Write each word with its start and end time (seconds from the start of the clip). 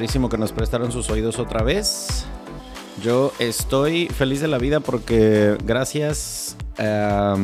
Padrísimo 0.00 0.30
que 0.30 0.38
nos 0.38 0.52
prestaron 0.52 0.90
sus 0.92 1.10
oídos 1.10 1.38
otra 1.38 1.62
vez. 1.62 2.24
Yo 3.04 3.34
estoy 3.38 4.06
feliz 4.06 4.40
de 4.40 4.48
la 4.48 4.56
vida 4.56 4.80
porque 4.80 5.58
gracias 5.62 6.56
a, 6.78 7.36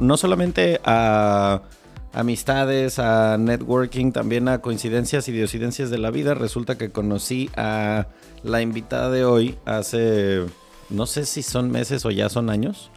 no 0.00 0.16
solamente 0.16 0.80
a 0.82 1.60
amistades, 2.14 2.98
a 2.98 3.36
networking, 3.36 4.12
también 4.12 4.48
a 4.48 4.62
coincidencias 4.62 5.28
y 5.28 5.32
diosidencias 5.32 5.90
de 5.90 5.98
la 5.98 6.10
vida, 6.10 6.32
resulta 6.32 6.78
que 6.78 6.88
conocí 6.88 7.50
a 7.54 8.06
la 8.42 8.62
invitada 8.62 9.10
de 9.10 9.26
hoy 9.26 9.58
hace, 9.66 10.42
no 10.88 11.04
sé 11.04 11.26
si 11.26 11.42
son 11.42 11.70
meses 11.70 12.06
o 12.06 12.10
ya 12.10 12.30
son 12.30 12.48
años. 12.48 12.90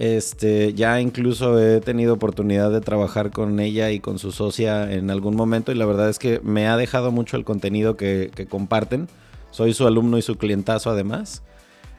Este, 0.00 0.72
ya 0.72 0.98
incluso 0.98 1.60
he 1.60 1.82
tenido 1.82 2.14
oportunidad 2.14 2.70
de 2.70 2.80
trabajar 2.80 3.30
con 3.30 3.60
ella 3.60 3.90
y 3.90 4.00
con 4.00 4.18
su 4.18 4.32
socia 4.32 4.90
en 4.90 5.10
algún 5.10 5.36
momento 5.36 5.72
y 5.72 5.74
la 5.74 5.84
verdad 5.84 6.08
es 6.08 6.18
que 6.18 6.40
me 6.42 6.68
ha 6.68 6.78
dejado 6.78 7.12
mucho 7.12 7.36
el 7.36 7.44
contenido 7.44 7.98
que, 7.98 8.30
comparten. 8.48 9.08
Soy 9.50 9.74
su 9.74 9.86
alumno 9.86 10.16
y 10.16 10.22
su 10.22 10.38
clientazo 10.38 10.88
además. 10.88 11.42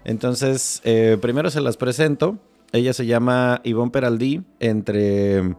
Entonces, 0.03 0.81
eh, 0.83 1.19
primero 1.21 1.51
se 1.51 1.61
las 1.61 1.77
presento. 1.77 2.39
Ella 2.71 2.93
se 2.93 3.05
llama 3.05 3.61
Ivonne 3.63 3.91
Peraldí. 3.91 4.41
Entre... 4.59 5.55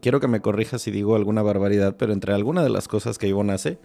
Quiero 0.00 0.20
que 0.20 0.28
me 0.28 0.40
corrijas 0.40 0.82
si 0.82 0.92
digo 0.92 1.16
alguna 1.16 1.42
barbaridad, 1.42 1.96
pero 1.98 2.12
entre 2.12 2.34
alguna 2.34 2.62
de 2.62 2.70
las 2.70 2.86
cosas 2.86 3.18
que 3.18 3.26
Ivonne 3.26 3.54
hace, 3.54 3.78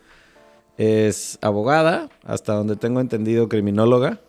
es 0.78 1.40
abogada, 1.42 2.10
hasta 2.24 2.54
donde 2.54 2.76
tengo 2.76 3.00
entendido 3.00 3.50
criminóloga. 3.50 4.20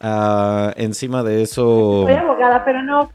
Ah, 0.00 0.72
encima 0.76 1.22
de 1.22 1.42
eso... 1.42 2.02
Soy 2.04 2.14
abogada, 2.14 2.64
pero 2.64 2.82
no, 2.82 3.10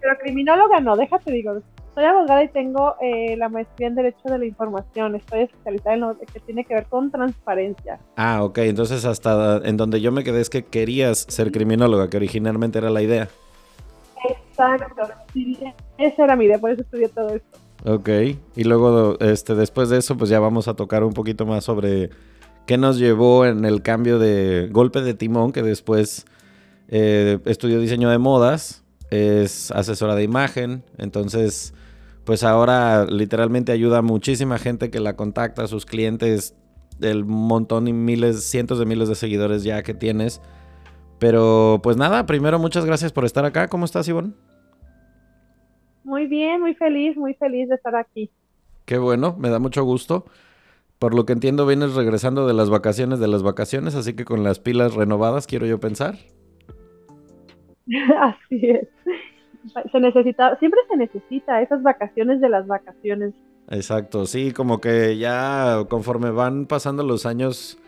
pero 0.00 0.18
criminóloga 0.22 0.80
no, 0.80 0.96
déjate 0.96 1.32
digo. 1.32 1.60
Soy 1.94 2.04
abogada 2.04 2.42
y 2.42 2.48
tengo 2.48 2.94
eh, 3.02 3.36
la 3.36 3.50
maestría 3.50 3.88
en 3.88 3.94
Derecho 3.94 4.22
de 4.24 4.38
la 4.38 4.46
Información. 4.46 5.14
Estoy 5.14 5.40
especializada 5.42 5.94
en 5.94 6.00
lo 6.00 6.18
que 6.18 6.40
tiene 6.40 6.64
que 6.64 6.74
ver 6.74 6.86
con 6.86 7.10
transparencia. 7.10 7.98
Ah, 8.16 8.42
ok. 8.42 8.58
Entonces 8.58 9.04
hasta 9.04 9.58
en 9.62 9.76
donde 9.76 10.00
yo 10.00 10.10
me 10.10 10.24
quedé 10.24 10.40
es 10.40 10.48
que 10.48 10.64
querías 10.64 11.18
ser 11.28 11.52
criminóloga, 11.52 12.08
que 12.08 12.16
originalmente 12.16 12.78
era 12.78 12.88
la 12.88 13.02
idea. 13.02 13.28
Exacto. 14.28 15.02
sí, 15.32 15.58
esa 15.98 16.24
era 16.24 16.36
mi 16.36 16.46
idea, 16.46 16.58
por 16.58 16.70
eso 16.70 16.82
estudié 16.82 17.08
todo 17.08 17.34
esto. 17.34 17.58
Ok. 17.84 18.08
Y 18.56 18.64
luego, 18.64 19.18
este, 19.20 19.54
después 19.54 19.88
de 19.88 19.98
eso, 19.98 20.16
pues 20.16 20.30
ya 20.30 20.40
vamos 20.40 20.68
a 20.68 20.74
tocar 20.74 21.04
un 21.04 21.12
poquito 21.12 21.44
más 21.46 21.64
sobre 21.64 22.10
qué 22.66 22.78
nos 22.78 22.98
llevó 22.98 23.46
en 23.46 23.64
el 23.64 23.82
cambio 23.82 24.18
de 24.18 24.68
golpe 24.70 25.00
de 25.02 25.14
timón, 25.14 25.52
que 25.52 25.62
después 25.62 26.26
eh, 26.88 27.38
estudió 27.44 27.80
diseño 27.80 28.10
de 28.10 28.18
modas, 28.18 28.84
es 29.10 29.70
asesora 29.70 30.14
de 30.14 30.22
imagen, 30.22 30.84
entonces, 30.98 31.74
pues 32.24 32.44
ahora 32.44 33.04
literalmente 33.04 33.72
ayuda 33.72 33.98
a 33.98 34.02
muchísima 34.02 34.58
gente 34.58 34.90
que 34.90 35.00
la 35.00 35.16
contacta, 35.16 35.64
a 35.64 35.68
sus 35.68 35.86
clientes, 35.86 36.54
el 37.00 37.24
montón 37.24 37.88
y 37.88 37.92
miles, 37.92 38.44
cientos 38.44 38.78
de 38.78 38.86
miles 38.86 39.08
de 39.08 39.14
seguidores 39.14 39.64
ya 39.64 39.82
que 39.82 39.94
tienes. 39.94 40.40
Pero 41.18 41.80
pues 41.82 41.96
nada, 41.96 42.26
primero 42.26 42.58
muchas 42.58 42.84
gracias 42.84 43.12
por 43.12 43.24
estar 43.24 43.44
acá. 43.44 43.68
¿Cómo 43.68 43.84
estás, 43.84 44.08
Ivonne? 44.08 44.32
Muy 46.04 46.26
bien, 46.26 46.60
muy 46.60 46.74
feliz, 46.74 47.16
muy 47.16 47.34
feliz 47.34 47.68
de 47.68 47.76
estar 47.76 47.94
aquí. 47.94 48.30
Qué 48.84 48.98
bueno, 48.98 49.36
me 49.38 49.48
da 49.48 49.58
mucho 49.58 49.84
gusto. 49.84 50.24
Por 51.02 51.16
lo 51.16 51.26
que 51.26 51.32
entiendo, 51.32 51.66
vienes 51.66 51.96
regresando 51.96 52.46
de 52.46 52.54
las 52.54 52.70
vacaciones 52.70 53.18
de 53.18 53.26
las 53.26 53.42
vacaciones, 53.42 53.96
así 53.96 54.14
que 54.14 54.24
con 54.24 54.44
las 54.44 54.60
pilas 54.60 54.94
renovadas, 54.94 55.48
quiero 55.48 55.66
yo 55.66 55.80
pensar. 55.80 56.14
Así 58.20 58.70
es. 58.70 58.86
Se 59.90 59.98
necesita, 59.98 60.56
siempre 60.60 60.78
se 60.88 60.96
necesita 60.96 61.60
esas 61.60 61.82
vacaciones 61.82 62.40
de 62.40 62.48
las 62.48 62.68
vacaciones. 62.68 63.34
Exacto, 63.68 64.26
sí, 64.26 64.52
como 64.52 64.80
que 64.80 65.18
ya 65.18 65.86
conforme 65.88 66.30
van 66.30 66.66
pasando 66.66 67.02
los 67.02 67.26
años, 67.26 67.80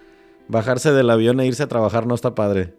bajarse 0.49 0.91
del 0.91 1.09
avión 1.09 1.39
e 1.39 1.47
irse 1.47 1.63
a 1.63 1.69
trabajar 1.69 2.09
no 2.09 2.17
está 2.17 2.35
padre. 2.35 2.75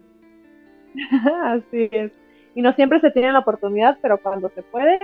Así 1.44 1.88
es. 1.92 2.12
Y 2.54 2.60
no 2.60 2.74
siempre 2.74 3.00
se 3.00 3.10
tiene 3.10 3.32
la 3.32 3.38
oportunidad, 3.38 3.96
pero 4.02 4.18
cuando 4.18 4.50
se 4.50 4.62
puede, 4.62 4.98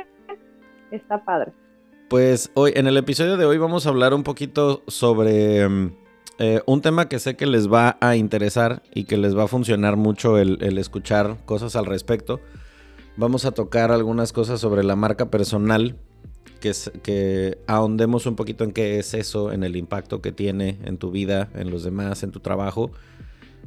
está 0.90 1.24
padre. 1.24 1.52
Pues 2.12 2.50
hoy, 2.52 2.72
en 2.76 2.86
el 2.86 2.98
episodio 2.98 3.38
de 3.38 3.46
hoy 3.46 3.56
vamos 3.56 3.86
a 3.86 3.88
hablar 3.88 4.12
un 4.12 4.22
poquito 4.22 4.82
sobre 4.86 5.66
mm, 5.66 5.92
eh, 6.40 6.60
un 6.66 6.82
tema 6.82 7.08
que 7.08 7.18
sé 7.18 7.36
que 7.36 7.46
les 7.46 7.72
va 7.72 7.96
a 8.02 8.16
interesar 8.16 8.82
y 8.94 9.04
que 9.04 9.16
les 9.16 9.34
va 9.34 9.44
a 9.44 9.48
funcionar 9.48 9.96
mucho 9.96 10.36
el, 10.36 10.76
escuchar 10.76 11.38
cosas 11.46 11.74
al 11.74 11.86
respecto. 11.86 12.38
Vamos 13.16 13.46
a 13.46 13.52
tocar 13.52 13.90
algunas 13.90 14.34
cosas 14.34 14.60
sobre 14.60 14.84
la 14.84 14.94
marca 14.94 15.30
personal, 15.30 15.96
que, 16.60 16.72
que 17.02 17.56
ahondemos 17.66 18.26
un 18.26 18.36
poquito 18.36 18.64
en 18.64 18.72
qué 18.72 18.98
es 18.98 19.14
eso, 19.14 19.50
en 19.50 19.64
el 19.64 19.74
impacto 19.74 20.20
que 20.20 20.32
tiene 20.32 20.80
en 20.84 20.98
tu 20.98 21.12
vida, 21.12 21.48
en 21.54 21.70
los 21.70 21.82
demás, 21.82 22.22
en 22.24 22.30
tu 22.30 22.40
trabajo. 22.40 22.90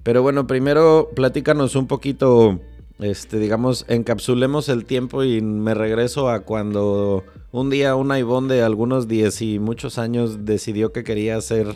Pero 0.04 0.22
bueno, 0.22 0.46
primero 0.46 1.10
platícanos 1.16 1.76
un 1.76 1.88
poquito, 1.88 2.60
este, 3.00 3.40
digamos, 3.40 3.86
encapsulemos 3.90 4.70
el 4.70 4.86
tiempo 4.86 5.24
y 5.24 5.42
me 5.42 5.74
regreso 5.74 6.30
a 6.30 6.42
cuando 6.42 7.24
un 7.52 7.70
día 7.70 7.96
una 7.96 8.20
Ivonne 8.20 8.54
de 8.54 8.64
algunos 8.64 9.08
10 9.08 9.42
y 9.42 9.60
muchos 9.60 9.98
años 9.98 10.46
decidió 10.46 10.92
que 10.94 11.04
quería 11.04 11.40
ser 11.42 11.68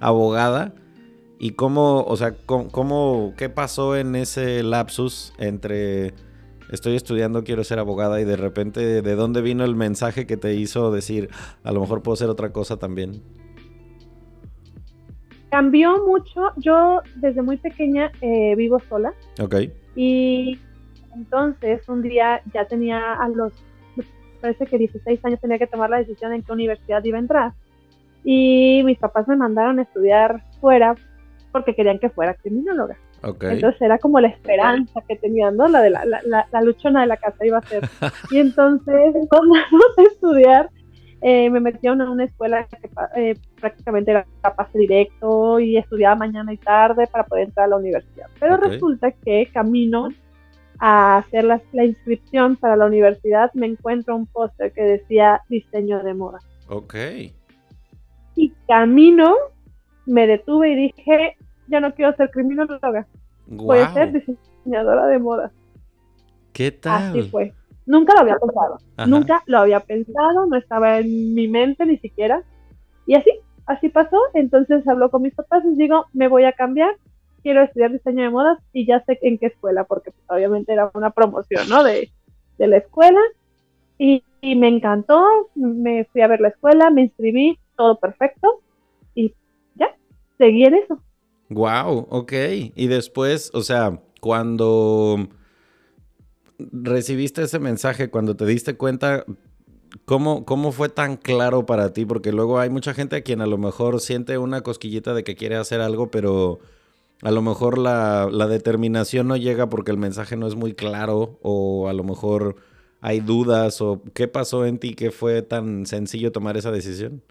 abogada. 0.00 0.74
Y 1.40 1.50
cómo, 1.52 2.02
o 2.02 2.16
sea, 2.16 2.34
cómo, 2.46 2.68
cómo- 2.68 3.34
qué 3.36 3.48
pasó 3.48 3.96
en 3.96 4.16
ese 4.16 4.62
lapsus 4.64 5.32
entre 5.38 6.12
estoy 6.72 6.96
estudiando, 6.96 7.44
quiero 7.44 7.62
ser 7.64 7.78
abogada 7.78 8.20
y 8.20 8.24
de 8.24 8.36
repente, 8.36 9.00
¿de 9.02 9.14
dónde 9.14 9.40
vino 9.40 9.64
el 9.64 9.74
mensaje 9.76 10.26
que 10.26 10.36
te 10.36 10.54
hizo 10.54 10.90
decir, 10.90 11.30
a 11.62 11.72
lo 11.72 11.80
mejor 11.80 12.02
puedo 12.02 12.16
ser 12.16 12.28
otra 12.28 12.52
cosa 12.52 12.76
también? 12.76 13.22
Cambió 15.50 16.04
mucho. 16.06 16.40
Yo 16.56 17.00
desde 17.16 17.40
muy 17.40 17.56
pequeña 17.56 18.10
eh, 18.20 18.54
vivo 18.56 18.80
sola 18.88 19.14
Ok, 19.40 19.54
y 19.98 20.60
entonces 21.12 21.88
un 21.88 22.02
día 22.02 22.40
ya 22.54 22.66
tenía 22.66 23.14
a 23.14 23.28
los, 23.28 23.52
parece 24.40 24.64
que 24.66 24.78
16 24.78 25.24
años 25.24 25.40
tenía 25.40 25.58
que 25.58 25.66
tomar 25.66 25.90
la 25.90 25.98
decisión 25.98 26.32
en 26.32 26.44
qué 26.44 26.52
universidad 26.52 27.02
iba 27.02 27.16
a 27.16 27.20
entrar. 27.20 27.52
Y 28.22 28.82
mis 28.84 28.96
papás 28.96 29.26
me 29.26 29.34
mandaron 29.34 29.80
a 29.80 29.82
estudiar 29.82 30.44
fuera 30.60 30.94
porque 31.50 31.74
querían 31.74 31.98
que 31.98 32.10
fuera 32.10 32.34
criminóloga. 32.34 32.96
ok. 33.24 33.42
Entonces 33.50 33.82
era 33.82 33.98
como 33.98 34.20
la 34.20 34.28
esperanza 34.28 35.00
que 35.08 35.16
tenían, 35.16 35.56
¿no? 35.56 35.66
La 35.66 35.82
de 35.82 35.90
la, 35.90 36.04
la, 36.04 36.22
la, 36.24 36.46
la 36.48 36.60
luchona 36.62 37.00
de 37.00 37.08
la 37.08 37.16
casa 37.16 37.44
iba 37.44 37.58
a 37.58 37.62
ser. 37.62 37.82
Y 38.30 38.38
entonces 38.38 38.94
empezamos 39.16 39.58
a 39.98 40.02
estudiar 40.12 40.70
eh, 41.20 41.50
me 41.50 41.60
metieron 41.60 42.00
en 42.00 42.08
una 42.08 42.24
escuela 42.24 42.66
que 42.66 42.78
eh, 43.16 43.36
prácticamente 43.60 44.12
era 44.12 44.26
pase 44.56 44.78
directo 44.78 45.58
y 45.58 45.76
estudiaba 45.76 46.14
mañana 46.14 46.52
y 46.52 46.56
tarde 46.58 47.08
para 47.08 47.24
poder 47.24 47.48
entrar 47.48 47.66
a 47.66 47.70
la 47.70 47.76
universidad. 47.76 48.26
Pero 48.38 48.56
resulta 48.56 49.10
que 49.10 49.48
camino 49.52 50.10
a 50.78 51.18
hacer 51.18 51.44
la, 51.44 51.60
inscripción 51.84 52.54
para 52.54 52.76
la 52.76 52.86
universidad 52.86 53.52
me 53.54 53.66
encuentro 53.66 54.14
un 54.14 54.26
póster 54.26 54.72
que 54.72 54.82
decía 54.82 55.42
diseño 55.48 56.02
de 56.04 56.14
moda. 56.14 56.38
Ok. 56.68 56.94
Y 58.36 58.52
camino, 58.68 59.34
me 60.06 60.28
detuve 60.28 60.70
y 60.70 60.76
dije, 60.76 61.36
ya 61.66 61.80
no 61.80 61.92
quiero 61.94 62.14
ser 62.14 62.30
criminóloga, 62.30 63.08
voy 63.46 63.78
a 63.78 63.92
ser 63.92 64.12
diseñadora 64.12 65.06
de 65.06 65.18
moda. 65.18 65.50
¿Qué 66.52 66.70
tal? 66.70 67.10
Así 67.10 67.28
fue. 67.28 67.52
Nunca 67.88 68.12
lo 68.12 68.20
había 68.20 68.36
pensado, 68.36 68.76
nunca 69.06 69.42
lo 69.46 69.58
había 69.60 69.80
pensado, 69.80 70.44
no 70.44 70.58
estaba 70.58 70.98
en 70.98 71.32
mi 71.32 71.48
mente 71.48 71.86
ni 71.86 71.96
siquiera. 71.96 72.44
Y 73.06 73.14
así, 73.14 73.30
así 73.64 73.88
pasó. 73.88 74.18
Entonces 74.34 74.86
habló 74.86 75.10
con 75.10 75.22
mis 75.22 75.34
papás 75.34 75.64
y 75.64 75.74
digo, 75.74 76.04
me 76.12 76.28
voy 76.28 76.44
a 76.44 76.52
cambiar, 76.52 76.94
quiero 77.42 77.62
estudiar 77.62 77.90
diseño 77.90 78.24
de 78.24 78.28
modas 78.28 78.58
y 78.74 78.86
ya 78.86 79.02
sé 79.06 79.18
en 79.22 79.38
qué 79.38 79.46
escuela, 79.46 79.84
porque 79.84 80.10
pues, 80.10 80.22
obviamente 80.28 80.74
era 80.74 80.90
una 80.92 81.12
promoción, 81.12 81.66
¿no? 81.70 81.82
De, 81.82 82.10
la 82.58 82.76
escuela. 82.76 83.20
Y, 83.96 84.22
y, 84.42 84.54
me 84.54 84.68
encantó, 84.68 85.24
me 85.54 86.04
fui 86.12 86.20
a 86.20 86.28
ver 86.28 86.42
la 86.42 86.48
escuela, 86.48 86.90
me 86.90 87.04
inscribí, 87.04 87.58
todo 87.74 87.98
perfecto. 87.98 88.60
Y 89.14 89.32
ya, 89.76 89.96
seguí 90.36 90.64
en 90.64 90.74
eso. 90.74 91.00
Wow, 91.48 92.06
ok. 92.10 92.32
Y 92.74 92.86
después, 92.88 93.50
o 93.54 93.62
sea, 93.62 93.98
cuando 94.20 95.26
recibiste 96.58 97.42
ese 97.42 97.58
mensaje, 97.58 98.10
cuando 98.10 98.36
te 98.36 98.44
diste 98.44 98.76
cuenta, 98.76 99.24
¿cómo, 100.04 100.44
¿cómo 100.44 100.72
fue 100.72 100.88
tan 100.88 101.16
claro 101.16 101.66
para 101.66 101.92
ti? 101.92 102.04
Porque 102.04 102.32
luego 102.32 102.58
hay 102.58 102.70
mucha 102.70 102.94
gente 102.94 103.16
a 103.16 103.22
quien 103.22 103.40
a 103.40 103.46
lo 103.46 103.58
mejor 103.58 104.00
siente 104.00 104.38
una 104.38 104.62
cosquillita 104.62 105.14
de 105.14 105.24
que 105.24 105.36
quiere 105.36 105.56
hacer 105.56 105.80
algo, 105.80 106.10
pero 106.10 106.58
a 107.22 107.30
lo 107.30 107.42
mejor 107.42 107.78
la, 107.78 108.28
la 108.30 108.46
determinación 108.46 109.28
no 109.28 109.36
llega 109.36 109.68
porque 109.68 109.90
el 109.90 109.98
mensaje 109.98 110.36
no 110.36 110.46
es 110.46 110.56
muy 110.56 110.74
claro 110.74 111.38
o 111.42 111.88
a 111.88 111.92
lo 111.92 112.04
mejor 112.04 112.56
hay 113.00 113.20
dudas 113.20 113.80
o 113.80 114.02
qué 114.14 114.26
pasó 114.26 114.66
en 114.66 114.78
ti 114.78 114.94
que 114.94 115.10
fue 115.10 115.42
tan 115.42 115.86
sencillo 115.86 116.32
tomar 116.32 116.56
esa 116.56 116.72
decisión. 116.72 117.22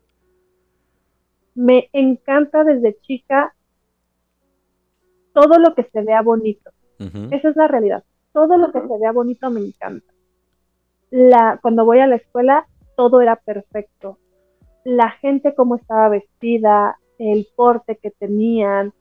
Me 1.55 1.89
encanta 1.91 2.63
desde 2.63 2.97
chica 3.01 3.53
todo 5.33 5.59
lo 5.59 5.75
que 5.75 5.83
se 5.91 6.01
vea 6.01 6.21
bonito. 6.21 6.71
Esa 7.31 7.49
es 7.49 7.55
la 7.55 7.67
realidad 7.67 8.03
todo 8.33 8.57
lo 8.57 8.71
que 8.71 8.81
se 8.81 8.97
vea 8.99 9.11
bonito 9.11 9.49
me 9.49 9.61
encanta. 9.61 10.13
La, 11.09 11.59
cuando 11.61 11.85
voy 11.85 11.99
a 11.99 12.07
la 12.07 12.17
escuela, 12.17 12.67
todo 12.95 13.21
era 13.21 13.35
perfecto. 13.35 14.17
La 14.83 15.11
gente 15.11 15.55
como 15.55 15.75
estaba 15.75 16.09
vestida, 16.09 16.97
el 17.17 17.47
porte 17.55 17.97
que 17.97 18.11
tenían, 18.11 18.93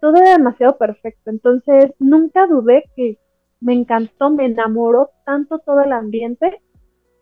todo 0.00 0.16
era 0.16 0.32
demasiado 0.32 0.76
perfecto. 0.78 1.30
Entonces, 1.30 1.92
nunca 1.98 2.46
dudé 2.46 2.84
que 2.96 3.18
me 3.60 3.74
encantó, 3.74 4.30
me 4.30 4.46
enamoró 4.46 5.10
tanto 5.24 5.58
todo 5.58 5.80
el 5.82 5.92
ambiente 5.92 6.62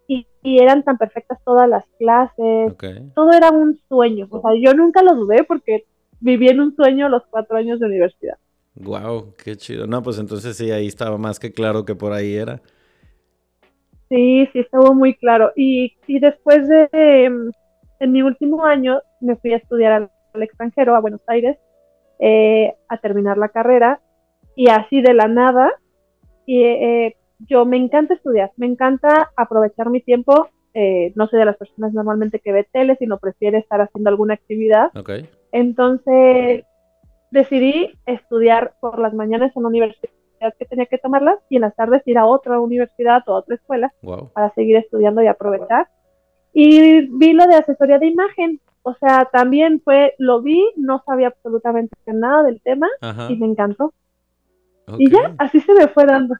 y, 0.06 0.26
eran 0.42 0.82
tan 0.82 0.96
perfectas 0.96 1.38
todas 1.44 1.68
las 1.68 1.84
clases. 1.98 2.74
Todo 3.14 3.32
era 3.32 3.50
un 3.50 3.78
sueño. 3.88 4.26
O 4.30 4.40
sea, 4.40 4.52
yo 4.58 4.72
nunca 4.72 5.02
lo 5.02 5.14
dudé 5.14 5.44
porque 5.44 5.84
viví 6.20 6.48
en 6.48 6.60
un 6.60 6.74
sueño 6.74 7.10
los 7.10 7.26
cuatro 7.26 7.58
años 7.58 7.80
de 7.80 7.86
universidad. 7.86 8.38
Wow, 8.74 9.34
qué 9.36 9.56
chido. 9.56 9.86
No, 9.86 10.02
pues 10.02 10.18
entonces 10.18 10.56
sí, 10.56 10.70
ahí 10.70 10.86
estaba 10.86 11.18
más 11.18 11.38
que 11.40 11.52
claro 11.52 11.84
que 11.84 11.94
por 11.94 12.12
ahí 12.12 12.34
era. 12.34 12.60
Sí, 14.08 14.48
sí, 14.52 14.60
estuvo 14.60 14.94
muy 14.94 15.14
claro. 15.14 15.52
Y, 15.56 15.96
y 16.06 16.20
después 16.20 16.66
de, 16.68 16.88
em, 16.92 17.50
en 18.00 18.12
mi 18.12 18.22
último 18.22 18.64
año, 18.64 19.00
me 19.20 19.36
fui 19.36 19.52
a 19.52 19.56
estudiar 19.56 19.92
al, 19.92 20.42
extranjero, 20.42 20.94
a 20.94 21.00
Buenos 21.00 21.20
Aires, 21.26 21.58
eh, 22.20 22.74
a 22.88 22.98
terminar 22.98 23.36
la 23.36 23.48
carrera. 23.48 24.00
Y 24.56 24.68
así 24.70 25.02
de 25.02 25.14
la 25.14 25.28
nada, 25.28 25.70
y, 26.46 26.62
eh, 26.62 27.16
yo 27.48 27.64
me 27.64 27.76
encanta 27.76 28.14
estudiar, 28.14 28.50
me 28.56 28.66
encanta 28.66 29.30
aprovechar 29.36 29.90
mi 29.90 30.00
tiempo. 30.00 30.48
Eh, 30.74 31.12
no 31.14 31.26
soy 31.28 31.38
de 31.38 31.44
las 31.44 31.56
personas 31.56 31.92
normalmente 31.92 32.40
que 32.40 32.52
ve 32.52 32.66
tele, 32.72 32.96
sino 32.98 33.18
prefiere 33.18 33.58
estar 33.58 33.80
haciendo 33.80 34.10
alguna 34.10 34.34
actividad. 34.34 34.96
Okay. 34.96 35.28
Entonces, 35.52 36.64
decidí 37.30 37.92
estudiar 38.06 38.74
por 38.80 38.98
las 38.98 39.14
mañanas 39.14 39.52
en 39.54 39.60
una 39.60 39.68
universidad 39.68 40.10
que 40.58 40.64
tenía 40.66 40.86
que 40.86 40.98
tomarlas 40.98 41.38
y 41.48 41.56
en 41.56 41.62
las 41.62 41.74
tardes 41.74 42.02
ir 42.06 42.18
a 42.18 42.26
otra 42.26 42.60
universidad 42.60 43.22
o 43.26 43.34
a 43.34 43.38
otra 43.38 43.56
escuela 43.56 43.92
para 44.32 44.52
seguir 44.54 44.76
estudiando 44.76 45.22
y 45.22 45.26
aprovechar. 45.26 45.88
Y 46.52 47.08
vi 47.18 47.32
lo 47.32 47.46
de 47.46 47.56
asesoría 47.56 47.98
de 47.98 48.06
imagen, 48.06 48.60
o 48.82 48.94
sea, 48.94 49.28
también 49.32 49.80
fue, 49.84 50.14
lo 50.18 50.40
vi, 50.42 50.62
no 50.76 51.02
sabía 51.04 51.28
absolutamente 51.28 51.94
nada 52.06 52.42
del 52.44 52.60
tema 52.62 52.88
y 53.28 53.36
me 53.36 53.46
encantó. 53.46 53.92
Y 54.98 55.10
ya, 55.10 55.34
así 55.38 55.60
se 55.60 55.74
me 55.74 55.88
fue 55.88 56.06
dando. 56.06 56.34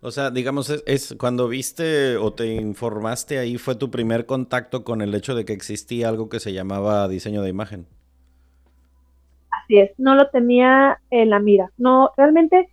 O 0.00 0.12
sea, 0.12 0.30
digamos, 0.30 0.70
es, 0.70 0.84
es, 0.86 1.16
cuando 1.18 1.48
viste 1.48 2.16
o 2.16 2.32
te 2.32 2.54
informaste 2.54 3.38
ahí, 3.38 3.58
fue 3.58 3.74
tu 3.74 3.90
primer 3.90 4.26
contacto 4.26 4.84
con 4.84 5.02
el 5.02 5.12
hecho 5.12 5.34
de 5.34 5.44
que 5.44 5.52
existía 5.52 6.08
algo 6.08 6.28
que 6.28 6.38
se 6.38 6.52
llamaba 6.52 7.08
diseño 7.08 7.42
de 7.42 7.48
imagen 7.48 7.88
es, 9.68 9.92
no 9.98 10.14
lo 10.14 10.28
tenía 10.28 10.98
en 11.10 11.30
la 11.30 11.38
mira. 11.38 11.70
No, 11.76 12.12
realmente, 12.16 12.68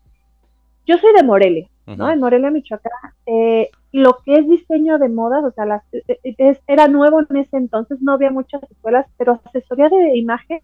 yo 0.86 0.97
soy 0.97 1.13
de 1.13 1.24
Morelia, 1.24 1.68
¿no? 1.86 2.09
En 2.09 2.19
Morelia, 2.19 2.51
Michoacán. 2.51 2.92
Eh, 3.25 3.69
lo 3.92 4.19
que 4.25 4.36
es 4.36 4.47
diseño 4.47 4.97
de 4.97 5.09
modas, 5.09 5.44
o 5.44 5.51
sea, 5.51 5.83
eh, 5.92 6.19
eh, 6.24 6.59
era 6.68 6.88
nuevo 6.88 7.21
en 7.21 7.38
ese 7.38 7.57
entonces, 7.57 8.01
no 8.01 8.13
había 8.13 8.31
muchas 8.31 8.63
escuelas, 8.63 9.06
pero 9.18 9.39
asesoría 9.45 9.89
de 9.89 10.18
imagen 10.18 10.62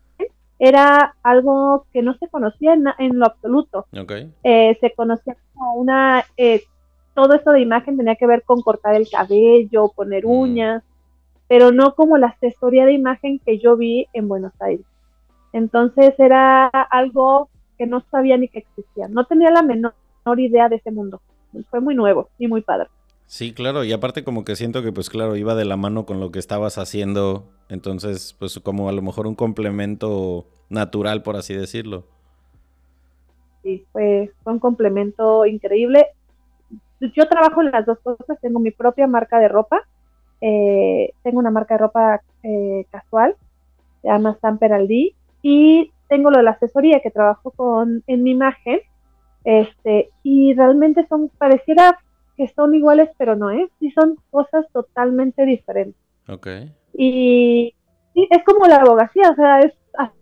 era 0.60 1.16
algo 1.24 1.86
que 1.92 2.01
no 2.01 2.13
se 2.16 2.28
conocía 2.28 2.74
en, 2.74 3.19
lo 3.19 3.25
absoluto. 3.25 3.88
se 4.42 4.94
conocía 4.95 5.36
como 5.54 5.74
una, 5.74 6.24
todo 7.16 7.33
esto 7.33 7.51
de 7.51 7.62
imagen 7.62 7.98
tenía 7.98 8.16
que 8.16 8.28
ver 8.28 8.44
con 8.44 8.62
cortar 8.62 8.95
el 8.95 9.10
cabello, 9.10 9.92
poner 9.95 10.25
mm. 10.25 10.30
uñas, 10.30 10.83
pero 11.48 11.72
no 11.72 11.95
como 11.95 12.18
la 12.18 12.28
asesoría 12.28 12.86
de 12.86 12.94
imagen 12.94 13.39
que 13.39 13.60
yo 13.60 13.75
vi 13.75 14.07
en 14.13 14.28
Buenos 14.28 14.54
Aires. 14.62 14.86
Entonces 15.53 16.13
era 16.18 16.68
algo 16.68 17.50
que 17.77 17.88
no 17.88 18.03
sabía 18.12 18.38
ni 18.38 18.48
que 18.48 18.59
existía. 18.59 19.07
No 19.07 19.25
tenía 19.25 19.51
la 19.51 19.63
menor 19.63 19.94
idea 20.38 20.69
de 20.69 20.77
ese 20.77 20.92
mundo. 20.92 21.21
Fue 21.69 21.81
muy 21.81 21.95
nuevo 21.95 22.30
y 22.38 22.48
muy 22.48 22.62
padre. 22.62 22.88
Sí, 23.25 23.53
claro, 23.53 23.86
y 23.86 23.94
aparte 23.94 24.25
como 24.25 24.44
que 24.44 24.57
siento 24.57 24.83
que 24.83 24.92
pues 24.92 25.09
claro, 25.09 25.37
iba 25.37 25.56
de 25.56 25.64
la 25.64 25.78
mano 25.78 26.06
con 26.06 26.19
lo 26.19 26.31
que 26.31 26.40
estabas 26.40 26.78
haciendo, 26.78 27.45
entonces 27.69 28.35
pues 28.37 28.59
como 28.59 28.90
a 28.90 28.92
lo 28.92 29.02
mejor 29.02 29.26
un 29.26 29.35
complemento 29.35 30.47
natural, 30.69 31.23
por 31.23 31.37
así 31.37 31.54
decirlo. 31.54 32.04
Sí, 33.64 33.85
fue, 33.94 34.33
un 34.44 34.59
complemento 34.59 35.45
increíble. 35.45 36.07
Yo 36.99 37.28
trabajo 37.30 37.61
en 37.61 37.71
las 37.71 37.85
dos 37.85 37.99
cosas, 37.99 38.37
tengo 38.42 38.59
mi 38.59 38.71
propia 38.71 39.07
marca 39.07 39.40
de 39.40 39.47
ropa, 39.47 39.81
eh, 40.42 41.14
tengo 41.23 41.40
una 41.40 41.52
marca 41.52 41.76
de 41.76 41.78
ropa 41.80 42.21
eh, 42.44 42.85
casual, 42.92 43.37
se 44.02 44.09
llama 44.09 44.35
Stamper 44.35 44.73
Aldi, 44.73 45.16
y 45.42 45.92
tengo 46.07 46.30
lo 46.30 46.38
de 46.38 46.44
la 46.44 46.52
asesoría 46.52 47.00
que 47.00 47.12
trabajo 47.12 47.52
con 47.52 48.04
en 48.07 48.24
mi 48.24 48.31
imagen, 48.31 48.80
este, 49.44 50.10
y 50.24 50.54
realmente 50.54 51.06
son, 51.07 51.30
pareciera 51.38 51.98
que 52.38 52.48
son 52.50 52.76
iguales, 52.76 53.10
pero 53.18 53.36
no 53.36 53.50
es, 53.50 53.69
sí 53.80 53.92
son 53.92 54.18
cosas 54.30 54.66
totalmente 54.71 55.45
diferentes. 55.45 56.00
Ok. 56.28 56.48
Y 56.94 57.74
es 58.14 58.44
como 58.44 58.68
la 58.68 58.78
abogacía, 58.78 59.31
o 59.31 59.36
sea, 59.36 59.62
es 59.62 59.74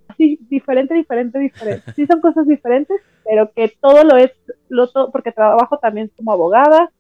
así, 0.09 0.39
diferente, 0.49 0.93
diferente, 0.93 1.39
diferente. 1.39 1.91
Sí 1.93 2.05
son 2.05 2.21
cosas 2.21 2.47
diferentes, 2.47 3.01
pero 3.25 3.51
que 3.51 3.73
todo 3.81 4.03
lo 4.03 4.15
es, 4.15 4.31
lo 4.69 4.87
porque 5.11 5.31
trabajo 5.31 5.79
también 5.79 6.11
como 6.15 6.31
abogada, 6.31 6.91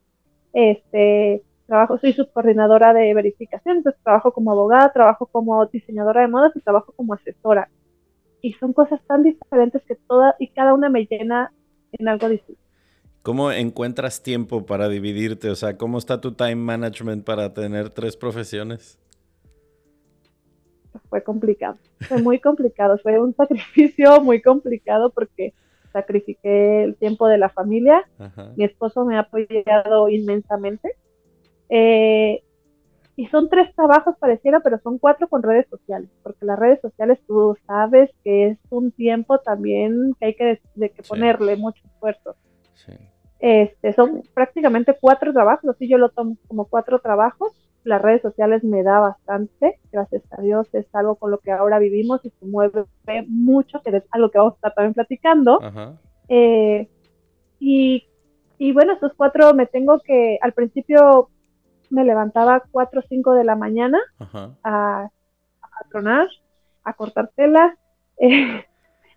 este, 0.53 1.43
trabajo, 1.67 1.99
soy 1.99 2.13
subcoordinadora 2.13 2.93
de 2.93 3.13
verificación, 3.13 3.77
entonces 3.77 4.01
trabajo 4.03 4.31
como 4.31 4.51
abogada, 4.51 4.91
trabajo 4.91 5.27
como 5.27 5.65
diseñadora 5.67 6.21
de 6.21 6.27
modas 6.27 6.55
y 6.55 6.61
trabajo 6.61 6.91
como 6.95 7.13
asesora 7.13 7.69
y 8.41 8.53
son 8.53 8.73
cosas 8.73 9.01
tan 9.07 9.23
diferentes 9.23 9.81
que 9.83 9.95
toda 9.95 10.35
y 10.39 10.47
cada 10.47 10.73
una 10.73 10.89
me 10.89 11.05
llena 11.05 11.51
en 11.91 12.07
algo 12.07 12.29
distinto. 12.29 12.61
¿Cómo 13.21 13.51
encuentras 13.51 14.23
tiempo 14.23 14.65
para 14.65 14.87
dividirte? 14.87 15.49
O 15.49 15.55
sea, 15.55 15.77
¿cómo 15.77 15.97
está 15.97 16.21
tu 16.21 16.33
time 16.33 16.55
management 16.55 17.25
para 17.25 17.53
tener 17.53 17.89
tres 17.89 18.15
profesiones? 18.15 18.97
Fue 21.09 21.23
complicado, 21.23 21.77
fue 21.99 22.21
muy 22.21 22.39
complicado, 22.39 22.97
fue 22.99 23.19
un 23.19 23.35
sacrificio 23.35 24.21
muy 24.21 24.41
complicado 24.41 25.09
porque 25.09 25.53
sacrifiqué 25.91 26.83
el 26.83 26.95
tiempo 26.95 27.27
de 27.27 27.37
la 27.37 27.49
familia, 27.49 28.07
mi 28.55 28.63
esposo 28.63 29.05
me 29.05 29.17
ha 29.17 29.21
apoyado 29.21 30.07
inmensamente, 30.09 30.95
eh, 31.69 32.43
y 33.19 33.27
son 33.27 33.49
tres 33.49 33.75
trabajos 33.75 34.15
pareciera, 34.17 34.61
pero 34.61 34.79
son 34.79 34.97
cuatro 34.97 35.27
con 35.27 35.43
redes 35.43 35.67
sociales, 35.69 36.09
porque 36.23 36.45
las 36.45 36.57
redes 36.57 36.79
sociales 36.79 37.19
tú 37.27 37.53
sabes 37.67 38.09
que 38.23 38.47
es 38.47 38.57
un 38.69 38.93
tiempo 38.93 39.39
también 39.39 40.15
que 40.17 40.27
hay 40.27 40.35
que, 40.35 40.61
de, 40.75 40.89
que 40.89 41.03
ponerle 41.03 41.57
mucho 41.57 41.85
esfuerzo. 41.85 42.37
Este, 43.41 43.91
son 43.91 44.23
prácticamente 44.33 44.95
cuatro 44.97 45.33
trabajos, 45.33 45.69
así 45.69 45.89
yo 45.89 45.97
lo 45.97 46.11
tomo 46.11 46.37
como 46.47 46.63
cuatro 46.63 46.99
trabajos, 46.99 47.51
las 47.83 48.01
redes 48.01 48.21
sociales 48.21 48.63
me 48.63 48.83
da 48.83 49.01
bastante, 49.01 49.81
gracias 49.91 50.23
a 50.31 50.41
Dios, 50.41 50.69
es 50.71 50.85
algo 50.93 51.15
con 51.15 51.31
lo 51.31 51.39
que 51.39 51.51
ahora 51.51 51.77
vivimos 51.77 52.23
y 52.23 52.29
se 52.29 52.45
mueve 52.45 52.85
mucho, 53.27 53.81
que 53.81 53.97
es 53.97 54.03
algo 54.11 54.31
que 54.31 54.37
vamos 54.37 54.53
a 54.53 54.55
estar 54.55 54.73
también 54.75 54.93
platicando. 54.93 55.59
Eh, 56.29 56.87
y, 57.59 58.05
y, 58.57 58.71
bueno, 58.71 58.93
estos 58.93 59.11
cuatro 59.17 59.53
me 59.53 59.65
tengo 59.65 59.99
que, 59.99 60.39
al 60.41 60.53
principio 60.53 61.29
me 61.89 62.03
levantaba 62.03 62.55
a 62.55 62.63
4 62.71 62.99
o 62.99 63.03
5 63.07 63.33
de 63.33 63.43
la 63.43 63.55
mañana 63.55 63.99
a, 64.63 65.03
a 65.03 65.89
tronar, 65.89 66.27
a 66.83 66.93
cortar 66.93 67.29
telas, 67.35 67.77
eh, 68.19 68.65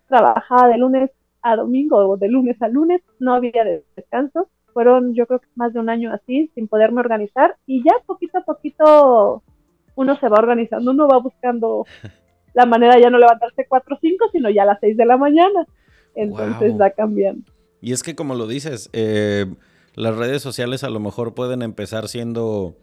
trabajaba 0.07 0.67
de 0.67 0.77
lunes 0.77 1.11
a 1.41 1.55
domingo 1.55 1.97
o 1.97 2.17
de 2.17 2.29
lunes 2.29 2.61
a 2.61 2.67
lunes, 2.67 3.01
no 3.19 3.33
había 3.33 3.63
descanso. 3.95 4.47
Fueron 4.73 5.13
yo 5.13 5.27
creo 5.27 5.39
que 5.39 5.47
más 5.55 5.73
de 5.73 5.79
un 5.79 5.89
año 5.89 6.11
así, 6.13 6.49
sin 6.55 6.67
poderme 6.67 7.01
organizar 7.01 7.57
y 7.67 7.83
ya 7.83 7.93
poquito 8.05 8.39
a 8.39 8.43
poquito 8.43 9.43
uno 9.95 10.19
se 10.19 10.27
va 10.29 10.37
organizando, 10.37 10.91
uno 10.91 11.07
va 11.07 11.19
buscando 11.19 11.85
la 12.53 12.65
manera 12.65 12.95
de 12.95 13.01
ya 13.01 13.09
no 13.09 13.19
levantarse 13.19 13.65
4 13.67 13.95
o 13.95 13.99
5, 13.99 14.25
sino 14.31 14.49
ya 14.49 14.63
a 14.63 14.67
las 14.67 14.79
6 14.79 14.97
de 14.97 15.05
la 15.05 15.17
mañana. 15.17 15.67
Entonces 16.15 16.79
va 16.79 16.91
cambiando. 16.91 17.43
Y 17.81 17.91
es 17.91 18.03
que 18.03 18.15
como 18.15 18.35
lo 18.35 18.47
dices, 18.47 18.89
eh, 18.93 19.45
las 19.95 20.15
redes 20.15 20.41
sociales 20.41 20.83
a 20.83 20.89
lo 20.89 20.99
mejor 20.99 21.33
pueden 21.33 21.61
empezar 21.61 22.07
siendo 22.07 22.75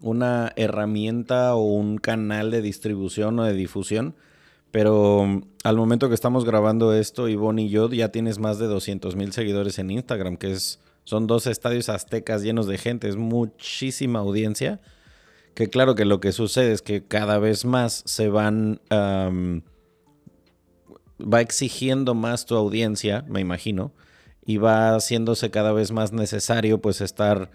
una 0.00 0.52
herramienta 0.56 1.54
o 1.54 1.62
un 1.62 1.96
canal 1.98 2.50
de 2.50 2.60
distribución 2.60 3.38
o 3.38 3.44
de 3.44 3.54
difusión, 3.54 4.14
pero 4.70 5.24
mm, 5.24 5.42
al 5.64 5.76
momento 5.76 6.08
que 6.08 6.14
estamos 6.14 6.44
grabando 6.44 6.92
esto, 6.92 7.28
Ivonne 7.28 7.62
y 7.62 7.68
yo, 7.68 7.88
ya 7.90 8.08
tienes 8.10 8.38
más 8.38 8.58
de 8.58 8.66
200 8.66 9.14
mil 9.16 9.32
seguidores 9.32 9.78
en 9.78 9.90
Instagram, 9.90 10.36
que 10.36 10.52
es, 10.52 10.80
son 11.04 11.26
dos 11.26 11.46
estadios 11.46 11.88
aztecas 11.88 12.42
llenos 12.42 12.66
de 12.66 12.78
gente, 12.78 13.08
es 13.08 13.16
muchísima 13.16 14.18
audiencia. 14.18 14.80
Que 15.54 15.68
claro 15.68 15.94
que 15.94 16.06
lo 16.06 16.18
que 16.18 16.32
sucede 16.32 16.72
es 16.72 16.80
que 16.80 17.04
cada 17.04 17.38
vez 17.38 17.66
más 17.66 18.02
se 18.06 18.28
van... 18.28 18.80
va 21.20 21.40
exigiendo 21.42 22.14
más 22.14 22.46
tu 22.46 22.56
audiencia, 22.56 23.24
me 23.28 23.40
imagino, 23.40 23.92
y 24.44 24.56
va 24.56 24.94
haciéndose 24.94 25.50
cada 25.50 25.72
vez 25.72 25.92
más 25.92 26.12
necesario 26.12 26.80
pues 26.80 27.00
estar 27.00 27.50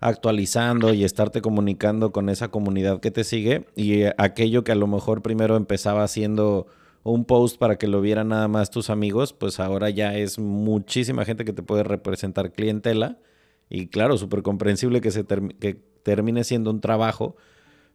actualizando 0.00 0.92
y 0.92 1.04
estarte 1.04 1.40
comunicando 1.40 2.10
con 2.10 2.28
esa 2.28 2.48
comunidad 2.48 3.00
que 3.00 3.12
te 3.12 3.22
sigue 3.22 3.66
y 3.76 4.02
eh, 4.02 4.14
aquello 4.18 4.64
que 4.64 4.72
a 4.72 4.76
lo 4.76 4.88
mejor 4.88 5.22
primero 5.22 5.56
empezaba 5.56 6.02
haciendo 6.02 6.66
un 7.04 7.24
post 7.24 7.58
para 7.58 7.78
que 7.78 7.86
lo 7.86 8.00
vieran 8.00 8.28
nada 8.28 8.48
más 8.48 8.70
tus 8.70 8.90
amigos, 8.90 9.32
pues 9.32 9.60
ahora 9.60 9.90
ya 9.90 10.16
es 10.16 10.38
muchísima 10.38 11.24
gente 11.24 11.44
que 11.44 11.52
te 11.52 11.62
puede 11.62 11.84
representar 11.84 12.52
clientela 12.52 13.18
y 13.68 13.86
claro, 13.86 14.18
súper 14.18 14.42
comprensible 14.42 15.00
que, 15.00 15.10
se 15.10 15.24
que 15.24 15.74
termine 16.02 16.44
siendo 16.44 16.70
un 16.70 16.80
trabajo, 16.80 17.36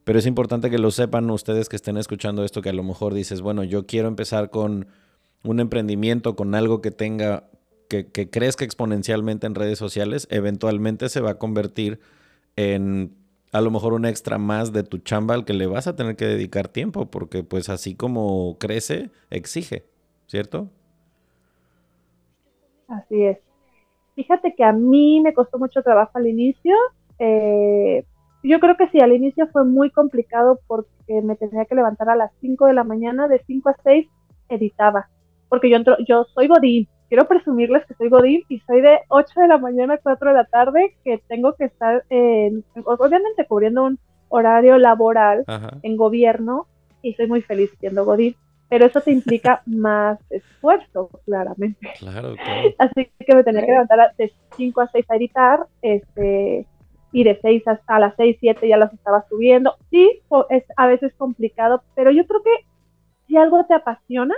pero 0.04 0.20
es 0.20 0.26
importante 0.26 0.70
que 0.70 0.78
lo 0.78 0.92
sepan 0.92 1.30
ustedes 1.30 1.68
que 1.70 1.76
estén 1.76 1.98
escuchando 1.98 2.44
esto, 2.44 2.62
que 2.62 2.70
a 2.70 2.74
lo 2.74 2.84
mejor 2.84 3.14
dices, 3.14 3.42
bueno, 3.42 3.64
yo 3.64 3.86
quiero 3.86 4.08
empezar 4.08 4.50
con 4.50 4.88
un 5.44 5.60
emprendimiento, 5.60 6.36
con 6.36 6.56
algo 6.56 6.82
que 6.82 6.92
tenga 6.92 7.50
que, 7.88 8.30
crezca 8.30 8.66
exponencialmente 8.66 9.48
en 9.48 9.56
redes 9.56 9.78
sociales, 9.80 10.28
eventualmente 10.32 11.10
se 11.10 11.22
va 11.22 11.32
a 11.32 11.38
convertir 11.38 12.00
en 12.56 13.16
a 13.54 13.62
lo 13.62 13.72
mejor 13.72 13.94
un 13.94 14.06
extra 14.06 14.38
más 14.38 14.74
de 14.74 14.84
tu 14.84 14.98
chamba 14.98 15.34
al 15.34 15.46
que 15.46 15.54
le 15.54 15.68
vas 15.68 15.88
a 15.88 15.96
tener 15.96 16.16
que 16.16 16.26
dedicar 16.26 16.68
tiempo, 16.68 17.06
porque 17.06 17.44
pues 17.44 17.70
así 17.70 17.96
como 17.96 18.58
crece, 18.60 19.10
exige, 19.30 19.86
¿cierto? 20.28 20.70
Así 22.88 23.24
es. 23.24 23.38
Fíjate 24.16 24.54
que 24.56 24.64
a 24.64 24.74
mí 24.74 25.22
me 25.22 25.34
costó 25.34 25.60
mucho 25.60 25.82
trabajo 25.82 26.12
al 26.16 26.28
inicio. 26.28 26.74
Eh, 27.20 28.04
yo 28.44 28.60
creo 28.60 28.76
que 28.78 28.90
sí, 28.90 29.00
al 29.00 29.14
inicio 29.14 29.48
fue 29.48 29.66
muy 29.66 29.92
complicado 29.92 30.60
porque 30.68 31.22
me 31.22 31.36
tenía 31.36 31.66
que 31.66 31.76
levantar 31.76 32.10
a 32.10 32.16
las 32.16 32.32
5 32.42 32.66
de 32.66 32.74
la 32.74 32.84
mañana, 32.84 33.28
de 33.28 33.42
5 33.46 33.70
a 33.70 33.76
6 33.84 34.08
editaba, 34.50 35.10
porque 35.50 35.70
yo, 35.70 35.78
entro, 35.78 35.98
yo 36.08 36.26
soy 36.34 36.48
godín, 36.48 36.88
quiero 37.10 37.28
presumirles 37.28 37.86
que 37.86 37.94
soy 37.94 38.10
Godín 38.10 38.44
y 38.50 38.60
soy 38.60 38.82
de 38.82 39.00
8 39.10 39.42
de 39.42 39.48
la 39.48 39.58
mañana 39.58 39.96
a 39.96 39.98
4 39.98 40.30
de 40.30 40.36
la 40.36 40.46
tarde, 40.46 40.96
que 41.04 41.20
tengo 41.28 41.54
que 41.54 41.66
estar, 41.66 42.04
obviamente, 42.10 43.46
cubriendo 43.48 43.86
un 43.86 44.00
horario 44.30 44.78
laboral 44.78 45.46
en 45.84 45.98
gobierno 45.98 46.68
y 47.02 47.14
soy 47.14 47.28
muy 47.28 47.42
feliz 47.42 47.72
siendo 47.80 48.06
Godín. 48.06 48.36
Pero 48.70 48.86
eso 48.86 49.00
te 49.00 49.12
implica 49.12 49.62
más 49.66 50.20
esfuerzo, 50.30 51.10
claramente. 51.26 51.88
Claro, 52.00 52.36
claro. 52.36 52.70
Así 52.80 53.10
que 53.20 53.36
me 53.36 53.44
tenía 53.44 53.62
que 53.62 53.72
levantar 53.72 54.14
de 54.18 54.34
5 54.58 54.82
a 54.82 54.88
6 54.88 55.06
a 55.10 55.16
editar, 55.16 55.68
este, 55.82 56.68
y 57.12 57.24
de 57.24 57.40
6 57.42 57.64
a 57.88 58.00
las 58.00 58.14
6, 58.18 58.38
7 58.40 58.68
ya 58.68 58.78
las 58.78 58.94
estaba 58.94 59.26
subiendo. 59.30 59.76
Sí, 59.90 60.22
es 60.50 60.64
a 60.76 60.88
veces 60.88 61.14
complicado, 61.16 61.84
pero 61.96 62.12
yo 62.12 62.28
creo 62.28 62.44
que 62.44 62.66
si 63.28 63.38
algo 63.38 63.66
te 63.66 63.74
apasiona, 63.74 64.36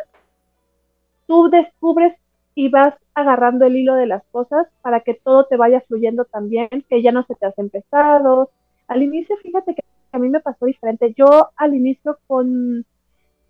tú 1.27 1.49
descubres 1.49 2.15
y 2.55 2.69
vas 2.69 2.95
agarrando 3.13 3.65
el 3.65 3.75
hilo 3.75 3.95
de 3.95 4.07
las 4.07 4.23
cosas 4.31 4.67
para 4.81 5.01
que 5.01 5.13
todo 5.13 5.45
te 5.45 5.57
vaya 5.57 5.81
fluyendo 5.81 6.25
también, 6.25 6.69
que 6.89 7.01
ya 7.01 7.11
no 7.11 7.23
se 7.23 7.35
te 7.35 7.45
hacen 7.45 7.69
pesados. 7.69 8.49
Al 8.87 9.03
inicio, 9.03 9.37
fíjate 9.37 9.75
que 9.75 9.83
a 10.11 10.19
mí 10.19 10.29
me 10.29 10.39
pasó 10.39 10.65
diferente. 10.65 11.13
Yo 11.15 11.49
al 11.55 11.75
inicio 11.75 12.17
con 12.27 12.85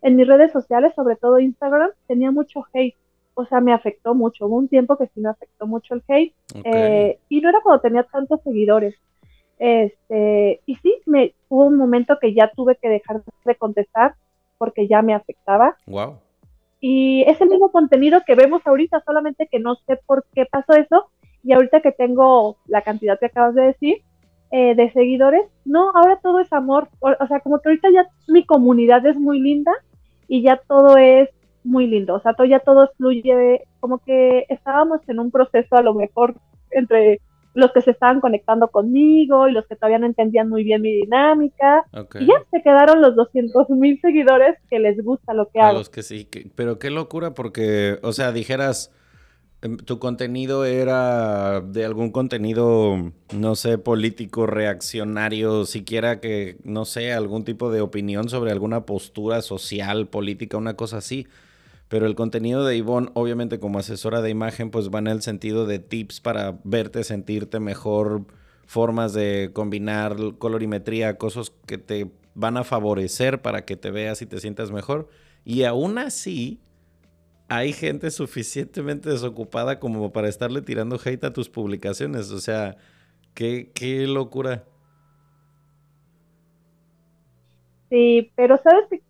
en 0.01 0.15
mis 0.15 0.27
redes 0.27 0.51
sociales, 0.51 0.93
sobre 0.95 1.15
todo 1.15 1.39
Instagram, 1.39 1.91
tenía 2.07 2.31
mucho 2.31 2.65
hate. 2.73 2.95
O 3.33 3.45
sea, 3.45 3.61
me 3.61 3.73
afectó 3.73 4.15
mucho. 4.15 4.47
Hubo 4.47 4.57
un 4.57 4.67
tiempo 4.67 4.97
que 4.97 5.07
sí 5.07 5.21
me 5.21 5.29
afectó 5.29 5.67
mucho 5.67 5.93
el 5.93 6.03
hate. 6.07 6.33
Eh, 6.63 7.19
y 7.29 7.41
no 7.41 7.49
era 7.49 7.61
cuando 7.61 7.81
tenía 7.81 8.03
tantos 8.03 8.41
seguidores. 8.43 8.95
Este, 9.57 10.61
y 10.65 10.75
sí, 10.77 10.95
me, 11.05 11.33
hubo 11.49 11.65
un 11.65 11.75
momento 11.75 12.17
que 12.19 12.33
ya 12.33 12.51
tuve 12.55 12.77
que 12.81 12.89
dejar 12.89 13.21
de 13.45 13.55
contestar 13.55 14.15
porque 14.57 14.87
ya 14.87 15.01
me 15.01 15.13
afectaba. 15.13 15.77
Wow. 15.85 16.17
Y 16.79 17.24
es 17.24 17.39
el 17.41 17.50
mismo 17.50 17.71
contenido 17.71 18.21
que 18.25 18.36
vemos 18.36 18.62
ahorita, 18.65 19.03
solamente 19.05 19.48
que 19.51 19.59
no 19.59 19.75
sé 19.88 20.00
por 20.05 20.25
qué 20.33 20.45
pasó 20.45 20.74
eso. 20.74 21.09
Y 21.43 21.53
ahorita 21.53 21.81
que 21.81 21.91
tengo 21.91 22.57
la 22.67 22.81
cantidad 22.81 23.19
que 23.19 23.27
acabas 23.27 23.55
de 23.55 23.63
decir 23.63 23.98
eh, 24.51 24.75
de 24.75 24.91
seguidores, 24.91 25.45
no, 25.65 25.91
ahora 25.91 26.19
todo 26.21 26.39
es 26.39 26.51
amor. 26.53 26.89
O, 27.00 27.27
sea, 27.27 27.39
como 27.41 27.59
que 27.59 27.69
ahorita 27.69 27.89
ya 27.91 28.07
mi 28.27 28.45
comunidad 28.45 29.05
es 29.05 29.15
muy 29.15 29.39
linda 29.39 29.71
y 30.27 30.41
ya 30.41 30.59
todo 30.67 30.98
es 30.98 31.29
muy 31.63 31.88
lindo. 31.88 32.15
O 32.15 32.21
sea, 32.21 32.33
todo, 32.33 32.48
ya 32.48 32.59
todo 32.59 32.89
fluye, 32.98 33.63
como 33.79 34.00
que 34.00 34.45
estábamos 34.50 35.01
en 35.07 35.19
un 35.19 35.31
proceso 35.31 35.75
a 35.75 35.81
lo 35.81 35.93
mejor 35.93 36.36
entre 36.71 37.19
los 37.59 37.71
que 37.71 37.81
se 37.81 37.91
estaban 37.91 38.21
conectando 38.21 38.69
conmigo 38.69 39.47
y 39.47 39.51
los 39.51 39.65
que 39.67 39.75
todavía 39.75 39.99
no 39.99 40.05
entendían 40.05 40.49
muy 40.49 40.63
bien 40.63 40.81
mi 40.81 40.91
dinámica. 40.91 41.85
Y 42.19 42.25
ya 42.25 42.43
se 42.51 42.61
quedaron 42.61 43.01
los 43.01 43.15
200 43.15 43.69
mil 43.69 43.99
seguidores 44.01 44.57
que 44.69 44.79
les 44.79 45.03
gusta 45.03 45.33
lo 45.33 45.49
que 45.49 45.59
hago. 45.59 45.69
A 45.69 45.79
los 45.79 45.89
que 45.89 46.03
sí, 46.03 46.27
pero 46.55 46.79
qué 46.79 46.89
locura 46.89 47.33
porque, 47.33 47.99
o 48.01 48.13
sea, 48.13 48.31
dijeras, 48.31 48.91
em, 49.61 49.77
tu 49.77 49.99
contenido 49.99 50.65
era 50.65 51.61
de 51.61 51.85
algún 51.85 52.11
contenido, 52.11 53.11
no 53.35 53.55
sé, 53.55 53.77
político, 53.77 54.47
reaccionario, 54.47 55.65
siquiera 55.65 56.19
que, 56.19 56.57
no 56.63 56.85
sé, 56.85 57.13
algún 57.13 57.43
tipo 57.43 57.71
de 57.71 57.81
opinión 57.81 58.29
sobre 58.29 58.51
alguna 58.51 58.85
postura 58.85 59.41
social, 59.41 60.07
política, 60.07 60.57
una 60.57 60.75
cosa 60.75 60.97
así. 60.97 61.27
Pero 61.89 62.05
el 62.05 62.15
contenido 62.15 62.63
de 62.63 62.77
Ivonne, 62.77 63.10
obviamente 63.15 63.60
como 63.60 63.79
asesora 63.79 64.22
de 64.22 64.29
imagen, 64.29 64.69
pues 64.69 64.89
va 64.89 65.00
en 65.00 65.08
el 65.08 65.24
sentido 65.24 65.65
de 65.65 65.79
tips 65.79 66.22
para 66.22 66.60
verte, 66.63 67.03
sentirte 67.03 67.60
mejor, 67.60 68.25
formas 68.67 69.13
de 69.13 69.50
combinar 69.53 70.15
colorimetría, 70.38 71.17
cosas 71.17 71.51
que 71.65 71.79
te 71.79 72.12
van 72.36 72.58
a 72.58 72.63
favorecer 72.63 73.41
para 73.41 73.65
que 73.65 73.75
te 73.75 73.89
veas 73.89 74.22
y 74.22 74.27
te 74.27 74.39
sientas 74.39 74.72
mejor. 74.72 75.10
Y 75.43 75.63
aún 75.63 75.98
así, 75.98 76.62
hay 77.48 77.74
gente 77.74 78.12
suficientemente 78.12 79.10
desocupada 79.10 79.79
como 79.79 80.12
para 80.12 80.29
estarle 80.29 80.62
tirando 80.62 81.00
hate 81.03 81.24
a 81.24 81.34
tus 81.34 81.50
publicaciones. 81.50 82.29
O 82.29 82.39
sea, 82.39 82.77
qué, 83.34 83.72
qué 83.74 84.05
locura. 84.05 84.63
Sí, 87.89 88.31
pero 88.36 88.58
sabes 88.58 88.86
que 88.91 89.08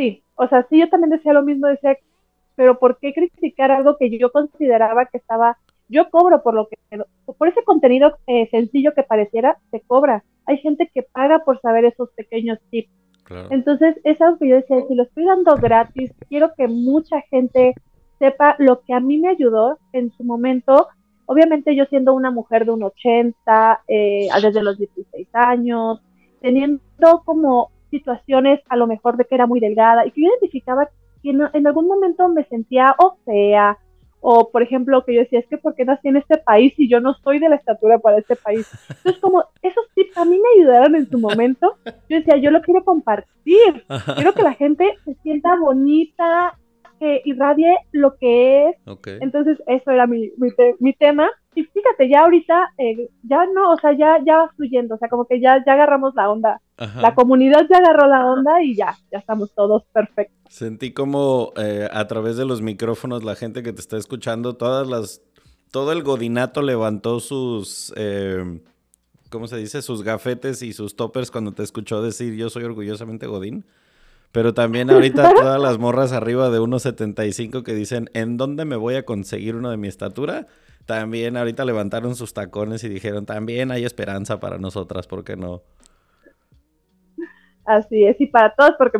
sí, 0.00 0.22
o 0.34 0.48
sea, 0.48 0.66
sí, 0.70 0.80
yo 0.80 0.88
también 0.88 1.10
decía 1.10 1.34
lo 1.34 1.42
mismo, 1.42 1.66
decía, 1.66 1.94
pero 2.56 2.78
¿por 2.78 2.98
qué 2.98 3.12
criticar 3.12 3.70
algo 3.70 3.98
que 3.98 4.16
yo 4.18 4.32
consideraba 4.32 5.04
que 5.04 5.18
estaba, 5.18 5.58
yo 5.90 6.08
cobro 6.08 6.42
por 6.42 6.54
lo 6.54 6.68
que, 6.68 6.78
por 7.36 7.48
ese 7.48 7.62
contenido 7.64 8.16
eh, 8.26 8.48
sencillo 8.50 8.94
que 8.94 9.02
pareciera, 9.02 9.58
se 9.70 9.80
cobra. 9.80 10.24
Hay 10.46 10.56
gente 10.58 10.90
que 10.92 11.02
paga 11.02 11.40
por 11.40 11.60
saber 11.60 11.84
esos 11.84 12.10
pequeños 12.12 12.58
tips. 12.70 12.88
Entonces, 13.50 13.96
es 14.02 14.20
algo 14.20 14.38
que 14.38 14.48
yo 14.48 14.56
decía, 14.56 14.78
si 14.88 14.94
lo 14.94 15.04
estoy 15.04 15.24
dando 15.24 15.54
gratis, 15.54 16.10
quiero 16.28 16.52
que 16.56 16.66
mucha 16.66 17.20
gente 17.30 17.74
sepa 18.18 18.56
lo 18.58 18.80
que 18.80 18.92
a 18.92 18.98
mí 18.98 19.18
me 19.18 19.28
ayudó 19.28 19.78
en 19.92 20.10
su 20.16 20.24
momento. 20.24 20.88
Obviamente 21.26 21.76
yo 21.76 21.84
siendo 21.84 22.12
una 22.14 22.32
mujer 22.32 22.64
de 22.64 22.72
un 22.72 22.82
80, 22.82 23.82
eh, 23.86 24.28
desde 24.42 24.62
los 24.64 24.78
16 24.78 25.28
años, 25.32 26.00
teniendo 26.40 27.22
como 27.24 27.70
situaciones 27.90 28.60
a 28.68 28.76
lo 28.76 28.86
mejor 28.86 29.16
de 29.16 29.24
que 29.24 29.34
era 29.34 29.46
muy 29.46 29.60
delgada 29.60 30.06
y 30.06 30.10
que 30.10 30.22
yo 30.22 30.28
identificaba 30.28 30.88
que 31.22 31.30
en, 31.30 31.66
algún 31.66 31.86
momento 31.86 32.28
me 32.28 32.44
sentía 32.44 32.94
o 32.98 33.18
fea 33.24 33.78
o 34.22 34.50
por 34.50 34.62
ejemplo 34.62 35.04
que 35.04 35.14
yo 35.14 35.20
decía 35.20 35.38
es 35.38 35.46
que 35.46 35.58
por 35.58 35.74
qué 35.74 35.84
nací 35.84 36.08
en 36.08 36.16
este 36.16 36.38
país 36.38 36.74
y 36.78 36.88
yo 36.88 37.00
no 37.00 37.14
soy 37.14 37.38
de 37.38 37.48
la 37.48 37.56
estatura 37.56 37.98
para 37.98 38.18
este 38.18 38.36
país 38.36 38.70
entonces 38.88 39.20
como 39.20 39.44
esos 39.62 39.84
tips 39.94 40.16
a 40.16 40.24
mí 40.24 40.38
me 40.38 40.60
ayudaron 40.60 40.94
en 40.94 41.08
su 41.08 41.18
momento, 41.18 41.76
yo 42.08 42.18
decía, 42.18 42.36
yo 42.36 42.50
lo 42.50 42.62
quiero 42.62 42.84
compartir, 42.84 43.84
quiero 44.14 44.34
que 44.34 44.42
la 44.42 44.54
gente 44.54 44.98
se 45.04 45.14
sienta 45.22 45.56
bonita, 45.56 46.56
que 47.00 47.22
irradie 47.24 47.74
lo 47.92 48.16
que 48.16 48.68
es. 48.68 48.76
Entonces, 49.20 49.60
eso 49.66 49.90
era 49.90 50.06
mi, 50.06 50.30
mi, 50.78 50.92
tema. 50.92 51.28
Y 51.54 51.64
fíjate, 51.64 52.08
ya 52.08 52.20
ahorita, 52.20 52.72
eh, 52.76 53.08
ya 53.22 53.46
no, 53.46 53.72
o 53.72 53.76
sea, 53.78 53.92
ya, 53.92 54.18
ya 54.24 54.48
fluyendo, 54.54 54.94
o 54.94 54.98
sea, 54.98 55.08
como 55.08 55.24
que 55.24 55.40
ya, 55.40 55.64
ya 55.66 55.72
agarramos 55.72 56.14
la 56.14 56.30
onda. 56.30 56.60
La 56.80 57.14
comunidad 57.14 57.66
ya 57.68 57.76
agarró 57.76 58.08
la 58.08 58.24
onda 58.24 58.62
y 58.62 58.74
ya, 58.74 58.96
ya 59.12 59.18
estamos 59.18 59.52
todos 59.54 59.84
perfectos. 59.92 60.36
Sentí 60.48 60.92
como 60.92 61.52
eh, 61.56 61.88
a 61.92 62.06
través 62.06 62.38
de 62.38 62.46
los 62.46 62.62
micrófonos 62.62 63.22
la 63.22 63.36
gente 63.36 63.62
que 63.62 63.74
te 63.74 63.80
está 63.82 63.98
escuchando, 63.98 64.56
todas 64.56 64.88
las, 64.88 65.20
todo 65.70 65.92
el 65.92 66.02
godinato 66.02 66.62
levantó 66.62 67.20
sus, 67.20 67.92
eh, 67.96 68.62
¿cómo 69.28 69.46
se 69.46 69.58
dice? 69.58 69.82
Sus 69.82 70.02
gafetes 70.02 70.62
y 70.62 70.72
sus 70.72 70.96
toppers 70.96 71.30
cuando 71.30 71.52
te 71.52 71.62
escuchó 71.62 72.02
decir 72.02 72.34
yo 72.34 72.48
soy 72.48 72.64
orgullosamente 72.64 73.26
godín. 73.26 73.66
Pero 74.32 74.54
también 74.54 74.90
ahorita 74.90 75.34
todas 75.36 75.60
las 75.60 75.78
morras 75.78 76.12
arriba 76.12 76.48
de 76.48 76.60
1.75 76.60 77.62
que 77.62 77.74
dicen, 77.74 78.08
¿en 78.14 78.38
dónde 78.38 78.64
me 78.64 78.76
voy 78.76 78.94
a 78.94 79.04
conseguir 79.04 79.54
uno 79.54 79.70
de 79.70 79.76
mi 79.76 79.88
estatura? 79.88 80.46
También 80.86 81.36
ahorita 81.36 81.64
levantaron 81.66 82.16
sus 82.16 82.32
tacones 82.32 82.84
y 82.84 82.88
dijeron, 82.88 83.26
también 83.26 83.70
hay 83.70 83.84
esperanza 83.84 84.40
para 84.40 84.58
nosotras, 84.58 85.06
¿por 85.06 85.24
qué 85.24 85.36
no? 85.36 85.62
Así 87.70 88.04
es, 88.04 88.20
y 88.20 88.26
para 88.26 88.52
todos, 88.56 88.72
porque 88.76 88.98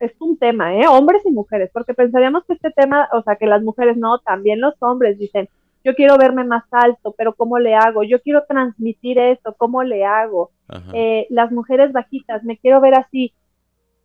es 0.00 0.12
un 0.18 0.38
tema, 0.38 0.74
¿eh? 0.74 0.86
Hombres 0.88 1.20
y 1.26 1.30
mujeres, 1.30 1.68
porque 1.74 1.92
pensaríamos 1.92 2.42
que 2.46 2.54
este 2.54 2.70
tema, 2.70 3.06
o 3.12 3.22
sea, 3.22 3.36
que 3.36 3.44
las 3.44 3.62
mujeres 3.62 3.98
no, 3.98 4.20
también 4.20 4.62
los 4.62 4.74
hombres 4.80 5.18
dicen, 5.18 5.46
yo 5.84 5.94
quiero 5.94 6.16
verme 6.16 6.44
más 6.44 6.64
alto, 6.70 7.14
pero 7.18 7.34
¿cómo 7.34 7.58
le 7.58 7.74
hago? 7.74 8.04
Yo 8.04 8.22
quiero 8.22 8.44
transmitir 8.48 9.18
esto, 9.18 9.54
¿cómo 9.58 9.82
le 9.82 10.06
hago? 10.06 10.52
Eh, 10.94 11.26
las 11.28 11.52
mujeres 11.52 11.92
bajitas, 11.92 12.42
me 12.44 12.56
quiero 12.56 12.80
ver 12.80 12.94
así, 12.94 13.34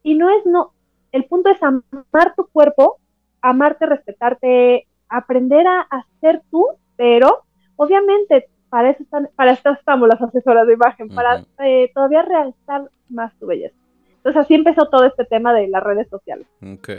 y 0.03 0.15
no 0.15 0.29
es 0.29 0.45
no, 0.45 0.73
el 1.13 1.23
punto 1.23 1.49
es 1.49 1.63
amar 1.63 2.35
tu 2.35 2.47
cuerpo, 2.47 2.97
amarte, 3.41 3.85
respetarte, 3.85 4.85
aprender 5.07 5.65
a, 5.65 5.87
hacer 5.89 6.41
tú, 6.51 6.67
pero 6.97 7.43
obviamente 7.77 8.49
para 8.69 8.89
eso, 8.89 9.01
están, 9.03 9.29
para 9.37 9.53
estamos 9.53 10.09
las 10.09 10.21
asesoras 10.21 10.67
de 10.67 10.73
imagen, 10.73 11.07
para 11.07 11.45
eh, 11.59 11.89
todavía 11.95 12.23
realzar 12.23 12.89
más 13.07 13.33
tu 13.39 13.45
belleza. 13.45 13.82
Entonces 14.23 14.41
así 14.43 14.53
empezó 14.53 14.87
todo 14.87 15.05
este 15.05 15.25
tema 15.25 15.53
de 15.53 15.67
las 15.67 15.83
redes 15.83 16.07
sociales. 16.09 16.47
Ok. 16.61 16.89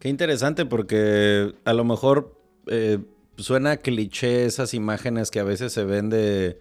Qué 0.00 0.08
interesante 0.08 0.66
porque 0.66 1.54
a 1.64 1.72
lo 1.72 1.84
mejor 1.84 2.34
eh, 2.66 2.98
suena 3.36 3.76
cliché 3.76 4.46
esas 4.46 4.74
imágenes 4.74 5.30
que 5.30 5.38
a 5.38 5.44
veces 5.44 5.72
se 5.72 5.84
ven 5.84 6.10
de 6.10 6.58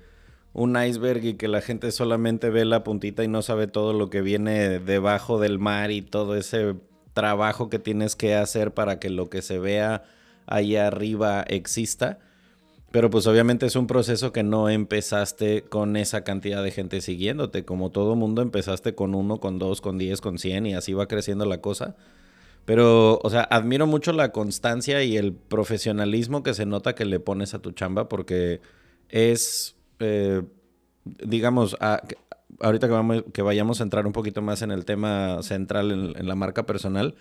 un 0.53 0.81
iceberg 0.81 1.25
y 1.25 1.33
que 1.35 1.47
la 1.47 1.61
gente 1.61 1.91
solamente 1.91 2.49
ve 2.49 2.65
la 2.65 2.83
puntita 2.83 3.23
y 3.23 3.27
no 3.27 3.41
sabe 3.41 3.67
todo 3.67 3.93
lo 3.93 4.09
que 4.09 4.21
viene 4.21 4.79
debajo 4.79 5.39
del 5.39 5.57
mar 5.57 5.89
y 5.89 6.01
todo 6.01 6.35
ese 6.35 6.75
trabajo 7.13 7.69
que 7.69 7.79
tienes 7.79 8.15
que 8.15 8.35
hacer 8.35 8.73
para 8.73 8.99
que 8.99 9.09
lo 9.09 9.29
que 9.29 9.41
se 9.41 9.57
vea 9.57 10.03
ahí 10.45 10.75
arriba 10.75 11.43
exista. 11.47 12.19
Pero 12.91 13.09
pues 13.09 13.27
obviamente 13.27 13.65
es 13.65 13.75
un 13.75 13.85
proceso 13.85 14.31
que 14.31 14.41
no 14.41 14.69
empezaste 14.69 15.63
con 15.63 15.95
esa 15.95 16.23
cantidad 16.23 16.63
de 16.63 16.71
gente 16.71 17.01
siguiéndote. 17.01 17.63
Como 17.63 17.91
todo 17.91 18.15
mundo 18.15 18.41
empezaste 18.41 18.95
con 18.95 19.13
uno, 19.13 19.39
con 19.39 19.59
dos, 19.59 19.81
con 19.81 19.97
diez, 19.97 20.21
con 20.21 20.39
cien 20.39 20.65
y 20.65 20.73
así 20.73 20.93
va 20.93 21.07
creciendo 21.07 21.45
la 21.45 21.61
cosa. 21.61 21.95
Pero, 22.65 23.19
o 23.23 23.29
sea, 23.29 23.41
admiro 23.41 23.85
mucho 23.87 24.11
la 24.11 24.31
constancia 24.31 25.03
y 25.03 25.17
el 25.17 25.33
profesionalismo 25.33 26.43
que 26.43 26.53
se 26.53 26.65
nota 26.65 26.95
que 26.95 27.05
le 27.05 27.19
pones 27.19 27.53
a 27.53 27.59
tu 27.59 27.71
chamba 27.71 28.09
porque 28.09 28.61
es 29.09 29.75
eh, 29.99 30.43
digamos, 31.03 31.77
ahorita 32.59 32.87
que, 32.87 32.93
vamos, 32.93 33.23
que 33.33 33.41
vayamos 33.41 33.79
a 33.79 33.83
entrar 33.83 34.05
un 34.05 34.13
poquito 34.13 34.41
más 34.41 34.61
en 34.61 34.71
el 34.71 34.85
tema 34.85 35.41
central 35.43 36.15
en, 36.17 36.27
la 36.27 36.35
marca 36.35 36.65
personal, 36.65 37.15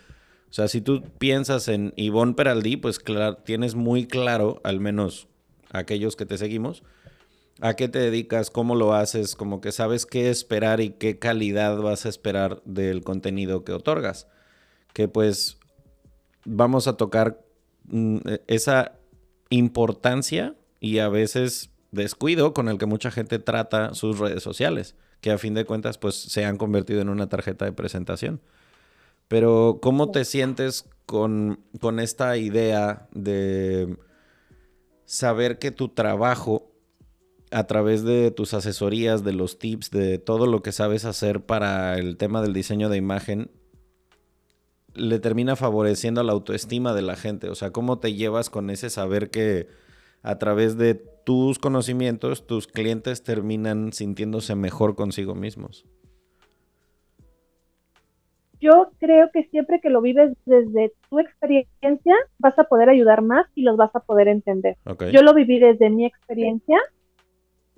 o 0.51 0.53
sea, 0.53 0.69
si 0.69 0.81
tú 0.81 1.03
piensas 1.19 1.69
en 1.69 1.93
Ivonne 1.97 2.35
Peraldi, 2.35 2.77
pues 2.77 3.01
tienes 3.45 3.75
muy 3.75 4.07
claro, 4.07 4.61
al 4.65 4.81
menos 4.81 5.29
aquellos 5.71 6.17
que 6.17 6.27
te 6.27 6.39
seguimos, 6.39 6.83
a 7.61 7.75
qué 7.75 7.89
te 7.89 7.99
dedicas, 7.99 8.51
cómo 8.51 8.75
lo 8.75 8.95
haces, 8.95 9.35
como 9.35 9.61
que 9.61 9.73
sabes 9.73 10.07
qué 10.07 10.31
esperar 10.31 10.81
y 10.81 10.91
qué 10.91 11.19
calidad 11.19 11.77
vas 11.79 12.07
a 12.07 12.09
esperar 12.09 12.63
del 12.65 13.03
contenido 13.03 13.65
que 13.65 13.73
otorgas. 13.73 14.29
Que 14.93 15.09
pues 15.09 15.59
vamos 16.45 16.87
a 16.87 16.97
tocar 16.97 17.45
mm, 17.87 18.19
esa 18.47 18.93
importancia 19.51 20.55
y 20.81 20.99
a 20.99 21.09
veces 21.09 21.71
descuido 21.91 22.55
con 22.55 22.69
el 22.69 22.79
que 22.79 22.87
mucha 22.87 23.11
gente 23.11 23.39
trata 23.39 23.95
sus 23.95 24.19
redes 24.19 24.43
sociales, 24.43 24.95
que 25.21 25.31
a 25.31 25.39
fin 25.39 25.55
de 25.55 25.65
cuentas 25.65 25.99
pues 25.99 26.15
se 26.15 26.45
han 26.45 26.59
convertido 26.59 27.01
en 27.01 27.09
una 27.09 27.29
tarjeta 27.29 27.65
de 27.65 27.73
presentación. 27.73 28.41
Pero 29.27 29.79
¿cómo 29.83 30.11
te 30.11 30.25
sientes 30.25 30.89
con, 31.07 31.61
con 31.81 32.01
esta 32.01 32.37
idea 32.37 33.09
de 33.13 33.97
saber 35.09 35.59
que 35.59 35.71
tu 35.71 35.89
trabajo 35.89 36.71
a 37.51 37.65
través 37.65 38.05
de 38.05 38.31
tus 38.31 38.53
asesorías, 38.53 39.25
de 39.25 39.33
los 39.33 39.59
tips, 39.59 39.91
de 39.91 40.19
todo 40.19 40.47
lo 40.47 40.61
que 40.61 40.71
sabes 40.71 41.07
hacer 41.07 41.47
para 41.47 41.97
el 41.97 42.19
tema 42.19 42.43
del 42.43 42.53
diseño 42.53 42.91
de 42.91 42.99
imagen, 42.99 43.51
le 44.93 45.19
termina 45.19 45.57
favoreciendo 45.57 46.23
la 46.23 46.33
autoestima 46.33 46.93
de 46.93 47.01
la 47.01 47.17
gente. 47.17 47.49
O 47.49 47.55
sea, 47.55 47.71
¿cómo 47.71 47.99
te 47.99 48.13
llevas 48.13 48.51
con 48.51 48.69
ese 48.69 48.91
saber 48.91 49.31
que 49.31 49.69
a 50.23 50.37
través 50.37 50.77
de 50.77 50.95
tus 50.95 51.59
conocimientos, 51.59 52.47
tus 52.47 52.67
clientes 52.67 53.23
terminan 53.23 53.95
sintiéndose 53.95 54.55
mejor 54.55 54.95
consigo 54.95 55.35
mismos. 55.35 55.87
Yo 58.61 58.91
creo 58.99 59.31
que 59.33 59.45
siempre 59.45 59.81
que 59.81 59.91
lo 59.91 60.01
vives 60.01 60.37
desde 60.45 60.93
tu 61.09 61.21
experiencia, 61.21 62.15
vas 62.39 62.59
a 62.59 62.65
poder 62.65 62.89
ayudar 62.89 63.23
más 63.23 63.47
y 63.55 63.63
los 63.63 63.77
vas 63.77 63.95
a 63.95 64.01
poder 64.01 64.29
entender. 64.29 64.77
Yo 65.13 65.23
lo 65.23 65.35
viví 65.35 65.59
desde 65.59 65.91
mi 65.91 66.05
experiencia, 66.07 66.79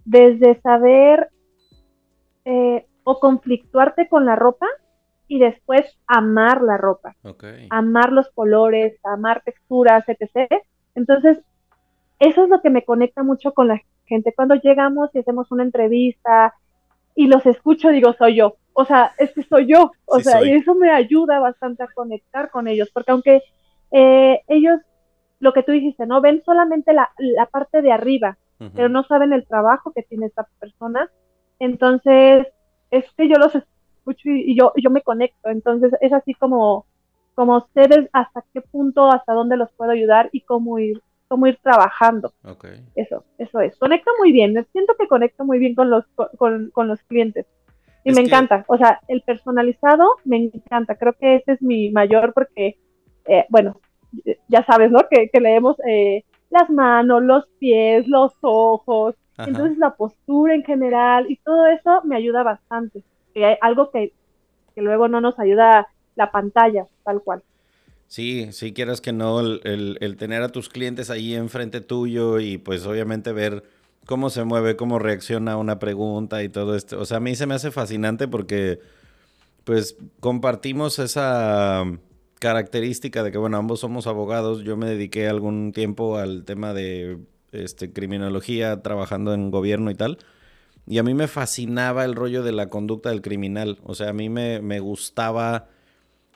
desde 0.05 0.61
saber 0.61 1.29
eh, 2.45 2.87
o 3.05 3.21
conflictuarte 3.21 4.09
con 4.09 4.25
la 4.25 4.37
ropa 4.37 4.66
y 5.29 5.38
después 5.38 5.99
amar 6.07 6.62
la 6.62 6.77
ropa, 6.77 7.14
amar 7.71 8.12
los 8.12 8.29
colores, 8.31 8.99
amar 9.05 9.43
texturas, 9.45 10.05
etc. 10.09 10.51
Entonces, 10.95 11.38
eso 12.19 12.45
es 12.45 12.51
lo 12.51 12.61
que 12.61 12.71
me 12.71 12.85
conecta 12.85 13.23
mucho 13.23 13.53
con 13.53 13.69
la 13.69 13.81
gente. 14.07 14.33
Cuando 14.35 14.57
llegamos 14.57 15.11
y 15.14 15.21
hacemos 15.21 15.53
una 15.53 15.62
entrevista 15.62 16.55
y 17.14 17.29
los 17.29 17.47
escucho, 17.47 17.90
digo, 17.90 18.12
soy 18.14 18.37
yo. 18.37 18.57
O 18.81 18.87
sea, 18.87 19.12
es 19.19 19.31
que 19.35 19.43
soy 19.43 19.66
yo. 19.66 19.93
O 20.07 20.21
sea, 20.21 20.43
y 20.43 20.53
eso 20.53 20.75
me 20.75 20.90
ayuda 20.90 21.38
bastante 21.38 21.83
a 21.83 21.88
conectar 21.95 22.51
con 22.51 22.66
ellos, 22.66 22.88
porque 22.95 23.12
aunque 23.12 23.43
eh, 23.90 24.40
ellos, 24.49 24.81
lo 25.38 25.53
que 25.53 25.62
tú 25.62 25.73
dijiste, 25.73 26.07
¿no? 26.07 26.23
Ven 26.23 26.43
solamente 26.47 26.95
la, 26.95 27.11
parte 27.51 27.83
de 27.83 27.93
arriba, 27.93 28.38
pero 28.75 28.88
no 28.88 29.05
saben 29.05 29.35
el 29.35 29.47
trabajo 29.47 29.93
que 29.93 30.03
tiene 30.03 30.27
esta 30.27 30.49
persona. 30.59 31.11
Entonces, 31.59 32.47
es 32.90 33.05
que 33.19 33.29
yo 33.29 33.37
los 33.37 33.55
escucho 33.55 34.31
y, 34.31 34.57
yo, 34.57 34.73
yo 34.83 34.88
me 34.88 35.03
conecto. 35.03 35.51
Entonces, 35.51 35.93
es 36.01 36.14
así 36.14 36.33
como, 36.33 36.87
como 37.35 37.61
sé 37.75 38.09
hasta 38.14 38.45
qué 38.55 38.62
punto, 38.62 39.11
hasta 39.11 39.35
dónde 39.35 39.59
los 39.59 39.71
puedo 39.73 39.90
ayudar 39.90 40.31
y 40.33 40.40
cómo 40.40 40.79
ir 40.79 41.03
cómo 41.29 41.47
ir 41.47 41.59
trabajando. 41.62 42.33
Eso, 42.97 43.25
eso 43.38 43.61
es. 43.61 43.77
Conecta 43.77 44.11
muy 44.19 44.33
bien. 44.33 44.66
Siento 44.73 44.97
que 44.99 45.07
conecta 45.07 45.45
muy 45.45 45.61
bien 45.61 45.77
con 45.77 45.88
los, 45.88 46.05
con, 46.37 46.71
con 46.71 46.88
los 46.88 47.01
clientes. 47.05 47.47
Y 48.05 48.13
me 48.13 48.23
encanta. 48.23 48.65
O 48.69 48.77
sea, 48.77 49.01
el 49.09 49.23
personalizado 49.23 50.07
me 50.25 50.37
encanta. 50.37 50.97
Creo 50.97 51.13
que 51.13 51.37
ese 51.37 51.53
es 51.53 51.63
mi 51.63 51.91
mayor 51.91 52.33
porque, 52.33 52.79
eh, 53.27 53.45
bueno, 53.51 53.81
ya 54.49 54.65
sabes, 54.65 54.91
¿no? 54.91 55.01
Que, 55.11 55.29
que 55.31 55.41
leemos 55.41 55.77
eh, 55.87 56.25
las 56.51 56.71
manos, 56.71 57.23
los 57.23 57.47
pies, 57.59 58.07
los 58.09 58.33
ojos. 58.41 59.15
Entonces 59.39 59.79
la 59.79 59.95
postura 59.95 60.55
en 60.55 60.65
general 60.65 61.31
y 61.31 61.37
todo 61.37 61.67
eso 61.67 62.03
me 62.05 62.17
ayuda 62.17 62.43
bastante. 62.43 63.03
Que 63.33 63.47
hay 63.47 63.57
algo 63.63 63.91
que, 63.91 64.13
que 64.75 64.83
luego 64.83 65.09
no 65.09 65.21
nos 65.21 65.39
ayuda 65.39 65.87
la 66.15 66.31
pantalla, 66.31 66.87
tal 67.05 67.23
cual. 67.23 67.43
Sí, 68.07 68.51
si 68.51 68.73
quieras 68.73 69.01
que 69.01 69.13
no, 69.13 69.39
el, 69.39 70.17
tener 70.19 70.43
a 70.43 70.49
tus 70.49 70.69
clientes 70.69 71.11
ahí 71.11 71.35
enfrente 71.35 71.81
tuyo 71.81 72.41
y 72.41 72.59
pues 72.59 72.85
obviamente 72.85 73.33
ver 73.33 73.63
cómo 74.07 74.31
se 74.31 74.45
mueve, 74.45 74.77
cómo 74.77 74.99
reacciona 74.99 75.53
a 75.53 75.57
una 75.57 75.79
pregunta 75.79 76.43
y 76.43 76.49
todo 76.49 76.77
esto. 76.77 77.01
O 77.01 77.05
sea, 77.05 77.19
a 77.19 77.21
mí 77.21 77.35
se 77.37 77.47
me 77.47 77.55
hace 77.55 77.71
fascinante 77.71 78.29
porque 78.29 78.81
pues 79.65 79.97
compartimos 80.21 80.99
esa 80.99 81.85
característica 82.41 83.23
de 83.23 83.31
que, 83.31 83.39
bueno, 83.39 83.59
ambos 83.59 83.81
somos 83.81 84.07
abogados. 84.07 84.65
Yo 84.65 84.77
me 84.77 84.87
dediqué 84.87 85.29
algún 85.29 85.73
tiempo 85.73 86.17
al 86.17 86.45
tema 86.45 86.73
de 86.73 87.19
este, 87.53 87.93
criminología, 87.93 88.83
trabajando 88.83 89.35
en 89.35 89.51
gobierno 89.51 89.91
y 89.91 89.95
tal. 89.95 90.19
Y 90.87 90.99
a 90.99 91.03
mí 91.03 91.15
me 91.15 91.29
fascinaba 91.29 92.05
el 92.05 92.15
rollo 92.15 92.43
de 92.43 92.53
la 92.53 92.69
conducta 92.69 93.11
del 93.11 93.23
criminal. 93.23 93.79
O 93.85 93.95
sea, 93.95 94.09
a 94.09 94.13
mí 94.13 94.29
me, 94.29 94.61
me 94.61 94.81
gustaba 94.81 95.69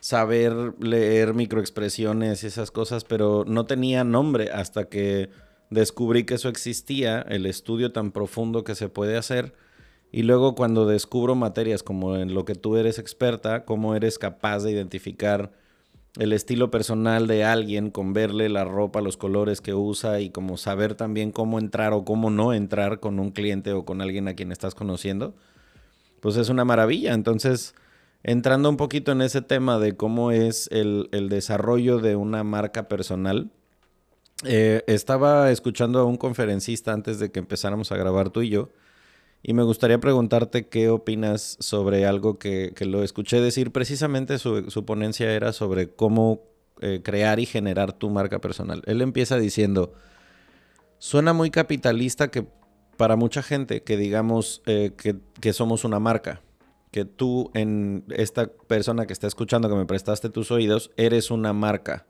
saber 0.00 0.74
leer 0.80 1.32
microexpresiones 1.32 2.44
y 2.44 2.46
esas 2.46 2.70
cosas, 2.70 3.04
pero 3.04 3.44
no 3.48 3.64
tenía 3.64 4.04
nombre 4.04 4.50
hasta 4.50 4.84
que 4.90 5.30
descubrí 5.70 6.24
que 6.24 6.34
eso 6.34 6.48
existía, 6.48 7.20
el 7.22 7.46
estudio 7.46 7.92
tan 7.92 8.12
profundo 8.12 8.64
que 8.64 8.74
se 8.74 8.88
puede 8.88 9.16
hacer. 9.16 9.54
Y 10.12 10.22
luego 10.22 10.54
cuando 10.54 10.86
descubro 10.86 11.34
materias 11.34 11.82
como 11.82 12.16
en 12.16 12.34
lo 12.34 12.44
que 12.44 12.54
tú 12.54 12.76
eres 12.76 12.98
experta, 12.98 13.64
cómo 13.64 13.94
eres 13.94 14.18
capaz 14.18 14.62
de 14.62 14.70
identificar 14.70 15.52
el 16.18 16.32
estilo 16.32 16.70
personal 16.70 17.26
de 17.26 17.44
alguien 17.44 17.90
con 17.90 18.12
verle 18.12 18.48
la 18.48 18.64
ropa, 18.64 19.00
los 19.00 19.16
colores 19.16 19.60
que 19.60 19.74
usa 19.74 20.20
y 20.20 20.30
como 20.30 20.56
saber 20.56 20.94
también 20.94 21.32
cómo 21.32 21.58
entrar 21.58 21.92
o 21.92 22.04
cómo 22.04 22.30
no 22.30 22.52
entrar 22.52 23.00
con 23.00 23.18
un 23.18 23.30
cliente 23.30 23.72
o 23.72 23.84
con 23.84 24.00
alguien 24.00 24.28
a 24.28 24.34
quien 24.34 24.52
estás 24.52 24.76
conociendo, 24.76 25.34
pues 26.20 26.36
es 26.36 26.48
una 26.48 26.64
maravilla. 26.64 27.14
Entonces, 27.14 27.74
entrando 28.22 28.70
un 28.70 28.76
poquito 28.76 29.10
en 29.12 29.22
ese 29.22 29.42
tema 29.42 29.80
de 29.80 29.96
cómo 29.96 30.30
es 30.30 30.68
el, 30.70 31.08
desarrollo 31.28 31.98
de 31.98 32.14
una 32.14 32.44
marca 32.44 32.86
personal, 32.88 33.50
eh, 34.44 34.82
estaba 34.86 35.50
escuchando 35.50 36.00
a 36.00 36.04
un 36.04 36.16
conferencista 36.16 36.92
antes 36.92 37.18
de 37.18 37.30
que 37.30 37.38
empezáramos 37.40 37.92
a 37.92 37.96
grabar 37.96 38.30
tú 38.30 38.42
y 38.42 38.50
yo, 38.50 38.70
y 39.42 39.52
me 39.52 39.62
gustaría 39.62 40.00
preguntarte 40.00 40.68
qué 40.68 40.88
opinas 40.88 41.58
sobre 41.60 42.06
algo 42.06 42.38
que, 42.38 42.72
lo 42.80 43.02
escuché 43.02 43.40
decir. 43.40 43.72
Precisamente 43.72 44.38
su, 44.38 44.84
ponencia 44.86 45.30
era 45.32 45.52
sobre 45.52 45.90
cómo 45.90 46.42
eh, 46.80 47.00
crear 47.04 47.38
y 47.40 47.46
generar 47.46 47.92
tu 47.92 48.08
marca 48.08 48.40
personal. 48.40 48.82
Él 48.86 49.02
empieza 49.02 49.36
diciendo, 49.36 49.92
suena 50.98 51.34
muy 51.34 51.50
capitalista 51.50 52.30
que 52.30 52.46
para 52.96 53.16
mucha 53.16 53.42
gente 53.42 53.82
que 53.82 53.98
digamos 53.98 54.62
eh, 54.64 54.92
que, 54.96 55.16
que 55.40 55.52
somos 55.52 55.84
una 55.84 55.98
marca, 55.98 56.40
que 56.90 57.04
tú 57.04 57.50
en 57.52 58.04
esta 58.08 58.46
persona 58.46 59.04
que 59.04 59.12
está 59.12 59.26
escuchando, 59.26 59.68
que 59.68 59.74
me 59.74 59.84
prestaste 59.84 60.30
tus 60.30 60.50
oídos, 60.52 60.90
eres 60.96 61.30
una 61.30 61.52
marca. 61.52 62.06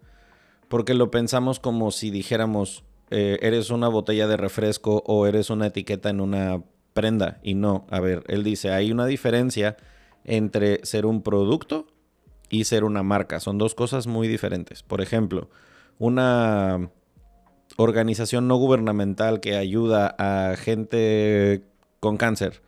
Porque 0.75 0.95
lo 0.95 1.09
pensamos 1.09 1.61
como 1.61 1.93
si 1.93 2.11
dijéramos, 2.11 2.83
eh, 3.09 3.39
eres 3.43 3.71
una 3.71 3.87
botella 3.87 4.27
de 4.27 4.37
refresco 4.37 5.05
o 5.07 5.29
eres 5.29 5.49
una 5.49 5.69
etiqueta 5.69 6.11
en 6.11 6.21
una 6.21 6.65
prenda. 6.95 7.39
Y 7.45 7.55
no, 7.55 7.87
a 7.91 8.01
ver, 8.01 8.25
él 8.27 8.43
dice, 8.43 8.73
hay 8.73 8.91
una 8.91 9.07
diferencia 9.07 9.77
entre 10.25 10.85
ser 10.85 11.07
un 11.07 11.23
producto 11.23 11.87
y 12.51 12.65
ser 12.65 12.83
una 12.83 13.05
marca. 13.05 13.39
Son 13.39 13.57
dos 13.57 13.77
cosas 13.77 14.09
muy 14.09 14.27
diferentes. 14.27 14.83
Por 14.83 15.01
ejemplo, 15.01 15.49
una 16.01 16.91
organización 17.77 18.49
no 18.49 18.57
gubernamental 18.57 19.39
que 19.39 19.55
ayuda 19.55 20.17
a 20.19 20.57
gente 20.57 21.63
con 22.01 22.17
cáncer, 22.17 22.63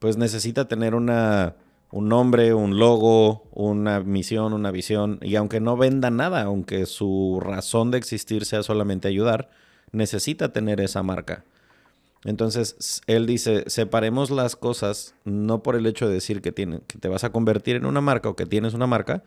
pues 0.00 0.16
necesita 0.16 0.66
tener 0.66 0.96
una, 0.96 1.54
un 1.92 2.08
nombre, 2.08 2.54
un 2.54 2.78
logo, 2.78 3.44
una 3.52 4.00
misión, 4.00 4.54
una 4.54 4.70
visión. 4.70 5.18
Y 5.20 5.36
aunque 5.36 5.60
no 5.60 5.76
venda 5.76 6.10
nada, 6.10 6.42
aunque 6.42 6.86
su 6.86 7.38
razón 7.40 7.90
de 7.90 7.98
existir 7.98 8.46
sea 8.46 8.62
solamente 8.62 9.08
ayudar, 9.08 9.50
necesita 9.92 10.52
tener 10.52 10.80
esa 10.80 11.02
marca. 11.02 11.44
Entonces, 12.24 13.02
él 13.06 13.26
dice, 13.26 13.64
separemos 13.66 14.30
las 14.30 14.56
cosas 14.56 15.14
no 15.24 15.62
por 15.62 15.76
el 15.76 15.86
hecho 15.86 16.08
de 16.08 16.14
decir 16.14 16.40
que, 16.40 16.52
que 16.52 16.98
te 16.98 17.08
vas 17.08 17.24
a 17.24 17.30
convertir 17.30 17.76
en 17.76 17.84
una 17.84 18.00
marca 18.00 18.30
o 18.30 18.36
que 18.36 18.46
tienes 18.46 18.72
una 18.72 18.86
marca, 18.86 19.22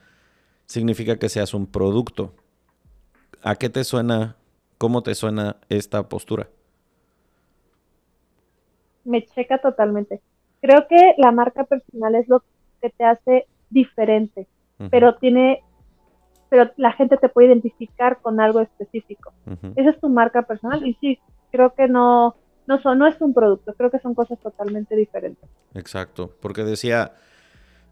significa 0.66 1.18
que 1.18 1.30
seas 1.30 1.54
un 1.54 1.68
producto. 1.68 2.34
¿A 3.44 3.56
qué 3.56 3.70
te 3.70 3.84
suena, 3.84 4.38
cómo 4.80 5.04
te 5.04 5.14
suena 5.14 5.58
esta 5.70 6.10
postura? 6.10 6.48
Me 9.04 9.24
checa 9.24 9.60
totalmente. 9.60 10.20
Creo 10.62 10.88
que 10.88 11.14
la 11.18 11.32
marca 11.32 11.66
personal 11.66 12.16
es 12.16 12.28
lo 12.28 12.44
que 12.82 12.90
te 12.90 13.04
hace 13.04 13.46
diferente, 13.70 14.48
pero 14.90 15.16
tiene, 15.16 15.62
pero 16.50 16.72
la 16.78 16.92
gente 16.94 17.18
te 17.18 17.30
puede 17.30 17.48
identificar 17.48 18.20
con 18.22 18.40
algo 18.40 18.60
específico. 18.60 19.34
Esa 19.76 19.90
es 19.90 20.00
tu 20.00 20.10
marca 20.10 20.44
personal 20.44 20.86
y 20.86 20.94
sí, 20.96 21.20
creo 21.52 21.74
que 21.74 21.88
no, 21.88 22.36
no, 22.68 22.82
son, 22.82 23.00
no 23.00 23.08
es 23.08 23.20
un 23.22 23.34
producto, 23.34 23.74
creo 23.74 23.92
que 23.92 24.00
son 24.00 24.16
cosas 24.16 24.40
totalmente 24.40 24.96
diferentes. 24.96 25.50
Exacto, 25.74 26.36
porque 26.42 26.64
decía, 26.64 27.14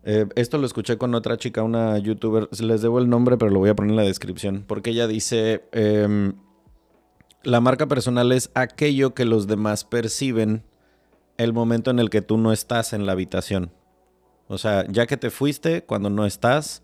eh, 0.03 0.27
esto 0.35 0.57
lo 0.57 0.65
escuché 0.65 0.97
con 0.97 1.15
otra 1.15 1.37
chica, 1.37 1.63
una 1.63 1.97
youtuber, 1.97 2.49
les 2.59 2.81
debo 2.81 2.99
el 2.99 3.09
nombre, 3.09 3.37
pero 3.37 3.51
lo 3.51 3.59
voy 3.59 3.69
a 3.69 3.75
poner 3.75 3.91
en 3.91 3.97
la 3.97 4.03
descripción, 4.03 4.65
porque 4.67 4.89
ella 4.91 5.07
dice, 5.07 5.63
em, 5.71 6.33
la 7.43 7.61
marca 7.61 7.87
personal 7.87 8.31
es 8.31 8.51
aquello 8.53 9.13
que 9.13 9.25
los 9.25 9.47
demás 9.47 9.83
perciben 9.83 10.63
el 11.37 11.53
momento 11.53 11.91
en 11.91 11.99
el 11.99 12.09
que 12.09 12.21
tú 12.21 12.37
no 12.37 12.51
estás 12.51 12.93
en 12.93 13.05
la 13.05 13.13
habitación. 13.13 13.71
O 14.47 14.57
sea, 14.57 14.85
ya 14.89 15.07
que 15.07 15.17
te 15.17 15.29
fuiste, 15.29 15.83
cuando 15.83 16.09
no 16.09 16.25
estás, 16.25 16.83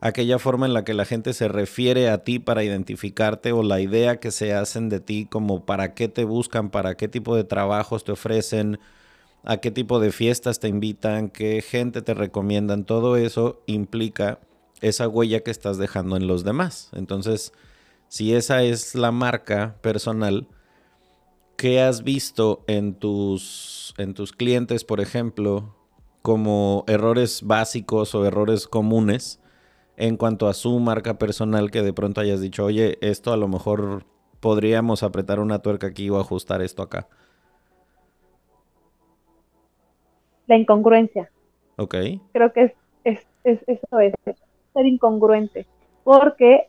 aquella 0.00 0.38
forma 0.38 0.66
en 0.66 0.74
la 0.74 0.84
que 0.84 0.94
la 0.94 1.04
gente 1.04 1.32
se 1.32 1.48
refiere 1.48 2.08
a 2.08 2.24
ti 2.24 2.38
para 2.38 2.64
identificarte 2.64 3.52
o 3.52 3.62
la 3.62 3.80
idea 3.80 4.18
que 4.20 4.30
se 4.30 4.54
hacen 4.54 4.88
de 4.88 5.00
ti 5.00 5.26
como 5.30 5.64
para 5.64 5.94
qué 5.94 6.08
te 6.08 6.24
buscan, 6.24 6.70
para 6.70 6.96
qué 6.96 7.08
tipo 7.08 7.36
de 7.36 7.44
trabajos 7.44 8.04
te 8.04 8.12
ofrecen, 8.12 8.78
a 9.44 9.58
qué 9.58 9.70
tipo 9.70 10.00
de 10.00 10.12
fiestas 10.12 10.58
te 10.58 10.68
invitan, 10.68 11.28
qué 11.30 11.62
gente 11.62 12.02
te 12.02 12.14
recomiendan, 12.14 12.84
todo 12.84 13.16
eso 13.16 13.62
implica 13.66 14.40
esa 14.80 15.08
huella 15.08 15.40
que 15.40 15.50
estás 15.50 15.78
dejando 15.78 16.16
en 16.16 16.26
los 16.26 16.44
demás. 16.44 16.90
Entonces, 16.92 17.52
si 18.08 18.34
esa 18.34 18.62
es 18.62 18.94
la 18.94 19.12
marca 19.12 19.76
personal, 19.82 20.48
¿qué 21.56 21.80
has 21.80 22.02
visto 22.02 22.64
en 22.66 22.94
tus, 22.94 23.94
en 23.98 24.14
tus 24.14 24.32
clientes, 24.32 24.84
por 24.84 25.00
ejemplo, 25.00 25.75
como 26.26 26.82
errores 26.88 27.44
básicos 27.44 28.12
o 28.16 28.26
errores 28.26 28.66
comunes? 28.66 29.40
en 29.96 30.16
cuanto 30.16 30.48
a 30.48 30.54
su 30.54 30.78
marca 30.78 31.18
personal 31.18 31.70
que 31.70 31.82
de 31.82 31.92
pronto 31.92 32.20
hayas 32.20 32.40
dicho, 32.40 32.64
oye, 32.64 32.98
esto 33.00 33.32
a 33.32 33.36
lo 33.36 33.48
mejor 33.48 34.04
podríamos 34.40 35.02
apretar 35.02 35.40
una 35.40 35.60
tuerca 35.60 35.86
aquí 35.86 36.10
o 36.10 36.18
ajustar 36.18 36.62
esto 36.62 36.82
acá? 36.82 37.08
La 40.46 40.56
incongruencia. 40.56 41.30
Ok. 41.76 41.94
Creo 42.32 42.52
que 42.52 42.74
es, 43.04 43.26
es, 43.44 43.60
eso 43.66 44.00
es, 44.00 44.12
ser 44.24 44.86
incongruente, 44.86 45.66
porque 46.04 46.68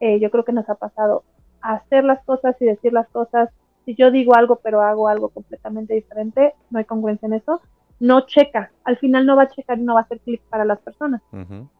eh, 0.00 0.18
yo 0.20 0.30
creo 0.30 0.44
que 0.44 0.52
nos 0.52 0.68
ha 0.68 0.76
pasado 0.76 1.24
hacer 1.60 2.04
las 2.04 2.24
cosas 2.24 2.56
y 2.60 2.64
decir 2.64 2.92
las 2.92 3.08
cosas. 3.08 3.50
Si 3.84 3.94
yo 3.94 4.10
digo 4.10 4.34
algo 4.34 4.60
pero 4.62 4.80
hago 4.80 5.08
algo 5.08 5.28
completamente 5.28 5.94
diferente, 5.94 6.54
no 6.70 6.78
hay 6.78 6.84
congruencia 6.84 7.26
en 7.26 7.34
eso, 7.34 7.60
no 8.00 8.22
checa, 8.22 8.72
al 8.84 8.96
final 8.96 9.26
no 9.26 9.36
va 9.36 9.44
a 9.44 9.48
checar 9.48 9.78
y 9.78 9.82
no 9.82 9.94
va 9.94 10.00
a 10.00 10.02
hacer 10.04 10.20
clic 10.20 10.40
para 10.48 10.64
las 10.64 10.80
personas. 10.80 11.22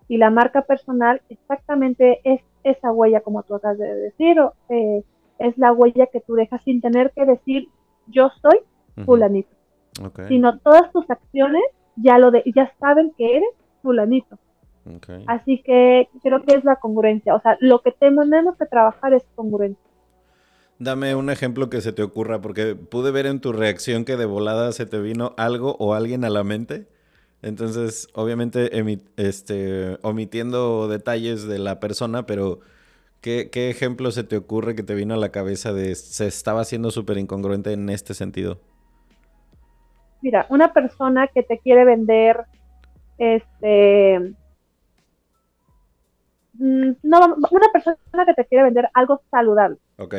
Y 0.07 0.19
la 0.19 0.31
marca 0.31 0.63
personal 0.63 1.23
exactamente 1.31 2.21
es 2.25 2.43
esa 2.63 2.93
huella, 2.93 3.21
como 3.23 3.43
tú 3.43 3.55
acabas 3.55 3.79
de 3.79 3.95
decir, 3.95 4.37
eh, 4.69 5.03
es 5.39 5.57
la 5.57 5.73
huella 5.73 6.07
que 6.13 6.21
tú 6.21 6.35
dejas 6.35 6.63
sin 6.63 6.81
tener 6.81 7.11
que 7.13 7.25
decir 7.25 7.69
yo 8.07 8.31
soy 8.43 8.61
fulanito, 9.07 9.51
sino 10.29 10.59
todas 10.59 10.93
tus 10.93 11.09
acciones 11.11 11.63
ya 11.97 12.19
lo 12.19 12.31
de, 12.31 12.43
ya 12.55 12.71
saben 12.79 13.13
que 13.17 13.37
eres 13.37 13.51
fulanito. 13.83 14.39
Así 15.27 15.63
que 15.63 16.09
creo 16.23 16.43
que 16.43 16.55
es 16.55 16.65
la 16.65 16.77
congruencia, 16.77 17.35
o 17.35 17.41
sea, 17.41 17.57
lo 17.61 17.81
que 17.81 17.93
tenemos 17.93 18.57
que 18.57 18.67
trabajar 18.67 19.15
es 19.15 19.25
congruencia. 19.35 19.89
Dame 20.81 21.14
un 21.14 21.29
ejemplo 21.29 21.69
que 21.69 21.83
se 21.83 21.93
te 21.93 22.03
ocurra, 22.03 22.40
porque 22.40 22.75
pude 22.75 23.11
ver 23.11 23.27
en 23.27 23.43
tu 23.43 23.53
reacción 23.53 24.07
que 24.07 24.16
de 24.16 24.25
volada 24.25 24.73
se 24.73 24.87
te 24.87 24.99
vino 24.99 25.35
algo 25.37 25.77
o 25.79 25.93
alguien 25.93 26.25
a 26.25 26.31
la 26.31 26.43
mente. 26.43 26.87
Entonces, 27.43 28.09
obviamente, 28.14 28.71
este, 29.19 29.99
omitiendo 30.01 30.88
detalles 30.88 31.47
de 31.47 31.59
la 31.59 31.81
persona, 31.81 32.25
pero 32.25 32.61
¿qué, 33.21 33.51
ejemplo 33.53 34.11
se 34.11 34.25
te 34.25 34.38
ocurre 34.38 34.75
que 34.75 34.83
te 34.83 34.95
vino 34.95 35.12
a 35.12 35.19
la 35.19 35.29
cabeza 35.29 35.75
de 35.75 35.95
se 35.95 36.27
estaba 36.27 36.64
siendo 36.64 36.90
súper 36.90 37.19
incongruente 37.19 37.75
en 37.75 37.90
este 37.90 38.14
sentido? 38.14 38.59
Mira, 40.23 40.47
una 40.49 40.73
persona 40.73 41.29
que 41.29 41.43
te 41.43 41.59
quiere 41.59 41.85
vender, 41.85 42.47
este, 43.19 44.19
mm, 46.55 46.93
no, 47.03 47.37
una 47.51 47.69
persona 47.71 48.25
que 48.25 48.33
te 48.33 48.47
quiere 48.47 48.64
vender 48.64 48.88
algo 48.95 49.21
saludable. 49.31 49.77
Ok 49.99 50.14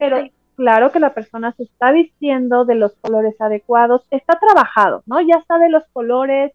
pero 0.00 0.16
claro 0.56 0.90
que 0.90 0.98
la 0.98 1.12
persona 1.12 1.52
se 1.52 1.64
está 1.64 1.92
vistiendo 1.92 2.64
de 2.64 2.74
los 2.74 2.94
colores 2.96 3.38
adecuados, 3.38 4.02
está 4.10 4.38
trabajado, 4.40 5.02
¿no? 5.06 5.20
Ya 5.20 5.44
sabe 5.46 5.68
los 5.68 5.84
colores, 5.92 6.52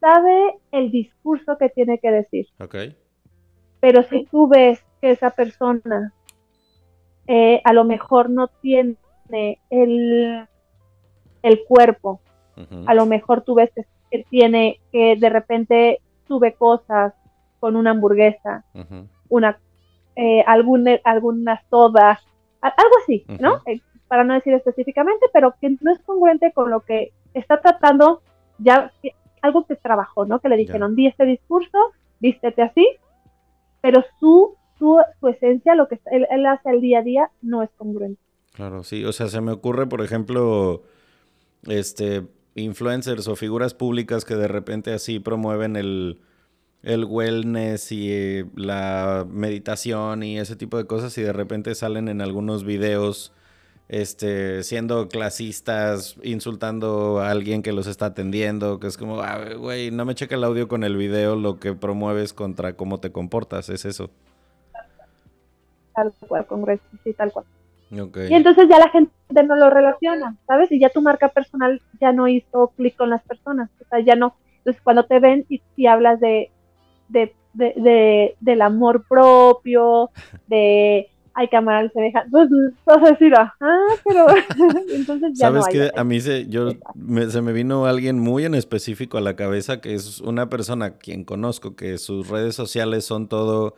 sabe 0.00 0.54
el 0.70 0.92
discurso 0.92 1.58
que 1.58 1.68
tiene 1.68 1.98
que 1.98 2.12
decir. 2.12 2.46
Ok. 2.60 2.76
Pero 3.80 4.04
si 4.04 4.24
tú 4.26 4.46
ves 4.46 4.82
que 5.00 5.10
esa 5.10 5.30
persona 5.30 6.12
eh, 7.26 7.60
a 7.64 7.72
lo 7.72 7.84
mejor 7.84 8.30
no 8.30 8.46
tiene 8.62 8.96
el, 9.68 10.46
el 11.42 11.64
cuerpo, 11.66 12.20
a 12.86 12.94
lo 12.94 13.06
mejor 13.06 13.42
tú 13.42 13.54
ves 13.54 13.70
que, 14.10 14.24
tiene, 14.24 14.80
que 14.92 15.16
de 15.16 15.28
repente 15.28 16.00
sube 16.28 16.52
cosas 16.52 17.14
con 17.58 17.74
una 17.74 17.92
hamburguesa, 17.92 18.64
una 19.28 19.58
eh, 20.22 20.44
alguna, 20.46 20.98
alguna 21.04 21.62
soda, 21.70 22.20
algo 22.60 22.94
así, 23.02 23.24
¿no? 23.38 23.62
Eh, 23.66 23.80
para 24.08 24.24
no 24.24 24.34
decir 24.34 24.52
específicamente, 24.54 25.26
pero 25.32 25.54
que 25.60 25.70
no 25.80 25.92
es 25.92 26.00
congruente 26.00 26.52
con 26.52 26.70
lo 26.70 26.80
que 26.80 27.12
está 27.34 27.60
tratando 27.60 28.22
ya, 28.58 28.92
algo 29.42 29.66
que 29.66 29.76
trabajó, 29.76 30.26
¿no? 30.26 30.40
Que 30.40 30.48
le 30.48 30.56
dijeron, 30.56 30.96
di 30.96 31.06
este 31.06 31.24
discurso, 31.24 31.78
vístete 32.18 32.62
así, 32.62 32.86
pero 33.80 34.04
su, 34.18 34.56
su, 34.78 34.98
su 35.20 35.28
esencia, 35.28 35.74
lo 35.74 35.88
que 35.88 36.00
él, 36.10 36.26
él 36.30 36.46
hace 36.46 36.70
el 36.70 36.80
día 36.80 36.98
a 36.98 37.02
día, 37.02 37.30
no 37.40 37.62
es 37.62 37.70
congruente. 37.76 38.20
Claro, 38.52 38.82
sí, 38.82 39.04
o 39.04 39.12
sea, 39.12 39.28
se 39.28 39.40
me 39.40 39.52
ocurre, 39.52 39.86
por 39.86 40.02
ejemplo, 40.02 40.82
este, 41.66 42.26
influencers 42.54 43.28
o 43.28 43.36
figuras 43.36 43.74
públicas 43.74 44.24
que 44.24 44.34
de 44.34 44.48
repente 44.48 44.92
así 44.92 45.20
promueven 45.20 45.76
el, 45.76 46.20
el 46.82 47.04
wellness 47.04 47.92
y 47.92 48.10
eh, 48.10 48.46
la 48.56 49.26
meditación 49.28 50.22
y 50.22 50.38
ese 50.38 50.56
tipo 50.56 50.78
de 50.78 50.86
cosas 50.86 51.16
y 51.18 51.22
de 51.22 51.32
repente 51.32 51.74
salen 51.74 52.08
en 52.08 52.20
algunos 52.20 52.64
videos 52.64 53.32
este, 53.88 54.62
siendo 54.62 55.08
clasistas, 55.08 56.16
insultando 56.22 57.18
a 57.20 57.30
alguien 57.30 57.62
que 57.62 57.72
los 57.72 57.88
está 57.88 58.06
atendiendo, 58.06 58.78
que 58.78 58.86
es 58.86 58.96
como, 58.96 59.20
ah, 59.20 59.54
güey, 59.58 59.90
no 59.90 60.04
me 60.04 60.14
checa 60.14 60.36
el 60.36 60.44
audio 60.44 60.68
con 60.68 60.84
el 60.84 60.96
video, 60.96 61.34
lo 61.34 61.58
que 61.58 61.74
promueves 61.74 62.32
contra 62.32 62.74
cómo 62.74 63.00
te 63.00 63.10
comportas, 63.10 63.68
es 63.68 63.84
eso. 63.84 64.10
Tal 65.92 66.12
cual, 66.20 66.46
Congreso, 66.46 66.84
sí, 67.02 67.12
tal 67.14 67.32
cual. 67.32 67.46
Y 67.90 68.34
entonces 68.34 68.68
ya 68.68 68.78
la 68.78 68.88
gente 68.90 69.10
no 69.44 69.56
lo 69.56 69.68
relaciona, 69.68 70.36
¿sabes? 70.46 70.70
Y 70.70 70.78
ya 70.78 70.90
tu 70.90 71.02
marca 71.02 71.28
personal 71.28 71.82
ya 72.00 72.12
no 72.12 72.28
hizo 72.28 72.68
clic 72.76 72.94
con 72.94 73.10
las 73.10 73.22
personas, 73.24 73.68
o 73.80 73.88
sea, 73.88 73.98
ya 73.98 74.14
no. 74.14 74.36
Entonces 74.58 74.80
cuando 74.82 75.06
te 75.06 75.18
ven 75.18 75.44
y, 75.48 75.60
y 75.74 75.86
hablas 75.86 76.20
de, 76.20 76.52
de, 77.10 77.34
de, 77.54 77.72
de, 77.76 78.36
del 78.40 78.62
amor 78.62 79.04
propio, 79.08 80.10
de 80.46 81.08
hay 81.34 81.48
que 81.48 81.56
amar 81.56 81.76
al 81.76 81.92
semeja. 81.92 82.24
Pues 82.30 82.48
vas 82.84 82.98
a 82.98 83.10
decir, 83.10 83.32
ah, 83.34 83.52
pero 84.04 84.26
entonces 84.90 85.32
ya 85.34 85.46
¿Sabes 85.46 85.66
qué? 85.70 85.90
A 85.96 86.04
mí 86.04 86.20
se, 86.20 86.46
yo, 86.48 86.72
se 87.28 87.42
me 87.42 87.52
vino 87.52 87.86
alguien 87.86 88.18
muy 88.18 88.44
en 88.44 88.54
específico 88.54 89.18
a 89.18 89.20
la 89.20 89.36
cabeza 89.36 89.80
que 89.80 89.94
es 89.94 90.20
una 90.20 90.48
persona 90.48 90.98
quien 90.98 91.24
conozco 91.24 91.76
que 91.76 91.98
sus 91.98 92.28
redes 92.28 92.54
sociales 92.54 93.04
son 93.04 93.28
todo 93.28 93.74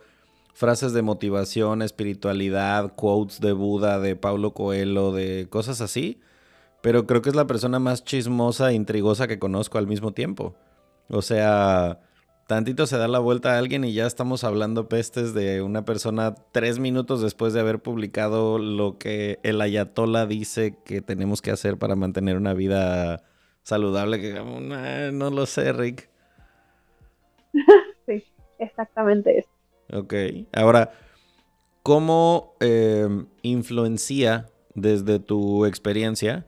frases 0.53 0.93
de 0.93 1.01
motivación, 1.01 1.81
espiritualidad, 1.81 2.93
quotes 2.95 3.39
de 3.39 3.53
Buda, 3.53 3.99
de 3.99 4.15
Paulo 4.15 4.51
Coelho, 4.51 5.11
de 5.11 5.47
cosas 5.49 5.81
así. 5.81 6.19
Pero 6.81 7.07
creo 7.07 7.21
que 7.21 7.29
es 7.29 7.35
la 7.35 7.47
persona 7.47 7.79
más 7.79 8.03
chismosa 8.03 8.71
e 8.71 8.73
intrigosa 8.73 9.27
que 9.27 9.39
conozco 9.39 9.77
al 9.77 9.87
mismo 9.87 10.11
tiempo. 10.11 10.53
O 11.09 11.21
sea, 11.21 11.99
tantito 12.47 12.87
se 12.87 12.97
da 12.97 13.07
la 13.07 13.19
vuelta 13.19 13.53
a 13.53 13.57
alguien 13.57 13.83
y 13.83 13.93
ya 13.93 14.05
estamos 14.05 14.43
hablando 14.43 14.89
pestes 14.89 15.33
de 15.33 15.61
una 15.61 15.85
persona 15.85 16.35
tres 16.51 16.79
minutos 16.79 17.21
después 17.21 17.53
de 17.53 17.59
haber 17.59 17.79
publicado 17.79 18.59
lo 18.59 18.97
que 18.97 19.39
el 19.43 19.61
ayatola 19.61 20.25
dice 20.25 20.75
que 20.83 21.01
tenemos 21.01 21.41
que 21.41 21.51
hacer 21.51 21.77
para 21.77 21.95
mantener 21.95 22.37
una 22.37 22.53
vida 22.53 23.23
saludable. 23.63 24.19
Que 24.19 25.11
no 25.13 25.29
lo 25.29 25.45
sé, 25.45 25.71
Rick. 25.73 26.09
sí, 28.05 28.23
exactamente 28.59 29.39
eso. 29.39 29.49
Ok, 29.91 30.13
ahora, 30.53 30.91
¿cómo 31.83 32.55
eh, 32.59 33.07
influencia 33.41 34.47
desde 34.75 35.19
tu 35.19 35.65
experiencia 35.65 36.45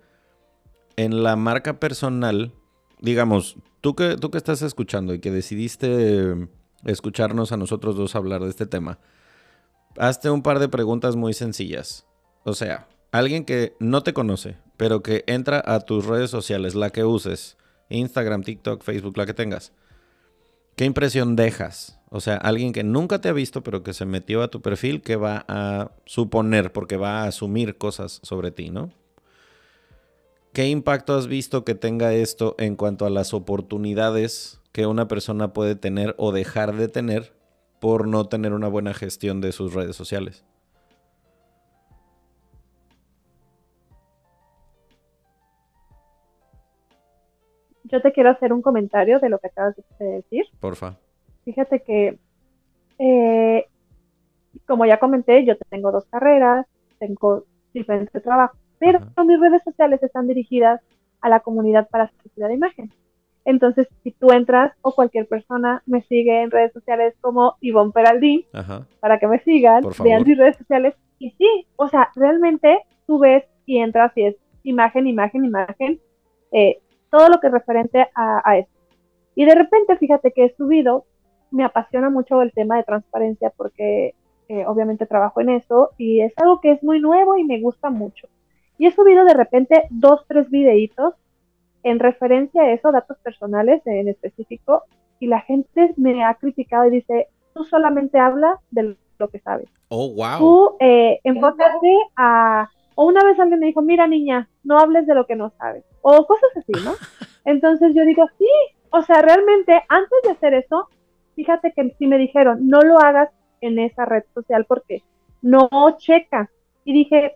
en 0.95 1.23
la 1.23 1.35
marca 1.35 1.79
personal? 1.79 2.53
Digamos, 3.01 3.57
tú 3.85 3.95
que, 3.95 4.17
tú 4.17 4.31
estás 4.33 4.63
escuchando 4.63 5.13
y 5.13 5.19
que 5.19 5.29
decidiste 5.29 6.49
escucharnos 6.85 7.51
a 7.51 7.57
nosotros 7.57 7.95
dos 7.95 8.15
hablar 8.15 8.41
de 8.41 8.49
este 8.49 8.65
tema, 8.65 8.97
hazte 9.95 10.31
un 10.31 10.41
par 10.41 10.57
de 10.57 10.69
preguntas 10.69 11.15
muy 11.15 11.35
sencillas. 11.35 12.07
O 12.45 12.55
sea, 12.55 12.87
alguien 13.11 13.45
que 13.45 13.75
no 13.79 14.01
te 14.01 14.11
conoce, 14.11 14.57
pero 14.75 15.03
que 15.03 15.23
entra 15.27 15.61
a 15.63 15.81
tus 15.81 16.07
redes 16.07 16.31
sociales, 16.31 16.73
la 16.73 16.89
que 16.89 17.03
uses, 17.03 17.57
Instagram, 17.89 18.41
TikTok, 18.41 18.81
Facebook, 18.81 19.19
la 19.19 19.27
que 19.27 19.35
tengas. 19.35 19.71
¿Qué 20.75 20.85
impresión 20.85 21.35
dejas? 21.35 21.99
O 22.09 22.21
sea, 22.21 22.37
alguien 22.37 22.73
que 22.73 22.83
nunca 22.83 23.21
te 23.21 23.29
ha 23.29 23.33
visto, 23.33 23.61
pero 23.61 23.83
que 23.83 23.93
se 23.93 24.07
metió 24.07 24.41
a 24.41 24.47
tu 24.47 24.63
perfil, 24.63 25.03
que 25.03 25.15
va 25.15 25.45
a 25.47 25.91
suponer, 26.07 26.73
porque 26.73 26.97
va 26.97 27.21
a 27.21 27.27
asumir 27.27 27.77
cosas 27.77 28.19
sobre 28.23 28.49
ti, 28.49 28.71
¿no? 28.71 28.91
¿Qué 30.55 30.69
impacto 30.69 31.15
has 31.15 31.27
visto 31.27 31.65
que 31.65 31.75
tenga 31.75 32.13
esto 32.13 32.55
en 32.57 32.77
cuanto 32.77 33.05
a 33.05 33.09
las 33.09 33.33
oportunidades 33.33 34.61
que 34.71 34.85
una 34.85 35.05
persona 35.09 35.51
puede 35.51 35.75
tener 35.75 36.15
o 36.17 36.31
dejar 36.31 36.75
de 36.75 36.87
tener 36.87 37.33
por 37.81 38.07
no 38.07 38.29
tener 38.29 38.53
una 38.53 38.69
buena 38.69 38.93
gestión 38.93 39.41
de 39.41 39.51
sus 39.51 39.73
redes 39.73 39.97
sociales? 39.97 40.45
Yo 47.83 48.01
te 48.01 48.13
quiero 48.13 48.29
hacer 48.29 48.53
un 48.53 48.61
comentario 48.61 49.19
de 49.19 49.27
lo 49.27 49.39
que 49.39 49.47
acabas 49.47 49.75
de 49.99 50.05
decir. 50.05 50.45
Porfa. 50.61 50.95
Fíjate 51.43 51.83
que, 51.83 52.17
eh, 52.99 53.65
como 54.65 54.85
ya 54.85 54.99
comenté, 54.99 55.43
yo 55.43 55.57
tengo 55.69 55.91
dos 55.91 56.05
carreras, 56.05 56.65
tengo 56.97 57.43
diferentes 57.73 58.23
trabajos, 58.23 58.57
pero 58.93 59.25
mis 59.25 59.39
redes 59.39 59.63
sociales 59.63 60.01
están 60.03 60.27
dirigidas 60.27 60.81
a 61.21 61.29
la 61.29 61.39
comunidad 61.39 61.87
para 61.89 62.11
de 62.35 62.53
imagen. 62.53 62.91
Entonces, 63.45 63.87
si 64.03 64.11
tú 64.11 64.31
entras 64.31 64.73
o 64.81 64.93
cualquier 64.93 65.27
persona 65.27 65.83
me 65.85 66.01
sigue 66.03 66.41
en 66.41 66.51
redes 66.51 66.73
sociales 66.73 67.13
como 67.21 67.55
Ivonne 67.61 67.91
Peraldi, 67.91 68.47
para 68.99 69.19
que 69.19 69.27
me 69.27 69.39
sigan, 69.39 69.83
vean 70.03 70.23
mis 70.23 70.37
redes 70.37 70.57
sociales. 70.57 70.95
Y 71.19 71.31
sí, 71.31 71.67
o 71.75 71.87
sea, 71.87 72.09
realmente 72.15 72.79
tú 73.05 73.19
ves 73.19 73.43
y 73.65 73.77
entras 73.77 74.11
y 74.15 74.25
es 74.25 74.35
imagen, 74.63 75.07
imagen, 75.07 75.45
imagen, 75.45 75.99
eh, 76.51 76.79
todo 77.11 77.29
lo 77.29 77.39
que 77.39 77.47
es 77.47 77.53
referente 77.53 78.07
a, 78.15 78.41
a 78.43 78.57
eso. 78.57 78.71
Y 79.35 79.45
de 79.45 79.53
repente, 79.53 79.97
fíjate 79.97 80.31
que 80.31 80.45
he 80.45 80.55
subido 80.55 81.05
me 81.55 81.63
apasiona 81.63 82.09
mucho 82.09 82.41
el 82.41 82.51
tema 82.51 82.77
de 82.77 82.83
transparencia 82.83 83.51
porque 83.55 84.13
eh, 84.49 84.65
obviamente 84.67 85.05
trabajo 85.05 85.41
en 85.41 85.49
eso 85.49 85.91
y 85.97 86.21
es 86.21 86.33
algo 86.37 86.59
que 86.59 86.71
es 86.71 86.83
muy 86.83 86.99
nuevo 86.99 87.37
y 87.37 87.43
me 87.43 87.61
gusta 87.61 87.89
mucho. 87.89 88.27
Y 88.77 88.87
he 88.87 88.91
subido 88.91 89.25
de 89.25 89.33
repente 89.33 89.83
dos, 89.89 90.25
tres 90.27 90.49
videitos 90.49 91.13
en 91.83 91.99
referencia 91.99 92.63
a 92.63 92.71
eso, 92.71 92.91
datos 92.91 93.17
personales 93.19 93.81
en 93.85 94.07
específico, 94.07 94.83
y 95.19 95.27
la 95.27 95.41
gente 95.41 95.93
me 95.97 96.23
ha 96.23 96.33
criticado 96.35 96.85
y 96.87 96.91
dice, 96.91 97.27
tú 97.53 97.63
solamente 97.63 98.19
hablas 98.19 98.59
de 98.71 98.97
lo 99.17 99.29
que 99.29 99.39
sabes. 99.39 99.69
Oh, 99.89 100.13
wow. 100.13 100.39
Tú 100.39 100.77
eh, 100.79 101.19
enfócate 101.23 101.95
a... 102.17 102.69
O 102.95 103.05
una 103.05 103.23
vez 103.23 103.39
alguien 103.39 103.59
me 103.59 103.67
dijo, 103.67 103.81
mira 103.81 104.07
niña, 104.07 104.49
no 104.63 104.79
hables 104.79 105.05
de 105.05 105.15
lo 105.15 105.25
que 105.25 105.35
no 105.35 105.51
sabes. 105.57 105.83
O 106.01 106.25
cosas 106.25 106.49
así, 106.55 106.71
¿no? 106.83 106.93
Entonces 107.45 107.93
yo 107.93 108.03
digo, 108.03 108.25
sí, 108.37 108.47
o 108.89 109.01
sea, 109.03 109.21
realmente 109.21 109.83
antes 109.89 110.19
de 110.23 110.31
hacer 110.31 110.53
eso, 110.53 110.87
fíjate 111.35 111.73
que 111.73 111.93
si 111.97 112.07
me 112.07 112.17
dijeron, 112.17 112.67
no 112.67 112.81
lo 112.81 112.99
hagas 112.99 113.29
en 113.61 113.79
esa 113.79 114.05
red 114.05 114.23
social 114.33 114.65
porque 114.65 115.03
no 115.41 115.69
checa. 115.97 116.49
Y 116.83 116.93
dije, 116.93 117.35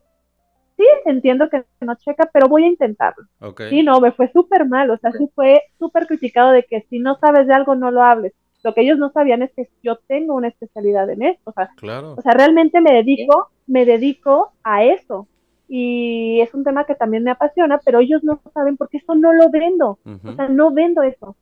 sí, 0.80 0.86
entiendo 1.06 1.50
que 1.50 1.66
no 1.82 1.96
checa, 1.96 2.30
pero 2.32 2.48
voy 2.48 2.64
a 2.64 2.68
intentarlo. 2.68 3.26
Y 3.70 3.84
no, 3.84 4.00
me 4.00 4.14
fue 4.14 4.32
súper 4.32 4.66
mal, 4.66 4.90
o 4.90 4.98
sea, 4.98 5.12
sí 5.12 5.30
fue 5.36 5.62
súper 5.78 6.08
criticado 6.08 6.52
de 6.52 6.64
que 6.64 6.86
si 6.90 7.00
no 7.00 7.18
sabes 7.18 7.48
de 7.48 7.54
algo, 7.54 7.76
no 7.76 7.92
lo 7.92 8.02
hables. 8.02 8.34
Lo 8.64 8.74
que 8.74 8.82
ellos 8.82 8.98
no 8.98 9.12
sabían 9.12 9.42
es 9.42 9.52
que 9.54 9.70
yo 9.84 9.98
tengo 10.08 10.36
una 10.36 10.48
especialidad 10.48 11.10
en 11.10 11.24
esto, 11.24 11.42
o 11.50 11.54
sea, 11.54 11.70
o 12.18 12.22
sea 12.22 12.32
realmente 12.32 12.80
me 12.80 12.94
dedico, 12.94 13.50
me 13.68 13.86
dedico 13.86 14.54
a 14.64 14.86
eso. 14.86 15.28
Y 15.68 16.40
es 16.42 16.54
un 16.54 16.64
tema 16.64 16.86
que 16.86 16.96
también 16.96 17.24
me 17.24 17.32
apasiona, 17.32 17.80
pero 17.86 18.00
ellos 18.00 18.24
no 18.24 18.42
saben 18.54 18.76
porque 18.76 18.98
eso 18.98 19.16
no 19.16 19.34
lo 19.34 19.50
vendo. 19.50 20.00
O 20.26 20.34
sea, 20.34 20.48
no 20.48 20.72
vendo 20.72 21.04
eso. 21.04 21.36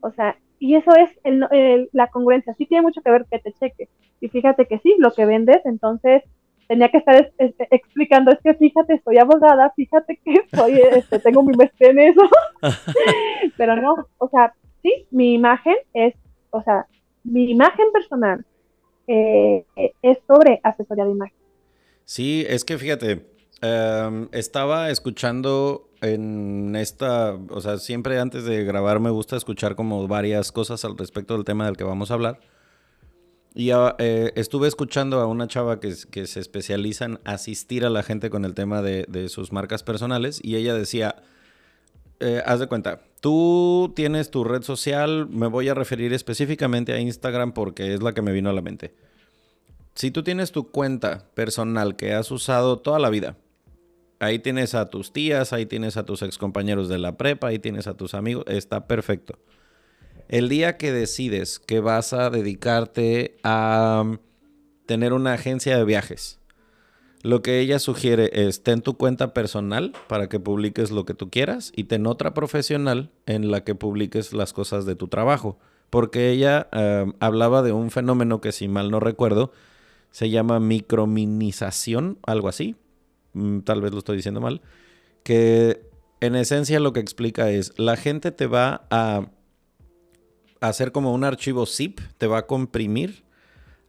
O 0.00 0.10
sea, 0.12 0.38
y 0.58 0.76
eso 0.76 0.92
es 0.94 1.10
el, 1.24 1.90
la 1.92 2.06
congruencia. 2.08 2.54
Sí 2.54 2.66
tiene 2.66 2.82
mucho 2.82 3.02
que 3.02 3.10
ver 3.10 3.26
que 3.30 3.38
te 3.38 3.52
cheque. 3.52 3.88
Y 4.20 4.28
fíjate 4.28 4.66
que 4.66 4.78
sí, 4.78 4.94
lo 4.98 5.12
que 5.12 5.26
vendes, 5.26 5.60
entonces 5.66 6.22
tenía 6.70 6.88
que 6.88 6.98
estar 6.98 7.32
explicando, 7.72 8.30
es 8.30 8.38
que 8.44 8.54
fíjate, 8.54 9.02
soy 9.04 9.18
abogada, 9.18 9.72
fíjate 9.74 10.20
que 10.24 10.34
soy, 10.56 10.80
este, 10.92 11.18
tengo 11.18 11.42
mi 11.42 11.52
maestría 11.56 11.90
en 11.90 11.98
eso. 11.98 12.20
Pero 13.56 13.74
no, 13.74 14.06
o 14.18 14.28
sea, 14.28 14.54
sí, 14.80 15.08
mi 15.10 15.34
imagen 15.34 15.74
es, 15.94 16.14
o 16.50 16.62
sea, 16.62 16.86
mi 17.24 17.50
imagen 17.50 17.86
personal 17.92 18.46
eh, 19.08 19.64
es 20.00 20.18
sobre 20.28 20.60
asesoría 20.62 21.06
de 21.06 21.10
imagen. 21.10 21.36
Sí, 22.04 22.46
es 22.48 22.64
que 22.64 22.78
fíjate, 22.78 23.26
em, 23.62 24.28
estaba 24.30 24.90
escuchando 24.90 25.88
en 26.02 26.76
esta, 26.76 27.34
o 27.50 27.60
sea, 27.60 27.78
siempre 27.78 28.20
antes 28.20 28.44
de 28.44 28.62
grabar 28.62 29.00
me 29.00 29.10
gusta 29.10 29.34
escuchar 29.34 29.74
como 29.74 30.06
varias 30.06 30.52
cosas 30.52 30.84
al 30.84 30.96
respecto 30.96 31.34
del 31.34 31.44
tema 31.44 31.66
del 31.66 31.76
que 31.76 31.82
vamos 31.82 32.12
a 32.12 32.14
hablar. 32.14 32.38
Y 33.54 33.70
ah, 33.70 33.96
eh, 33.98 34.32
estuve 34.36 34.68
escuchando 34.68 35.20
a 35.20 35.26
una 35.26 35.48
chava 35.48 35.80
que, 35.80 35.92
se 35.94 36.40
especializa 36.40 37.04
en 37.06 37.18
asistir 37.24 37.84
a 37.84 37.90
la 37.90 38.02
gente 38.02 38.30
con 38.30 38.44
el 38.44 38.54
tema 38.54 38.82
de, 38.82 39.04
de 39.08 39.28
sus 39.28 39.52
marcas 39.52 39.82
personales 39.82 40.40
y 40.42 40.56
ella 40.56 40.74
decía, 40.74 41.16
eh, 42.20 42.42
haz 42.46 42.60
de 42.60 42.68
cuenta, 42.68 43.00
tú 43.20 43.92
tienes 43.96 44.30
tu 44.30 44.44
red 44.44 44.62
social, 44.62 45.28
me 45.28 45.48
voy 45.48 45.68
a 45.68 45.74
referir 45.74 46.12
específicamente 46.12 46.92
a 46.92 47.00
Instagram 47.00 47.52
porque 47.52 47.92
es 47.92 48.02
la 48.02 48.12
que 48.14 48.22
me 48.22 48.32
vino 48.32 48.50
a 48.50 48.52
la 48.52 48.62
mente. 48.62 48.94
Si 49.94 50.10
tú 50.10 50.22
tienes 50.22 50.52
tu 50.52 50.70
cuenta 50.70 51.26
personal 51.34 51.96
que 51.96 52.14
has 52.14 52.30
usado 52.30 52.78
toda 52.78 53.00
la 53.00 53.10
vida, 53.10 53.36
Ahí 54.20 54.38
tienes 54.38 54.74
a 54.74 54.90
tus 54.90 55.14
tías, 55.14 55.54
ahí 55.54 55.64
tienes 55.64 55.96
a 55.96 56.04
tus 56.04 56.20
excompañeros 56.20 56.90
de 56.90 56.98
la 56.98 57.16
prepa, 57.16 57.48
ahí 57.48 57.58
tienes 57.58 57.86
a 57.86 57.94
tus 57.94 58.12
amigos, 58.12 58.44
está 58.48 58.86
perfecto. 58.86 59.38
El 60.30 60.48
día 60.48 60.76
que 60.76 60.92
decides 60.92 61.58
que 61.58 61.80
vas 61.80 62.12
a 62.12 62.30
dedicarte 62.30 63.36
a 63.42 64.04
tener 64.86 65.12
una 65.12 65.32
agencia 65.32 65.76
de 65.76 65.84
viajes 65.84 66.38
Lo 67.22 67.42
que 67.42 67.58
ella 67.58 67.80
sugiere 67.80 68.30
es 68.32 68.62
ten 68.62 68.80
tu 68.80 68.96
cuenta 68.96 69.34
personal 69.34 69.92
para 70.06 70.28
que 70.28 70.38
publiques 70.38 70.92
lo 70.92 71.04
que 71.04 71.14
tú 71.14 71.30
quieras 71.30 71.72
y 71.74 71.84
ten 71.84 72.06
otra 72.06 72.32
profesional 72.32 73.10
en 73.26 73.50
la 73.50 73.64
que 73.64 73.74
publiques 73.74 74.32
las 74.32 74.52
cosas 74.52 74.86
de 74.86 74.94
tu 74.94 75.08
trabajo. 75.08 75.58
Porque 75.90 76.30
ella 76.30 76.68
eh, 76.70 77.12
hablaba 77.18 77.62
de 77.62 77.72
un 77.72 77.90
fenómeno 77.90 78.40
que 78.40 78.52
si 78.52 78.68
mal 78.68 78.92
no 78.92 79.00
recuerdo 79.00 79.50
se 80.12 80.30
llama 80.30 80.60
microminización, 80.60 82.20
algo 82.24 82.48
así. 82.48 82.76
Mm, 83.32 83.62
tal 83.62 83.80
vez 83.80 83.90
lo 83.90 83.98
estoy 83.98 84.16
diciendo 84.16 84.40
mal. 84.40 84.60
Que 85.24 85.82
en 86.20 86.36
esencia 86.36 86.78
lo 86.78 86.92
que 86.92 87.00
explica 87.00 87.50
es 87.50 87.76
la 87.78 87.96
gente 87.96 88.30
te 88.30 88.46
va 88.46 88.86
a 88.90 89.26
hacer 90.60 90.92
como 90.92 91.12
un 91.12 91.24
archivo 91.24 91.66
zip, 91.66 92.00
te 92.18 92.26
va 92.26 92.38
a 92.38 92.46
comprimir 92.46 93.24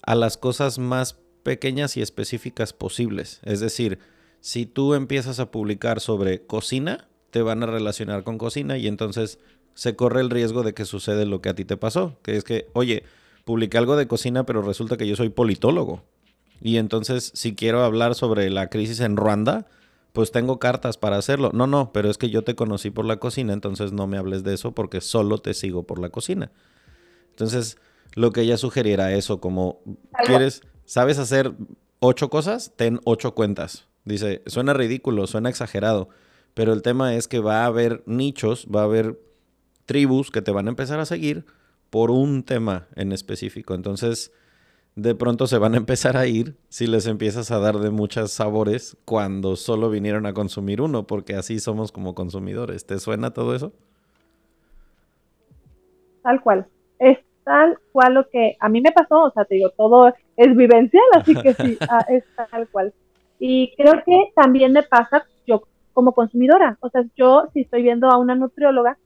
a 0.04 0.16
las 0.16 0.38
cosas 0.38 0.80
más 0.80 1.18
pequeñas 1.44 1.98
y 1.98 2.02
específicas 2.02 2.74
posibles. 2.74 3.40
Es 3.44 3.60
decir, 3.60 4.00
si 4.40 4.66
tú 4.66 4.94
empiezas 4.94 5.40
a 5.40 5.52
publicar 5.52 6.00
sobre 6.00 6.46
cocina, 6.46 7.08
te 7.30 7.42
van 7.42 7.64
a 7.64 7.68
relacionar 7.68 8.24
con 8.24 8.38
cocina 8.38 8.78
y 8.78 8.88
entonces 8.88 9.40
se 9.74 9.96
corre 9.96 10.22
el 10.22 10.30
riesgo 10.30 10.64
de 10.64 10.74
que 10.74 10.86
sucede 10.86 11.26
lo 11.26 11.42
que 11.42 11.50
a 11.50 11.56
ti 11.56 11.66
te 11.66 11.78
pasó, 11.78 12.18
que 12.24 12.36
es 12.36 12.44
que, 12.44 12.68
oye, 12.74 13.04
publiqué 13.46 13.78
algo 13.78 13.96
de 13.96 14.08
cocina, 14.08 14.46
pero 14.46 14.62
resulta 14.62 14.98
que 14.98 15.08
yo 15.08 15.16
soy 15.16 15.30
politólogo. 15.30 16.04
Y 16.62 16.78
entonces, 16.78 17.32
si 17.34 17.56
quiero 17.56 17.84
hablar 17.84 18.16
sobre 18.16 18.50
la 18.50 18.68
crisis 18.68 19.00
en 19.00 19.18
Ruanda, 19.18 19.68
pues 20.14 20.32
tengo 20.32 20.60
cartas 20.60 20.98
para 20.98 21.18
hacerlo. 21.18 21.52
No, 21.54 21.68
no, 21.68 21.92
pero 21.94 22.10
es 22.10 22.18
que 22.18 22.30
yo 22.30 22.44
te 22.44 22.56
conocí 22.56 22.90
por 22.90 23.06
la 23.06 23.18
cocina, 23.18 23.54
entonces 23.54 23.92
no 23.94 24.08
me 24.08 24.18
hables 24.18 24.44
de 24.44 24.54
eso 24.54 24.74
porque 24.74 25.02
solo 25.02 25.38
te 25.38 25.54
sigo 25.54 25.84
por 25.84 26.00
la 26.00 26.10
cocina. 26.10 26.52
Entonces, 27.30 27.78
lo 28.14 28.32
que 28.32 28.42
ella 28.42 28.58
sugeriera 28.58 29.14
eso, 29.14 29.40
como 29.40 29.80
quieres, 30.26 30.62
¿sabes 30.86 31.18
hacer 31.18 31.54
ocho 32.00 32.30
cosas? 32.30 32.74
Ten 32.76 33.00
ocho 33.06 33.34
cuentas. 33.34 33.88
Dice, 34.04 34.42
suena 34.48 34.74
ridículo, 34.74 35.28
suena 35.28 35.50
exagerado, 35.50 36.10
pero 36.54 36.74
el 36.74 36.82
tema 36.82 37.16
es 37.16 37.28
que 37.28 37.40
va 37.40 37.64
a 37.64 37.68
haber 37.68 38.04
nichos, 38.06 38.68
va 38.74 38.82
a 38.82 38.86
haber 38.86 39.20
tribus 39.86 40.32
que 40.32 40.42
te 40.42 40.52
van 40.52 40.68
a 40.68 40.72
empezar 40.72 41.00
a 41.00 41.06
seguir 41.06 41.46
por 41.90 42.12
un 42.12 42.44
tema 42.44 42.88
en 42.96 43.12
específico. 43.12 43.76
Entonces, 43.76 44.32
de 44.96 45.16
pronto 45.16 45.48
se 45.48 45.58
van 45.58 45.74
a 45.74 45.78
empezar 45.78 46.18
a 46.18 46.28
ir 46.28 46.56
si 46.70 46.88
les 46.88 47.08
empiezas 47.08 47.52
a 47.52 47.60
dar 47.60 47.78
de 47.78 47.90
muchos 47.90 48.32
sabores 48.32 48.98
cuando 49.06 49.56
solo 49.56 49.90
vinieron 49.90 50.26
a 50.26 50.34
consumir 50.34 50.82
uno, 50.82 51.08
porque 51.08 51.36
así 51.36 51.60
somos 51.60 51.92
como 51.92 52.14
consumidores. 52.14 52.86
¿Te 52.86 53.00
suena 53.00 53.32
todo 53.32 53.56
eso? 53.56 53.72
Tal 56.24 56.42
cual 56.42 56.68
es 57.02 57.18
tal 57.44 57.80
cual 57.92 58.14
lo 58.14 58.30
que 58.30 58.56
a 58.60 58.70
mí 58.70 58.80
me 58.82 58.92
pasó, 58.92 59.24
o 59.24 59.32
sea, 59.32 59.46
te 59.46 59.56
digo, 59.56 59.72
todo 59.72 60.14
es 60.38 60.56
vivencial, 60.56 61.04
así 61.14 61.36
que 61.36 61.54
sí, 61.56 61.78
ah, 61.90 62.06
es 62.08 62.24
tal 62.36 62.68
cual. 62.70 62.94
Y 63.40 63.74
creo 63.76 64.04
que 64.06 64.32
también 64.36 64.72
me 64.72 64.84
pasa 64.84 65.26
yo 65.48 65.64
como 65.94 66.14
consumidora, 66.14 66.78
o 66.82 66.90
sea, 66.90 67.04
yo 67.16 67.48
si 67.54 67.62
estoy 67.62 67.82
viendo 67.82 68.08
a 68.10 68.18
una 68.18 68.36
nutrióloga, 68.36 68.98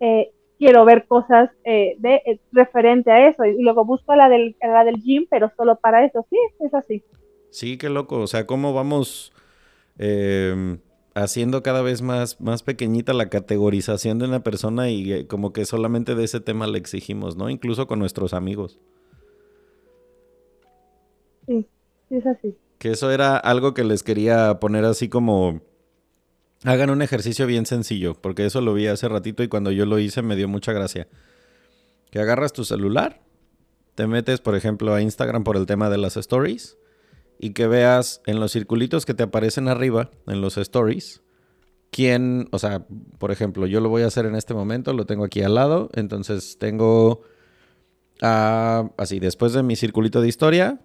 eh, 0.00 0.30
quiero 0.58 0.84
ver 0.84 1.06
cosas 1.06 1.50
eh, 1.64 1.96
de 1.98 2.16
eh, 2.26 2.40
referente 2.52 3.10
a 3.10 3.28
eso 3.28 3.44
y 3.44 3.62
luego 3.62 3.84
busco 3.84 4.14
la 4.14 4.28
del, 4.28 4.56
la 4.60 4.84
del 4.84 4.96
gym, 5.02 5.26
pero 5.30 5.50
solo 5.56 5.76
para 5.76 6.04
eso, 6.04 6.26
sí, 6.28 6.36
es 6.60 6.74
así. 6.74 7.02
Sí, 7.50 7.78
qué 7.78 7.88
loco, 7.88 8.20
o 8.20 8.26
sea, 8.26 8.46
cómo 8.46 8.74
vamos 8.74 9.32
eh, 9.98 10.78
haciendo 11.14 11.62
cada 11.62 11.82
vez 11.82 12.02
más, 12.02 12.40
más 12.40 12.62
pequeñita 12.62 13.12
la 13.12 13.28
categorización 13.28 14.18
de 14.18 14.26
una 14.26 14.42
persona 14.42 14.90
y 14.90 15.12
eh, 15.12 15.26
como 15.26 15.52
que 15.52 15.64
solamente 15.64 16.14
de 16.14 16.24
ese 16.24 16.40
tema 16.40 16.66
le 16.66 16.78
exigimos, 16.78 17.36
¿no? 17.36 17.50
Incluso 17.50 17.86
con 17.86 17.98
nuestros 17.98 18.34
amigos. 18.34 18.78
Sí, 21.46 21.66
sí 22.08 22.16
es 22.16 22.26
así. 22.26 22.56
Que 22.78 22.90
eso 22.90 23.10
era 23.10 23.36
algo 23.36 23.74
que 23.74 23.84
les 23.84 24.02
quería 24.02 24.60
poner 24.60 24.84
así 24.84 25.08
como... 25.08 25.60
Hagan 26.64 26.90
un 26.90 27.02
ejercicio 27.02 27.46
bien 27.46 27.66
sencillo, 27.66 28.14
porque 28.14 28.44
eso 28.44 28.60
lo 28.60 28.74
vi 28.74 28.88
hace 28.88 29.08
ratito 29.08 29.42
y 29.42 29.48
cuando 29.48 29.70
yo 29.70 29.86
lo 29.86 29.98
hice 29.98 30.22
me 30.22 30.34
dio 30.34 30.48
mucha 30.48 30.72
gracia. 30.72 31.08
Que 32.10 32.18
agarras 32.18 32.52
tu 32.52 32.64
celular, 32.64 33.22
te 33.94 34.06
metes, 34.06 34.40
por 34.40 34.56
ejemplo, 34.56 34.94
a 34.94 35.00
Instagram 35.00 35.44
por 35.44 35.56
el 35.56 35.66
tema 35.66 35.88
de 35.90 35.98
las 35.98 36.16
stories 36.16 36.76
y 37.38 37.50
que 37.50 37.68
veas 37.68 38.22
en 38.26 38.40
los 38.40 38.52
circulitos 38.52 39.06
que 39.06 39.14
te 39.14 39.22
aparecen 39.22 39.68
arriba, 39.68 40.10
en 40.26 40.40
los 40.40 40.56
stories, 40.56 41.22
quién, 41.90 42.48
o 42.50 42.58
sea, 42.58 42.84
por 43.18 43.30
ejemplo, 43.30 43.66
yo 43.66 43.80
lo 43.80 43.88
voy 43.88 44.02
a 44.02 44.06
hacer 44.06 44.26
en 44.26 44.34
este 44.34 44.54
momento, 44.54 44.92
lo 44.92 45.06
tengo 45.06 45.24
aquí 45.24 45.42
al 45.42 45.54
lado, 45.54 45.90
entonces 45.94 46.58
tengo, 46.58 47.22
así, 48.20 49.20
después 49.20 49.52
de 49.52 49.62
mi 49.62 49.76
circulito 49.76 50.20
de 50.20 50.28
historia, 50.28 50.80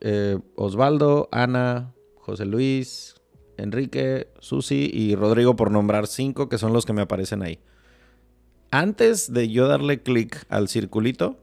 eh, 0.00 0.38
Osvaldo, 0.56 1.28
Ana, 1.30 1.94
José 2.16 2.46
Luis, 2.46 3.19
Enrique, 3.60 4.28
Susi 4.38 4.90
y 4.92 5.14
Rodrigo 5.14 5.56
por 5.56 5.70
nombrar 5.70 6.06
cinco 6.06 6.48
que 6.48 6.58
son 6.58 6.72
los 6.72 6.86
que 6.86 6.92
me 6.92 7.02
aparecen 7.02 7.42
ahí. 7.42 7.60
Antes 8.70 9.32
de 9.32 9.48
yo 9.48 9.66
darle 9.66 10.02
clic 10.02 10.44
al 10.48 10.68
circulito, 10.68 11.38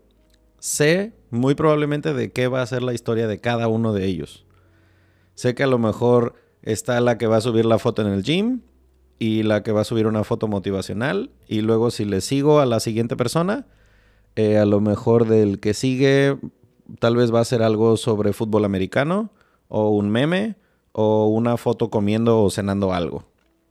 sé 0.59 1.13
muy 1.29 1.55
probablemente 1.55 2.13
de 2.13 2.31
qué 2.31 2.47
va 2.47 2.61
a 2.61 2.67
ser 2.67 2.83
la 2.83 2.93
historia 2.93 3.27
de 3.27 3.39
cada 3.39 3.67
uno 3.67 3.93
de 3.93 4.05
ellos. 4.05 4.45
Sé 5.35 5.53
que 5.53 5.63
a 5.63 5.67
lo 5.67 5.77
mejor 5.77 6.35
está 6.61 6.99
la 7.01 7.17
que 7.17 7.27
va 7.27 7.37
a 7.37 7.41
subir 7.41 7.65
la 7.65 7.79
foto 7.79 8.01
en 8.01 8.07
el 8.07 8.23
gym 8.23 8.61
y 9.19 9.43
la 9.43 9.63
que 9.63 9.71
va 9.71 9.81
a 9.81 9.85
subir 9.85 10.07
una 10.07 10.23
foto 10.23 10.47
motivacional 10.47 11.31
y 11.47 11.61
luego 11.61 11.91
si 11.91 12.05
le 12.05 12.21
sigo 12.21 12.59
a 12.59 12.65
la 12.65 12.79
siguiente 12.79 13.15
persona, 13.15 13.67
eh, 14.35 14.57
a 14.57 14.65
lo 14.65 14.79
mejor 14.79 15.27
del 15.27 15.59
que 15.59 15.73
sigue 15.73 16.37
tal 16.99 17.15
vez 17.15 17.33
va 17.33 17.41
a 17.41 17.45
ser 17.45 17.61
algo 17.61 17.97
sobre 17.97 18.33
fútbol 18.33 18.65
americano 18.65 19.31
o 19.67 19.89
un 19.89 20.09
meme 20.09 20.55
o 20.99 21.27
una 21.27 21.57
foto 21.57 21.91
comiendo 21.91 22.41
o 22.41 22.49
cenando 22.49 22.91
algo. 22.91 23.23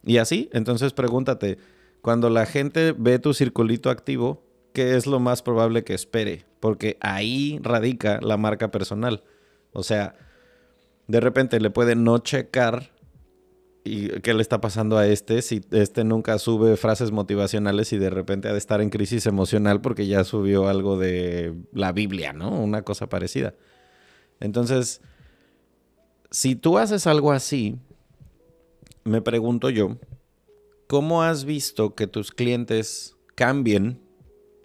Y 0.04 0.18
así, 0.18 0.48
entonces 0.52 0.92
pregúntate, 0.92 1.58
cuando 2.00 2.30
la 2.30 2.46
gente 2.46 2.94
ve 2.96 3.18
tu 3.18 3.34
circulito 3.34 3.90
activo, 3.90 4.44
qué 4.72 4.94
es 4.94 5.08
lo 5.08 5.18
más 5.18 5.42
probable 5.42 5.82
que 5.82 5.92
espere, 5.92 6.46
porque 6.60 6.96
ahí 7.00 7.58
radica 7.64 8.20
la 8.22 8.36
marca 8.36 8.70
personal. 8.70 9.24
O 9.72 9.82
sea, 9.82 10.14
de 11.08 11.18
repente 11.18 11.58
le 11.58 11.70
puede 11.70 11.96
no 11.96 12.18
checar 12.18 12.92
y 13.82 14.08
qué 14.20 14.32
le 14.32 14.42
está 14.42 14.60
pasando 14.60 14.96
a 14.96 15.08
este 15.08 15.42
si 15.42 15.62
este 15.72 16.04
nunca 16.04 16.38
sube 16.38 16.76
frases 16.76 17.10
motivacionales 17.10 17.92
y 17.92 17.98
de 17.98 18.10
repente 18.10 18.46
ha 18.46 18.52
de 18.52 18.58
estar 18.58 18.80
en 18.80 18.90
crisis 18.90 19.26
emocional 19.26 19.80
porque 19.80 20.06
ya 20.06 20.22
subió 20.22 20.68
algo 20.68 20.96
de 20.96 21.54
la 21.72 21.90
Biblia, 21.90 22.32
¿no? 22.32 22.50
Una 22.50 22.82
cosa 22.82 23.08
parecida. 23.08 23.54
Entonces, 24.38 25.00
si 26.30 26.56
tú 26.56 26.78
haces 26.78 27.06
algo 27.06 27.32
así, 27.32 27.78
me 29.04 29.22
pregunto 29.22 29.70
yo, 29.70 29.96
¿cómo 30.86 31.22
has 31.22 31.44
visto 31.44 31.94
que 31.94 32.06
tus 32.06 32.30
clientes 32.32 33.16
cambien 33.34 34.00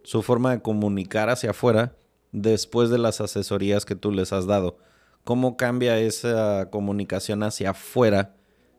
su 0.03 0.21
forma 0.21 0.51
de 0.51 0.61
comunicar 0.61 1.29
hacia 1.29 1.51
afuera 1.51 1.93
después 2.31 2.89
de 2.89 2.97
las 2.97 3.21
asesorías 3.21 3.85
que 3.85 3.95
tú 3.95 4.11
les 4.11 4.33
has 4.33 4.47
dado. 4.47 4.77
¿Cómo 5.23 5.57
cambia 5.57 5.99
esa 5.99 6.69
comunicación 6.71 7.43
hacia 7.43 7.71
afuera 7.71 8.33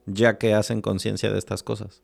ya 0.06 0.38
que 0.38 0.54
hacen 0.54 0.80
conciencia 0.80 1.30
de 1.30 1.38
estas 1.38 1.62
cosas? 1.62 2.02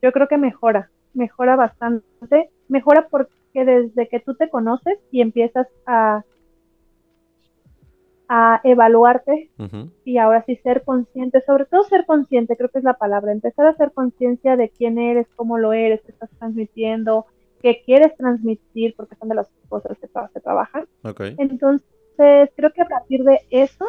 Yo 0.00 0.12
creo 0.12 0.28
que 0.28 0.38
mejora, 0.38 0.90
mejora 1.12 1.56
bastante. 1.56 2.50
Mejora 2.68 3.08
porque 3.10 3.32
desde 3.52 4.08
que 4.08 4.20
tú 4.20 4.34
te 4.34 4.48
conoces 4.48 4.98
y 5.10 5.20
empiezas 5.20 5.66
a, 5.86 6.24
a 8.28 8.60
evaluarte 8.62 9.50
y 10.04 10.18
ahora 10.18 10.44
sí 10.44 10.56
ser 10.56 10.84
consciente, 10.84 11.40
sobre 11.46 11.64
todo 11.64 11.82
ser 11.84 12.04
consciente, 12.04 12.56
creo 12.56 12.68
que 12.68 12.78
es 12.78 12.84
la 12.84 12.94
palabra, 12.94 13.32
empezar 13.32 13.66
a 13.66 13.76
ser 13.76 13.92
conciencia 13.92 14.56
de 14.56 14.68
quién 14.68 14.98
eres, 14.98 15.26
cómo 15.34 15.56
lo 15.56 15.72
eres, 15.72 16.02
qué 16.02 16.12
estás 16.12 16.30
transmitiendo, 16.38 17.24
qué 17.62 17.82
quieres 17.84 18.14
transmitir, 18.16 18.94
porque 18.96 19.16
son 19.16 19.30
de 19.30 19.34
las 19.34 19.48
cosas 19.70 19.96
que 19.98 20.08
se 20.08 20.40
trabajan. 20.40 20.86
Entonces, 21.38 22.50
creo 22.54 22.72
que 22.72 22.82
a 22.82 22.88
partir 22.88 23.24
de 23.24 23.40
eso 23.50 23.86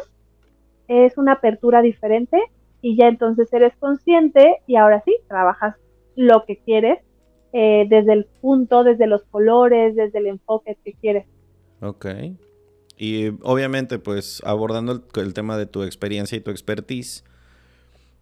es 0.87 1.17
una 1.17 1.33
apertura 1.33 1.81
diferente 1.81 2.41
y 2.81 2.95
ya 2.95 3.07
entonces 3.07 3.51
eres 3.51 3.75
consciente 3.77 4.57
y 4.67 4.77
ahora 4.77 5.01
sí, 5.03 5.15
trabajas 5.27 5.75
lo 6.15 6.45
que 6.45 6.57
quieres 6.57 6.99
eh, 7.51 7.87
desde 7.89 8.13
el 8.13 8.25
punto, 8.41 8.83
desde 8.83 9.05
los 9.05 9.23
colores, 9.25 9.95
desde 9.95 10.19
el 10.19 10.27
enfoque 10.27 10.77
que 10.83 10.93
quieres. 10.93 11.25
Ok. 11.81 12.05
Y 13.01 13.29
obviamente, 13.43 13.97
pues 13.97 14.41
abordando 14.45 15.01
el, 15.15 15.33
tema 15.33 15.57
de 15.57 15.65
tu 15.65 15.83
experiencia 15.83 16.37
y 16.37 16.41
tu 16.41 16.51
expertise, 16.51 17.23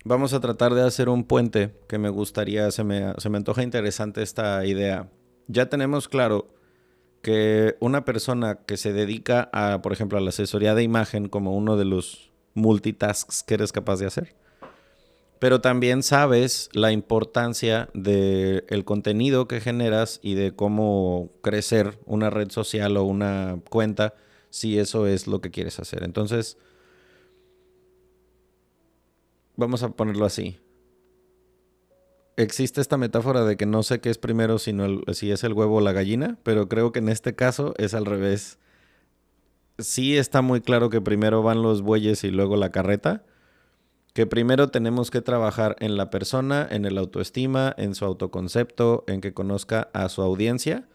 vamos 0.05 0.33
a 0.33 0.39
tratar 0.39 0.75
de 0.75 0.83
hacer 0.83 1.09
un 1.09 1.23
puente 1.23 1.73
que 1.89 1.97
me 1.97 2.09
gustaría, 2.09 2.69
se 2.69 2.83
me, 2.83 3.15
se 3.17 3.29
me 3.29 3.37
antoja 3.37 3.63
interesante 3.63 4.21
esta 4.21 4.63
idea. 4.67 5.09
Ya 5.47 5.65
tenemos 5.65 6.07
claro 6.07 6.53
que 7.23 7.75
una 7.79 8.05
persona 8.05 8.59
que 8.67 8.77
se 8.77 8.93
dedica 8.93 9.49
a, 9.51 9.81
por 9.81 9.93
ejemplo, 9.93 10.19
a 10.19 10.21
la 10.21 10.29
asesoría 10.29 10.75
de 10.75 10.83
imagen 10.83 11.27
como 11.27 11.57
uno 11.57 11.75
de 11.75 11.85
los 11.85 12.29
multitasks 12.53 13.41
que 13.41 13.55
eres 13.55 13.71
capaz 13.71 13.97
de 13.97 14.05
hacer, 14.05 14.35
pero 15.39 15.59
también 15.59 16.03
sabes 16.03 16.69
la 16.73 16.91
importancia 16.91 17.89
del 17.95 18.63
el 18.67 18.85
contenido 18.85 19.47
que 19.47 19.59
generas 19.59 20.19
y 20.21 20.35
de 20.35 20.55
cómo 20.55 21.31
crecer 21.41 21.97
una 22.05 22.29
red 22.29 22.51
social 22.51 22.95
o 22.97 23.05
una 23.05 23.57
cuenta 23.71 24.13
si 24.49 24.79
eso 24.79 25.07
es 25.07 25.27
lo 25.27 25.41
que 25.41 25.51
quieres 25.51 25.79
hacer. 25.79 26.03
Entonces, 26.03 26.57
vamos 29.55 29.83
a 29.83 29.89
ponerlo 29.89 30.25
así. 30.25 30.59
Existe 32.37 32.81
esta 32.81 32.97
metáfora 32.97 33.43
de 33.43 33.57
que 33.57 33.65
no 33.65 33.81
sé 33.81 33.99
qué 33.99 34.11
es 34.11 34.19
primero, 34.19 34.59
sino 34.59 35.01
si 35.13 35.31
es 35.31 35.43
el 35.43 35.53
huevo 35.53 35.77
o 35.77 35.81
la 35.81 35.91
gallina, 35.91 36.37
pero 36.43 36.69
creo 36.69 36.91
que 36.91 36.99
en 36.99 37.09
este 37.09 37.35
caso 37.35 37.73
es 37.77 37.95
al 37.95 38.05
revés. 38.05 38.59
Sí 39.79 40.17
está 40.17 40.43
muy 40.43 40.61
claro 40.61 40.89
que 40.89 41.01
primero 41.01 41.41
van 41.41 41.63
los 41.63 41.81
bueyes 41.81 42.23
y 42.23 42.29
luego 42.29 42.55
la 42.55 42.71
carreta, 42.71 43.25
que 44.13 44.27
primero 44.27 44.69
tenemos 44.69 45.09
que 45.09 45.21
trabajar 45.21 45.75
en 45.79 45.97
la 45.97 46.11
persona, 46.11 46.67
en 46.69 46.85
el 46.85 46.97
autoestima, 46.99 47.73
en 47.77 47.95
su 47.95 48.05
autoconcepto, 48.05 49.03
en 49.07 49.21
que 49.21 49.33
conozca 49.33 49.89
a 49.93 50.07
su 50.09 50.21
audiencia, 50.21 50.87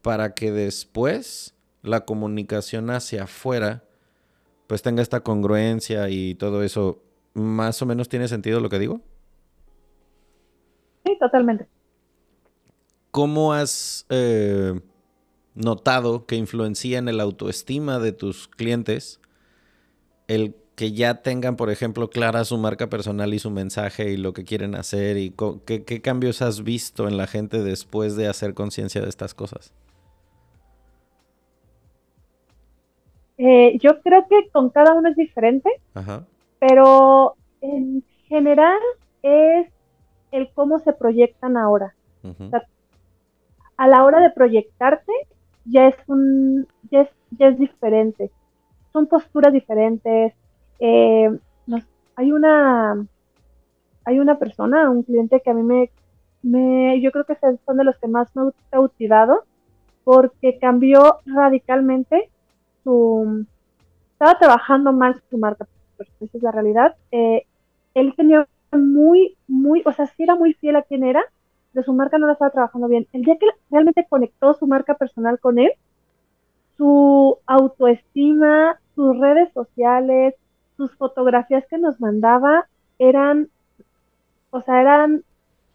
para 0.00 0.34
que 0.34 0.50
después 0.50 1.55
la 1.82 2.04
comunicación 2.04 2.90
hacia 2.90 3.24
afuera 3.24 3.84
pues 4.66 4.82
tenga 4.82 5.02
esta 5.02 5.20
congruencia 5.20 6.08
y 6.08 6.34
todo 6.34 6.62
eso. 6.62 7.02
¿Más 7.34 7.80
o 7.82 7.86
menos 7.86 8.08
tiene 8.08 8.28
sentido 8.28 8.60
lo 8.60 8.68
que 8.68 8.78
digo? 8.78 9.00
Sí, 11.04 11.16
totalmente. 11.20 11.68
¿Cómo 13.10 13.52
has 13.52 14.06
eh, 14.08 14.80
notado 15.54 16.26
que 16.26 16.36
influencia 16.36 16.98
en 16.98 17.08
el 17.08 17.20
autoestima 17.20 17.98
de 17.98 18.12
tus 18.12 18.48
clientes 18.48 19.20
el 20.28 20.56
que 20.74 20.92
ya 20.92 21.22
tengan, 21.22 21.56
por 21.56 21.70
ejemplo, 21.70 22.10
clara 22.10 22.44
su 22.44 22.58
marca 22.58 22.90
personal 22.90 23.32
y 23.32 23.38
su 23.38 23.50
mensaje 23.50 24.10
y 24.10 24.16
lo 24.18 24.34
que 24.34 24.44
quieren 24.44 24.74
hacer 24.74 25.16
y 25.16 25.34
qué, 25.64 26.02
cambios 26.02 26.42
has 26.42 26.62
visto 26.64 27.08
en 27.08 27.16
la 27.16 27.26
gente 27.26 27.62
después 27.62 28.16
de 28.16 28.28
hacer 28.28 28.52
conciencia 28.52 29.00
de 29.00 29.08
estas 29.08 29.32
cosas? 29.32 29.72
Eh, 33.38 33.78
yo 33.82 34.00
creo 34.00 34.26
que 34.28 34.48
con 34.50 34.70
cada 34.70 34.94
uno 34.94 35.08
es 35.08 35.16
diferente, 35.16 35.70
pero 36.58 37.34
en 37.60 38.02
general 38.28 38.78
es 39.22 39.68
el 40.30 40.50
cómo 40.54 40.78
se 40.78 40.92
proyectan 40.92 41.56
ahora. 41.56 41.94
a 43.76 43.86
la 43.88 44.04
hora 44.04 44.20
de 44.20 44.30
proyectarte 44.30 45.12
ya 45.64 45.88
es 45.88 45.96
un 46.06 46.66
ya 46.90 47.02
es, 47.02 47.10
ya 47.30 47.48
es 47.48 47.58
diferente. 47.58 48.30
Son 48.92 49.06
posturas 49.06 49.52
diferentes, 49.52 50.32
eh, 50.78 51.38
hay 52.16 52.32
una 52.32 53.06
hay 54.04 54.18
una 54.18 54.38
persona, 54.38 54.88
un 54.88 55.02
cliente 55.02 55.40
que 55.40 55.50
a 55.50 55.54
mí 55.54 55.62
me, 55.62 55.90
me 56.42 57.00
yo 57.00 57.10
creo 57.12 57.24
que 57.24 57.36
son 57.66 57.76
de 57.76 57.84
los 57.84 57.98
que 57.98 58.08
más 58.08 58.34
me 58.34 58.42
ha 58.42 58.50
cautivado 58.70 59.44
porque 60.04 60.58
cambió 60.58 61.18
radicalmente 61.26 62.30
su 62.86 63.44
estaba 64.12 64.38
trabajando 64.38 64.92
mal 64.92 65.20
su 65.28 65.38
marca, 65.38 65.66
esa 65.98 66.38
es 66.38 66.42
la 66.42 66.52
realidad. 66.52 66.96
Eh, 67.10 67.44
él 67.94 68.14
tenía 68.16 68.46
muy, 68.72 69.36
muy, 69.48 69.82
o 69.84 69.92
sea, 69.92 70.06
sí 70.06 70.22
era 70.22 70.36
muy 70.36 70.54
fiel 70.54 70.76
a 70.76 70.82
quien 70.82 71.04
era, 71.04 71.22
pero 71.72 71.84
su 71.84 71.92
marca 71.92 72.16
no 72.16 72.26
la 72.26 72.34
estaba 72.34 72.52
trabajando 72.52 72.88
bien. 72.88 73.08
El 73.12 73.22
día 73.22 73.36
que 73.38 73.46
realmente 73.70 74.06
conectó 74.08 74.54
su 74.54 74.66
marca 74.66 74.94
personal 74.94 75.40
con 75.40 75.58
él, 75.58 75.72
su 76.76 77.38
autoestima, 77.46 78.78
sus 78.94 79.18
redes 79.18 79.52
sociales, 79.52 80.34
sus 80.76 80.94
fotografías 80.96 81.64
que 81.68 81.78
nos 81.78 82.00
mandaba 82.00 82.68
eran, 82.98 83.48
o 84.50 84.62
sea, 84.62 84.80
eran 84.80 85.24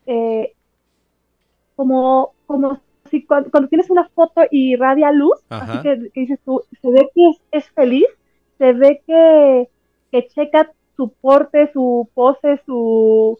eh, 0.05 0.53
como, 1.75 2.33
como 2.47 2.79
si 3.09 3.25
cuando, 3.25 3.67
tienes 3.67 3.89
una 3.89 4.07
foto 4.09 4.41
y 4.49 4.73
irradia 4.73 5.11
luz, 5.11 5.39
así 5.49 5.81
que, 5.81 5.95
dices 6.13 6.39
tú, 6.45 6.63
se 6.81 6.91
ve 6.91 7.09
que 7.13 7.31
es, 7.51 7.69
feliz, 7.71 8.05
se 8.57 8.73
ve 8.73 9.01
que, 9.05 9.69
que, 10.11 10.27
checa 10.27 10.71
su 10.95 11.09
porte, 11.09 11.71
su 11.73 12.09
pose, 12.13 12.61
su, 12.65 13.37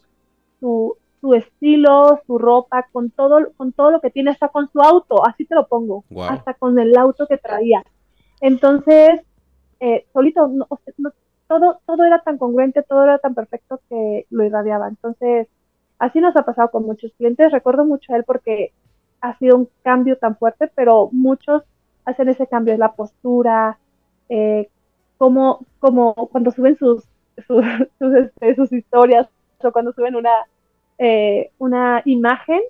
su, 0.60 0.96
su, 1.20 1.34
estilo, 1.34 2.20
su 2.26 2.38
ropa, 2.38 2.86
con 2.92 3.10
todo, 3.10 3.52
con 3.56 3.72
todo 3.72 3.90
lo 3.90 4.00
que 4.00 4.10
tiene, 4.10 4.30
hasta 4.30 4.48
con 4.48 4.70
su 4.70 4.80
auto, 4.80 5.26
así 5.26 5.44
te 5.44 5.54
lo 5.54 5.66
pongo, 5.66 6.04
hasta 6.28 6.54
con 6.54 6.78
el 6.78 6.96
auto 6.96 7.26
que 7.26 7.38
traía. 7.38 7.84
Entonces, 8.40 9.20
eh, 9.80 10.06
solito, 10.12 10.48
no, 10.48 10.66
todo, 11.48 11.80
todo 11.86 12.04
era 12.04 12.22
tan 12.22 12.38
congruente, 12.38 12.82
todo 12.82 13.04
era 13.04 13.18
tan 13.18 13.34
perfecto 13.34 13.80
que 13.88 14.26
lo 14.30 14.44
irradiaba. 14.44 14.88
Entonces, 14.88 15.48
así 15.98 16.20
nos 16.20 16.36
ha 16.36 16.44
pasado 16.44 16.70
con 16.70 16.84
muchos 16.84 17.12
clientes. 17.14 17.52
Recuerdo 17.52 17.84
mucho 17.84 18.12
a 18.12 18.16
él 18.16 18.24
porque 18.24 18.72
ha 19.22 19.38
sido 19.38 19.56
un 19.56 19.68
cambio 19.82 20.18
tan 20.18 20.36
fuerte, 20.36 20.70
pero 20.74 21.08
muchos 21.12 21.62
hacen 22.04 22.28
ese 22.28 22.46
cambio, 22.46 22.74
es 22.74 22.78
la 22.78 22.92
postura, 22.92 23.78
eh, 24.28 24.68
como, 25.16 25.64
como 25.78 26.14
cuando 26.14 26.50
suben 26.50 26.76
sus, 26.76 27.04
sus, 27.48 27.64
este, 28.14 28.54
sus, 28.54 28.72
historias 28.72 29.28
o 29.62 29.72
cuando 29.72 29.92
suben 29.92 30.16
una, 30.16 30.46
eh, 30.98 31.50
una 31.58 32.02
imagen, 32.04 32.60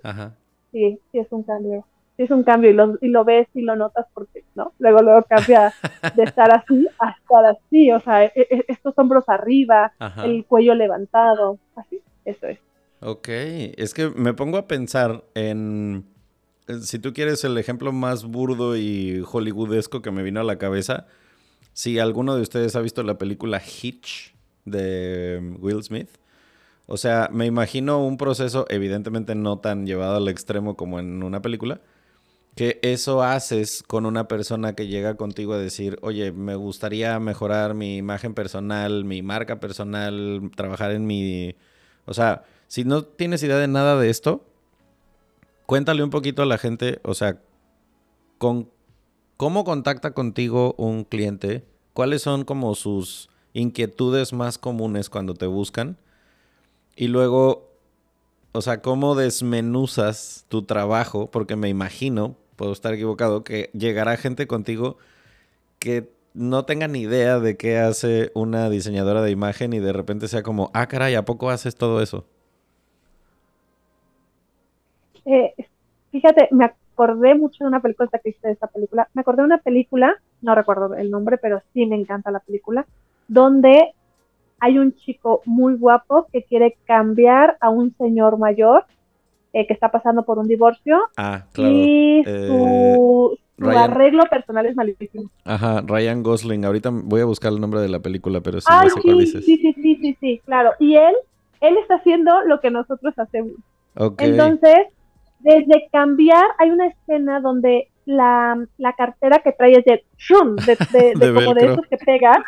sí, 0.71 0.99
sí 1.11 1.19
es 1.19 1.31
un 1.31 1.43
cambio 1.43 1.83
es 2.17 2.31
un 2.31 2.43
cambio 2.43 2.69
y 2.69 2.73
lo, 2.73 2.97
y 3.01 3.07
lo 3.07 3.23
ves 3.23 3.47
y 3.53 3.61
lo 3.61 3.75
notas 3.75 4.05
porque, 4.13 4.43
¿no? 4.55 4.73
Luego, 4.79 5.01
luego 5.01 5.23
cambia 5.23 5.73
de 6.15 6.23
estar 6.23 6.51
así 6.51 6.87
a 6.99 7.11
estar 7.11 7.45
así, 7.45 7.91
o 7.91 7.99
sea, 7.99 8.25
e, 8.25 8.31
e, 8.35 8.65
estos 8.67 8.97
hombros 8.97 9.27
arriba, 9.27 9.93
el 10.23 10.45
cuello 10.45 10.75
levantado, 10.75 11.57
así, 11.75 12.01
eso 12.25 12.47
es. 12.47 12.59
Ok, 13.01 13.27
es 13.29 13.93
que 13.93 14.09
me 14.09 14.33
pongo 14.33 14.57
a 14.57 14.67
pensar 14.67 15.23
en, 15.33 16.05
si 16.81 16.99
tú 16.99 17.13
quieres 17.13 17.43
el 17.43 17.57
ejemplo 17.57 17.91
más 17.91 18.25
burdo 18.25 18.77
y 18.77 19.23
hollywoodesco 19.25 20.01
que 20.01 20.11
me 20.11 20.23
vino 20.23 20.39
a 20.39 20.43
la 20.43 20.57
cabeza, 20.57 21.07
si 21.73 21.99
alguno 21.99 22.35
de 22.35 22.41
ustedes 22.41 22.75
ha 22.75 22.81
visto 22.81 23.03
la 23.03 23.17
película 23.17 23.61
Hitch 23.61 24.35
de 24.65 25.55
Will 25.59 25.83
Smith, 25.83 26.09
o 26.85 26.97
sea, 26.97 27.29
me 27.31 27.45
imagino 27.45 28.05
un 28.05 28.17
proceso 28.17 28.65
evidentemente 28.69 29.35
no 29.35 29.59
tan 29.59 29.85
llevado 29.85 30.17
al 30.17 30.27
extremo 30.27 30.75
como 30.75 30.99
en 30.99 31.23
una 31.23 31.41
película, 31.41 31.81
que 32.55 32.79
eso 32.83 33.23
haces 33.23 33.83
con 33.83 34.05
una 34.05 34.27
persona 34.27 34.75
que 34.75 34.87
llega 34.87 35.15
contigo 35.15 35.53
a 35.53 35.57
decir, 35.57 35.97
oye, 36.01 36.31
me 36.31 36.55
gustaría 36.55 37.19
mejorar 37.19 37.73
mi 37.73 37.97
imagen 37.97 38.33
personal, 38.33 39.05
mi 39.05 39.21
marca 39.23 39.59
personal, 39.59 40.51
trabajar 40.55 40.91
en 40.91 41.07
mi... 41.07 41.55
O 42.05 42.13
sea, 42.13 42.43
si 42.67 42.83
no 42.83 43.03
tienes 43.03 43.41
idea 43.43 43.57
de 43.57 43.67
nada 43.67 43.99
de 43.99 44.09
esto, 44.09 44.45
cuéntale 45.65 46.03
un 46.03 46.09
poquito 46.09 46.41
a 46.41 46.45
la 46.45 46.57
gente, 46.57 46.99
o 47.03 47.13
sea, 47.13 47.41
con 48.37 48.69
cómo 49.37 49.63
contacta 49.63 50.13
contigo 50.13 50.75
un 50.77 51.03
cliente, 51.03 51.65
cuáles 51.93 52.21
son 52.21 52.43
como 52.43 52.75
sus 52.75 53.29
inquietudes 53.53 54.33
más 54.33 54.57
comunes 54.57 55.09
cuando 55.09 55.33
te 55.33 55.45
buscan 55.45 55.97
y 56.95 57.07
luego, 57.07 57.71
o 58.51 58.61
sea, 58.61 58.81
cómo 58.81 59.15
desmenuzas 59.15 60.45
tu 60.49 60.63
trabajo, 60.63 61.29
porque 61.31 61.55
me 61.55 61.69
imagino, 61.69 62.37
puedo 62.55 62.71
estar 62.71 62.93
equivocado, 62.93 63.43
que 63.43 63.69
llegará 63.73 64.17
gente 64.17 64.47
contigo 64.47 64.97
que 65.79 66.13
no 66.33 66.65
tenga 66.65 66.87
ni 66.87 67.01
idea 67.01 67.39
de 67.39 67.57
qué 67.57 67.77
hace 67.77 68.31
una 68.33 68.69
diseñadora 68.69 69.21
de 69.21 69.31
imagen 69.31 69.73
y 69.73 69.79
de 69.79 69.93
repente 69.93 70.27
sea 70.27 70.43
como, 70.43 70.71
ah, 70.73 70.87
caray, 70.87 71.15
¿a 71.15 71.25
poco 71.25 71.49
haces 71.49 71.75
todo 71.75 72.01
eso? 72.01 72.25
Eh, 75.25 75.53
fíjate, 76.11 76.49
me 76.51 76.65
acordé 76.65 77.35
mucho 77.35 77.63
de 77.63 77.67
una 77.67 77.81
película, 77.81 78.09
que 78.23 78.29
hice 78.29 78.47
de 78.47 78.53
esta 78.53 78.67
película, 78.67 79.07
me 79.13 79.21
acordé 79.21 79.41
de 79.41 79.47
una 79.47 79.57
película, 79.57 80.15
no 80.41 80.55
recuerdo 80.55 80.93
el 80.95 81.09
nombre, 81.09 81.37
pero 81.37 81.61
sí 81.73 81.85
me 81.85 81.95
encanta 81.95 82.31
la 82.31 82.39
película, 82.39 82.85
donde 83.27 83.93
hay 84.59 84.77
un 84.77 84.95
chico 84.95 85.41
muy 85.45 85.75
guapo 85.75 86.27
que 86.31 86.43
quiere 86.43 86.77
cambiar 86.85 87.57
a 87.59 87.69
un 87.69 87.95
señor 87.97 88.37
mayor 88.37 88.85
eh, 89.51 89.67
que 89.67 89.73
está 89.73 89.91
pasando 89.91 90.23
por 90.23 90.39
un 90.39 90.47
divorcio. 90.47 90.99
Ah, 91.17 91.43
claro. 91.51 91.75
Y 91.75 92.23
eh, 92.25 92.47
su, 92.47 93.37
arreglo 93.59 94.23
personal 94.23 94.65
es 94.65 94.75
malísimo. 94.75 95.29
Ajá, 95.43 95.81
Ryan 95.85 96.23
Gosling. 96.23 96.65
Ahorita 96.65 96.91
voy 96.91 97.21
a 97.21 97.25
buscar 97.25 97.51
el 97.51 97.59
nombre 97.59 97.81
de 97.81 97.89
la 97.89 97.99
película, 97.99 98.41
pero 98.41 98.61
sí, 98.61 98.71
sé 98.95 99.01
cuál 99.01 99.19
dices. 99.19 99.45
Sí, 99.45 99.57
sí, 99.57 99.73
sí, 99.73 99.95
sí, 100.01 100.17
sí, 100.19 100.41
claro. 100.45 100.71
Y 100.79 100.95
él, 100.95 101.13
él 101.61 101.77
está 101.77 101.95
haciendo 101.95 102.41
lo 102.45 102.61
que 102.61 102.71
nosotros 102.71 103.13
hacemos. 103.17 103.53
Okay. 103.95 104.29
Entonces, 104.29 104.87
desde 105.43 105.89
cambiar, 105.91 106.45
hay 106.57 106.71
una 106.71 106.87
escena 106.87 107.39
donde 107.39 107.89
la, 108.05 108.65
la 108.77 108.93
cartera 108.93 109.39
que 109.39 109.51
trae 109.51 109.73
es 109.73 109.85
de, 109.85 110.03
de, 110.91 111.13
de, 111.15 111.33
como 111.33 111.53
de 111.53 111.65
esos 111.65 111.85
que 111.87 111.97
pega. 111.97 112.43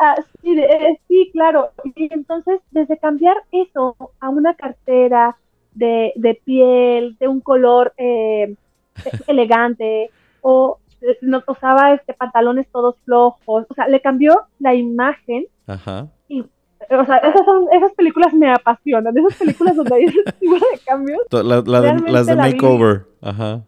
Ah, 0.00 0.14
sí, 0.42 0.56
eh, 0.56 1.00
sí, 1.08 1.28
claro. 1.32 1.70
Y 1.96 2.12
entonces, 2.12 2.60
desde 2.70 2.98
cambiar 2.98 3.36
eso 3.50 3.96
a 4.20 4.28
una 4.28 4.54
cartera, 4.54 5.36
de, 5.78 6.12
de 6.16 6.34
piel, 6.44 7.16
de 7.18 7.28
un 7.28 7.40
color 7.40 7.94
eh, 7.96 8.54
elegante, 9.26 10.10
o 10.40 10.78
eh, 11.00 11.18
no 11.20 11.42
usaba 11.46 11.94
este 11.94 12.14
pantalones 12.14 12.66
todos 12.72 12.96
flojos, 13.04 13.66
o 13.68 13.74
sea, 13.74 13.88
le 13.88 14.00
cambió 14.00 14.42
la 14.58 14.74
imagen. 14.74 15.46
Ajá. 15.66 16.08
Y, 16.28 16.44
o 16.90 17.04
sea, 17.04 17.16
esas, 17.18 17.44
son, 17.44 17.66
esas 17.72 17.92
películas 17.92 18.32
me 18.32 18.50
apasionan, 18.50 19.16
esas 19.16 19.38
películas 19.38 19.76
donde 19.76 19.94
hay 19.94 20.04
ese 20.04 20.22
tipo 20.38 20.54
de 20.54 20.78
cambios. 20.86 21.20
las 21.30 22.26
de 22.26 22.36
makeover, 22.36 23.06
ajá. 23.20 23.62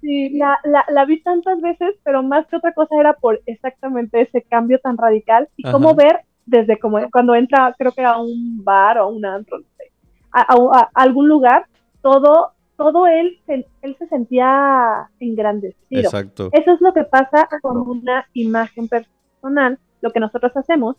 Sí, 0.00 0.30
la, 0.30 0.58
la, 0.64 0.84
la, 0.90 1.06
vi 1.06 1.22
tantas 1.22 1.60
veces, 1.62 1.94
pero 2.04 2.22
más 2.22 2.46
que 2.46 2.56
otra 2.56 2.74
cosa 2.74 2.94
era 3.00 3.14
por 3.14 3.40
exactamente 3.46 4.20
ese 4.20 4.42
cambio 4.42 4.78
tan 4.78 4.98
radical 4.98 5.48
y 5.56 5.62
cómo 5.62 5.94
ver 5.94 6.20
desde 6.44 6.78
como 6.78 6.98
cuando 7.10 7.34
entra, 7.34 7.74
creo 7.78 7.92
que 7.92 8.04
a 8.04 8.18
un 8.18 8.62
bar 8.62 8.98
o 8.98 9.08
un 9.08 9.24
antro, 9.24 9.60
no 9.60 9.64
sé, 9.78 9.90
a, 10.30 10.90
algún 10.94 11.28
lugar, 11.28 11.66
todo, 12.02 12.52
todo 12.76 13.06
él, 13.06 13.38
él 13.46 13.96
se 13.98 14.06
sentía 14.08 15.08
engrandecido. 15.20 16.02
Exacto. 16.02 16.50
Eso 16.52 16.72
es 16.72 16.80
lo 16.82 16.92
que 16.92 17.04
pasa 17.04 17.48
con 17.62 17.78
una 17.78 18.26
imagen 18.34 18.88
personal, 18.88 19.78
lo 20.02 20.10
que 20.10 20.20
nosotros 20.20 20.54
hacemos, 20.54 20.96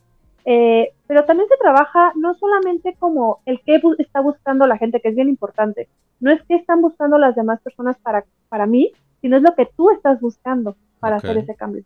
eh, 0.48 0.92
pero 1.08 1.24
también 1.24 1.48
se 1.48 1.56
trabaja 1.56 2.12
no 2.14 2.34
solamente 2.34 2.94
como 3.00 3.40
el 3.46 3.60
que 3.62 3.80
está 3.98 4.20
buscando 4.20 4.66
la 4.68 4.78
gente, 4.78 5.00
que 5.00 5.08
es 5.08 5.16
bien 5.16 5.28
importante, 5.28 5.88
no 6.20 6.30
es 6.30 6.40
que 6.44 6.54
están 6.54 6.80
buscando 6.80 7.18
las 7.18 7.34
demás 7.34 7.60
personas 7.60 7.96
para, 7.98 8.24
para 8.48 8.64
mí, 8.64 8.92
sino 9.20 9.36
es 9.36 9.42
lo 9.42 9.56
que 9.56 9.68
tú 9.76 9.90
estás 9.90 10.20
buscando 10.20 10.76
para 11.00 11.16
hacer 11.16 11.36
ese 11.36 11.56
cambio. 11.56 11.82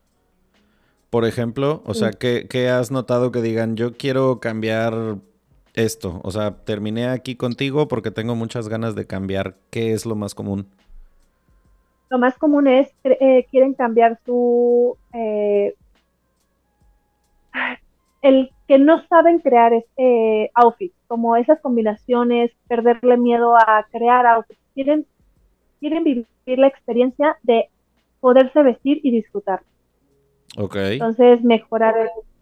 Por 1.08 1.24
ejemplo, 1.24 1.82
o 1.86 1.94
sea, 1.94 2.10
¿qué, 2.10 2.46
¿qué, 2.48 2.68
has 2.68 2.90
notado 2.90 3.32
que 3.32 3.40
digan, 3.40 3.76
yo 3.76 3.94
quiero 3.94 4.40
cambiar 4.40 5.16
esto? 5.72 6.20
O 6.22 6.30
sea, 6.30 6.62
terminé 6.64 7.08
aquí 7.08 7.36
contigo 7.36 7.88
porque 7.88 8.10
tengo 8.10 8.36
muchas 8.36 8.68
ganas 8.68 8.94
de 8.94 9.06
cambiar. 9.06 9.56
¿Qué 9.70 9.92
es 9.92 10.04
lo 10.04 10.14
más 10.14 10.34
común? 10.34 10.68
Lo 12.10 12.18
más 12.18 12.36
común 12.36 12.68
es, 12.68 12.92
eh, 13.04 13.46
quieren 13.50 13.72
cambiar 13.72 14.20
su, 14.24 14.96
eh, 15.14 15.74
el 18.22 18.50
que 18.68 18.78
no 18.78 19.04
saben 19.06 19.40
crear 19.40 19.72
este 19.72 20.50
outfit, 20.54 20.92
como 21.06 21.36
esas 21.36 21.60
combinaciones, 21.60 22.50
perderle 22.68 23.16
miedo 23.16 23.56
a 23.56 23.86
crear 23.90 24.26
outfits. 24.26 24.60
Quieren, 24.74 25.06
quieren 25.80 26.04
vivir 26.04 26.26
la 26.46 26.66
experiencia 26.66 27.36
de 27.42 27.68
poderse 28.20 28.62
vestir 28.62 29.00
y 29.02 29.10
disfrutar. 29.10 29.62
Okay. 30.56 30.94
Entonces, 30.94 31.42
mejorar, 31.42 31.94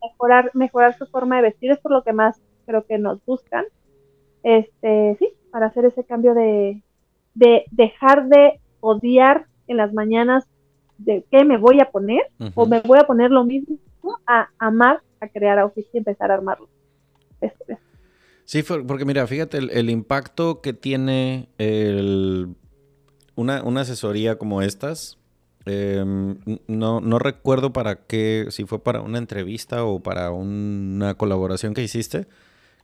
mejorar, 0.02 0.50
mejorar 0.54 0.96
su 0.96 1.06
forma 1.06 1.36
de 1.36 1.42
vestir 1.42 1.70
es 1.70 1.78
por 1.78 1.92
lo 1.92 2.02
que 2.02 2.12
más 2.12 2.40
creo 2.66 2.84
que 2.84 2.98
nos 2.98 3.24
buscan. 3.24 3.64
Este, 4.42 5.16
sí, 5.18 5.28
para 5.50 5.66
hacer 5.66 5.84
ese 5.84 6.04
cambio 6.04 6.34
de, 6.34 6.82
de 7.34 7.64
dejar 7.70 8.28
de 8.28 8.60
odiar 8.80 9.46
en 9.68 9.76
las 9.76 9.92
mañanas 9.92 10.46
de 10.98 11.24
qué 11.30 11.44
me 11.44 11.58
voy 11.58 11.80
a 11.80 11.90
poner 11.90 12.22
o 12.54 12.66
me 12.66 12.80
voy 12.80 12.98
a 12.98 13.06
poner 13.06 13.30
lo 13.30 13.44
mismo 13.44 13.76
a 14.26 14.48
amar 14.58 15.02
a 15.20 15.28
crear 15.28 15.58
outfits 15.58 15.88
y 15.92 15.98
empezar 15.98 16.30
a 16.30 16.34
armarlo. 16.34 16.68
Sí, 18.44 18.62
porque 18.62 19.04
mira, 19.04 19.26
fíjate 19.26 19.58
el, 19.58 19.90
impacto 19.90 20.62
que 20.62 20.72
tiene 20.72 21.50
una, 23.34 23.62
una, 23.62 23.80
asesoría 23.82 24.38
como 24.38 24.62
estas. 24.62 25.18
Em, 25.66 26.38
no, 26.66 27.02
no 27.02 27.18
recuerdo 27.18 27.74
para 27.74 28.06
qué, 28.06 28.46
si 28.48 28.64
fue 28.64 28.82
para 28.82 29.02
una 29.02 29.18
entrevista 29.18 29.84
o 29.84 30.00
para 30.02 30.30
una 30.30 31.14
colaboración 31.16 31.74
que 31.74 31.82
hiciste, 31.82 32.26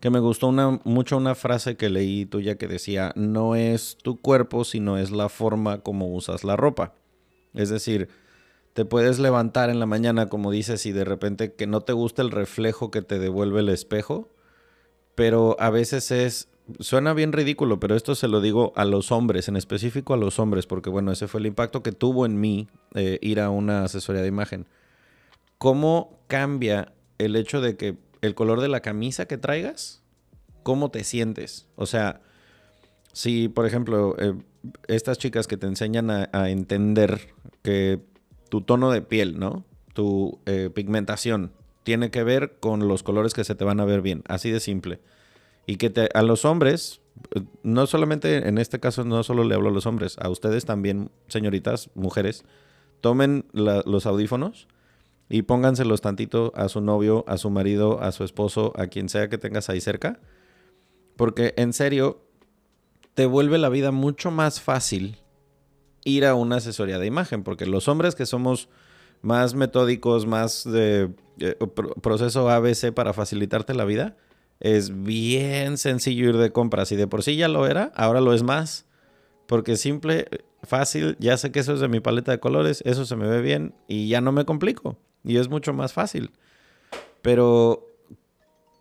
que 0.01 0.11
me 0.11 0.19
gustó 0.19 0.49
una, 0.49 0.83
mucho 0.85 1.17
una 1.17 1.35
frase 1.35 1.79
que 1.79 1.89
leí 1.89 2.27
tuya 2.27 2.57
que 2.57 2.69
decía, 2.69 3.13
no 3.17 3.57
es 3.57 3.97
tu 4.03 4.21
cuerpo, 4.21 4.65
sino 4.65 4.99
es 4.99 5.11
la 5.11 5.31
forma 5.31 5.79
como 5.79 6.15
usas 6.15 6.45
la 6.45 6.57
ropa. 6.57 6.93
Es 7.55 7.71
decir, 7.71 8.11
te 8.75 8.85
puedes 8.85 9.21
levantar 9.21 9.71
en 9.71 9.79
la 9.79 9.87
mañana, 9.87 10.29
como 10.29 10.51
dices, 10.51 10.85
y 10.85 10.93
de 10.93 11.05
repente 11.05 11.55
que 11.55 11.69
no 11.69 11.81
te 11.83 11.93
gusta 11.93 12.23
el 12.23 12.33
reflejo 12.33 12.91
que 12.91 13.03
te 13.03 13.21
devuelve 13.21 13.61
el 13.61 13.69
espejo, 13.69 14.29
pero 15.15 15.57
a 15.61 15.71
veces 15.71 16.11
es, 16.11 16.49
suena 16.81 17.15
bien 17.15 17.33
ridículo, 17.33 17.79
pero 17.79 17.95
esto 17.95 18.17
se 18.17 18.27
lo 18.27 18.41
digo 18.41 18.73
a 18.75 18.85
los 18.85 19.13
hombres, 19.13 19.47
en 19.47 19.57
específico 19.57 20.13
a 20.13 20.17
los 20.17 20.41
hombres, 20.41 20.67
porque 20.67 20.91
bueno, 20.91 21.13
ese 21.13 21.29
fue 21.29 21.39
el 21.39 21.47
impacto 21.47 21.85
que 21.85 21.93
tuvo 21.93 22.27
en 22.27 22.41
mí 22.41 22.69
eh, 22.95 23.21
ir 23.23 23.39
a 23.39 23.49
una 23.49 23.85
asesoría 23.85 24.23
de 24.23 24.29
imagen. 24.29 24.67
¿Cómo 25.59 26.19
cambia 26.27 26.93
el 27.19 27.37
hecho 27.37 27.61
de 27.61 27.77
que 27.77 27.97
el 28.23 28.35
color 28.35 28.61
de 28.61 28.69
la 28.69 28.81
camisa 28.81 29.27
que 29.27 29.39
traigas, 29.39 30.03
cómo 30.65 30.91
te 30.91 31.05
sientes? 31.05 31.69
O 31.77 31.87
sea, 31.87 32.23
si 33.13 33.49
por 33.49 33.67
ejemplo, 33.67 34.17
eh, 34.19 34.35
estas 34.89 35.17
chicas 35.19 35.47
que 35.47 35.57
te 35.57 35.69
enseñan 35.69 36.11
a 36.11 36.51
entender 36.51 37.33
que 37.63 38.01
tu 38.55 38.61
tono 38.61 38.93
de 38.93 39.03
piel, 39.03 39.41
¿no? 39.41 39.65
Tu 39.95 40.39
eh, 40.47 40.71
pigmentación 40.73 41.51
tiene 41.83 42.13
que 42.13 42.23
ver 42.23 42.55
con 42.61 42.87
los 42.87 43.03
colores 43.03 43.35
que 43.35 43.43
se 43.43 43.57
te 43.57 43.65
van 43.65 43.81
a 43.81 43.85
ver 43.85 44.01
bien, 44.01 44.23
así 44.29 44.49
de 44.53 44.61
simple. 44.61 45.01
Y 45.67 45.75
que 45.75 45.93
a 46.15 46.23
los 46.23 46.45
hombres, 46.45 47.01
eh, 47.35 47.43
no 47.65 47.89
solamente 47.89 48.49
en 48.49 48.59
este 48.59 48.79
caso, 48.79 49.03
no 49.03 49.25
solo 49.25 49.43
le 49.43 49.57
hablo 49.57 49.71
a 49.71 49.73
los 49.73 49.87
hombres, 49.87 50.17
a 50.21 50.29
ustedes 50.29 50.67
también, 50.67 51.11
señoritas, 51.27 51.91
mujeres, 51.97 52.45
tomen 53.01 53.45
los 53.53 54.07
audífonos 54.07 54.69
y 55.29 55.43
pónganselos 55.43 56.01
tantito 56.01 56.53
a 56.55 56.69
su 56.69 56.81
novio, 56.81 57.25
a 57.27 57.39
su 57.39 57.51
marido, 57.51 58.01
a 58.01 58.13
su 58.13 58.23
esposo, 58.23 58.73
a 58.77 58.87
quien 58.87 59.09
sea 59.09 59.29
que 59.29 59.37
tengas 59.37 59.69
ahí 59.69 59.81
cerca. 59.81 60.21
Porque 61.17 61.55
en 61.57 61.73
serio, 61.73 62.23
te 63.15 63.27
vuelve 63.27 63.59
la 63.59 63.69
vida 63.69 63.91
mucho 63.91 64.31
más 64.31 64.61
fácil 64.61 65.24
ir 66.05 66.27
a 66.27 66.35
una 66.35 66.57
asesoría 66.57 66.99
de 66.99 67.07
imagen, 67.07 67.43
porque 67.43 67.67
los 67.67 67.89
hombres 67.89 68.15
que 68.15 68.27
somos 68.27 68.69
más 69.23 69.55
metódicos, 69.55 70.27
más 70.27 70.65
de 70.65 71.11
eh, 71.41 71.57
proceso 72.03 72.51
ABC 72.51 72.93
para 72.93 73.13
facilitarte 73.13 73.75
la 73.75 73.85
vida, 73.85 74.17
es 74.61 75.03
bien 75.03 75.79
sencillo 75.79 76.29
ir 76.29 76.37
de 76.37 76.53
compras 76.53 76.93
y 76.93 76.97
de 76.97 77.07
por 77.07 77.23
sí 77.23 77.37
ya 77.37 77.49
lo 77.49 77.67
era, 77.67 77.93
ahora 77.97 78.21
lo 78.21 78.35
es 78.35 78.43
más, 78.43 78.87
porque 79.47 79.77
simple, 79.77 80.27
fácil, 80.63 81.17
ya 81.19 81.37
sé 81.37 81.53
que 81.53 81.61
eso 81.61 81.73
es 81.73 81.81
de 81.81 81.89
mi 81.89 82.01
paleta 82.01 82.33
de 82.33 82.41
colores, 82.41 82.83
eso 82.85 83.05
se 83.05 83.17
me 83.17 83.27
ve 83.27 83.41
bien 83.41 83.75
y 83.89 84.09
ya 84.09 84.21
no 84.21 84.33
me 84.33 84.45
complico 84.45 84.99
y 85.25 85.39
es 85.39 85.49
mucho 85.49 85.73
más 85.73 85.93
fácil. 85.93 86.31
Pero, 87.23 87.89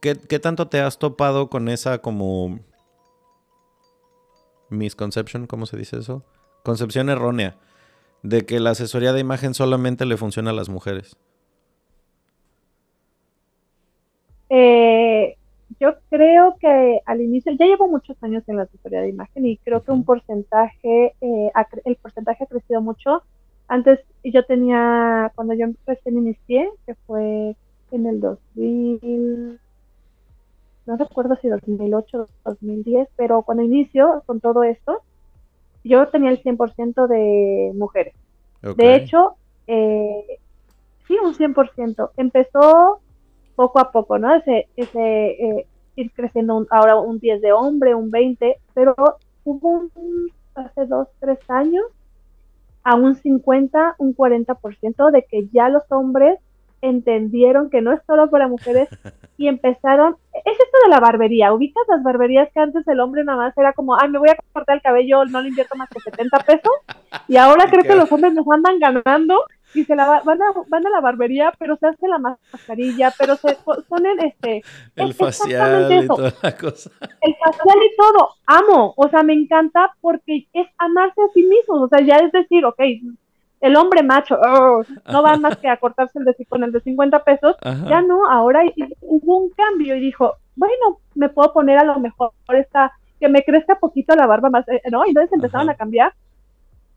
¿qué, 0.02 0.16
qué 0.16 0.40
tanto 0.40 0.68
te 0.68 0.82
has 0.82 1.00
topado 1.00 1.50
con 1.50 1.70
esa 1.70 2.00
como 2.00 2.60
misconception, 4.70 5.48
¿cómo 5.48 5.66
se 5.66 5.78
dice 5.78 5.98
eso? 5.98 6.24
Concepción 6.64 7.10
errónea 7.10 7.56
de 8.24 8.46
que 8.46 8.60
la 8.60 8.72
asesoría 8.72 9.14
de 9.14 9.20
imagen 9.20 9.54
solamente 9.54 10.06
le 10.06 10.18
funciona 10.18 10.52
a 10.52 10.54
las 10.54 10.70
mujeres? 10.70 11.18
Eh, 14.50 15.36
yo 15.80 15.96
creo 16.10 16.56
que 16.60 17.02
al 17.06 17.22
inicio, 17.22 17.52
ya 17.60 17.66
llevo 17.66 17.88
muchos 17.88 18.16
años 18.24 18.44
en 18.48 18.58
la 18.58 18.64
asesoría 18.64 19.02
de 19.02 19.10
imagen 19.10 19.46
y 19.46 19.58
creo 19.58 19.82
que 19.82 19.92
un 19.92 20.06
porcentaje, 20.06 21.14
eh, 21.20 21.52
el 21.86 21.96
porcentaje 21.98 22.44
ha 22.44 22.48
crecido 22.48 22.82
mucho. 22.82 23.24
Antes 23.68 24.00
yo 24.24 24.46
tenía, 24.46 25.32
cuando 25.36 25.54
yo 25.54 25.68
recién 25.86 26.18
inicié, 26.18 26.70
que 26.86 26.96
fue 27.08 27.56
en 27.92 28.06
el 28.06 28.20
2000, 28.20 29.60
no 30.86 30.98
recuerdo 30.98 31.38
si 31.42 31.48
2008 31.48 32.28
o 32.44 32.50
2010, 32.50 33.10
pero 33.16 33.42
cuando 33.42 33.64
inicio 33.64 34.24
con 34.26 34.40
todo 34.40 34.64
esto, 34.64 35.02
yo 35.84 36.08
tenía 36.08 36.30
el 36.30 36.42
100% 36.42 37.08
de 37.08 37.72
mujeres. 37.76 38.14
De 38.76 38.96
hecho, 38.96 39.36
eh, 39.68 40.40
sí, 41.08 41.18
un 41.24 41.34
100%. 41.34 42.12
Empezó 42.18 43.02
poco 43.56 43.80
a 43.80 43.92
poco, 43.92 44.18
¿no? 44.18 44.34
Ese, 44.36 44.68
ese 44.76 45.26
eh, 45.32 45.68
ir 45.96 46.12
creciendo 46.12 46.66
ahora 46.70 46.96
un 46.98 47.20
10 47.20 47.42
de 47.42 47.52
hombre, 47.52 47.96
un 47.96 48.10
20, 48.10 48.58
pero 48.74 48.96
hubo 49.44 49.90
un, 49.96 50.32
hace 50.56 50.86
dos, 50.86 51.08
tres 51.20 51.40
años 51.50 51.84
a 52.84 52.96
un 52.96 53.16
50, 53.16 53.96
un 53.98 54.16
40% 54.16 55.12
de 55.12 55.24
que 55.24 55.48
ya 55.52 55.70
los 55.70 55.84
hombres 55.90 56.40
entendieron 56.84 57.70
que 57.70 57.82
no 57.82 57.94
es 57.94 58.02
solo 58.06 58.30
para 58.30 58.48
mujeres 58.48 58.90
y 59.38 59.48
empezaron, 59.48 60.18
es 60.34 60.54
esto 60.54 60.78
de 60.84 60.90
la 60.90 61.00
barbería, 61.00 61.54
ubicas 61.54 61.84
las 61.88 62.04
barberías 62.04 62.50
que 62.54 62.60
antes 62.60 62.88
el 62.88 63.00
hombre 63.00 63.24
nada 63.24 63.38
más 63.38 63.58
era 63.58 63.74
como, 63.74 64.00
ay, 64.00 64.10
me 64.10 64.20
voy 64.20 64.30
a 64.30 64.38
cortar 64.52 64.76
el 64.76 64.82
cabello, 64.82 65.26
no 65.26 65.42
le 65.42 65.50
invierto 65.50 65.76
más 65.78 65.90
que 65.90 66.00
70 66.02 66.40
pesos, 66.40 66.74
y 67.28 67.38
ahora 67.38 67.66
creo 67.72 67.84
que 67.84 67.96
los 67.96 68.12
hombres 68.12 68.34
nos 68.34 68.46
andan 68.52 68.80
ganando 68.80 69.46
y 69.74 69.86
se 69.86 69.96
la 69.96 70.22
van 70.24 70.42
a, 70.42 70.46
van 70.68 70.86
a 70.86 70.90
la 70.90 71.00
barbería, 71.00 71.54
pero 71.58 71.78
se 71.78 71.88
hace 71.88 72.08
la 72.08 72.20
mascarilla, 72.20 73.12
pero 73.18 73.36
se 73.38 73.58
ponen 73.88 74.20
este 74.20 74.62
el 74.96 75.14
facial 75.14 76.04
y 76.04 76.08
toda 76.08 76.34
la 76.44 76.58
cosa. 76.58 76.92
El 77.22 77.36
facial 77.36 77.78
y 77.84 77.96
todo, 77.96 78.30
amo, 78.46 78.94
o 78.96 79.10
sea, 79.10 79.24
me 79.24 79.34
encanta 79.34 79.96
porque 80.02 80.48
es 80.52 80.68
amarse 80.78 81.22
a 81.22 81.34
sí 81.34 81.44
mismos, 81.44 81.82
o 81.84 81.88
sea, 81.88 82.06
ya 82.06 82.18
es 82.18 82.32
decir, 82.34 82.66
ok, 82.66 82.82
el 83.64 83.78
hombre 83.78 84.04
macho, 84.04 84.38
oh, 84.46 84.84
no 85.10 85.24
va 85.24 85.38
más 85.38 85.56
que 85.56 85.70
a 85.70 85.78
cortarse 85.78 86.20
el 86.20 86.26
de, 86.26 86.36
con 86.50 86.66
el 86.66 86.74
de 86.74 86.82
50 86.82 87.24
pesos, 87.24 87.56
ya 87.88 88.02
no, 88.02 88.30
ahora 88.30 88.62
hubo 89.00 89.38
un 89.38 89.52
cambio 89.52 89.96
y 89.96 90.02
dijo, 90.02 90.34
bueno, 90.58 91.00
me 91.16 91.30
puedo 91.30 91.54
poner 91.54 91.78
a 91.78 91.86
lo 91.86 91.98
mejor 91.98 92.34
esta, 92.50 92.92
que 93.22 93.30
me 93.30 93.42
crezca 93.42 93.80
poquito 93.80 94.18
la 94.18 94.28
barba 94.28 94.50
más, 94.50 94.68
eh, 94.68 94.82
¿no? 94.92 95.06
Y 95.06 95.10
entonces 95.10 95.32
empezaron 95.32 95.70
a 95.70 95.76
cambiar. 95.76 96.12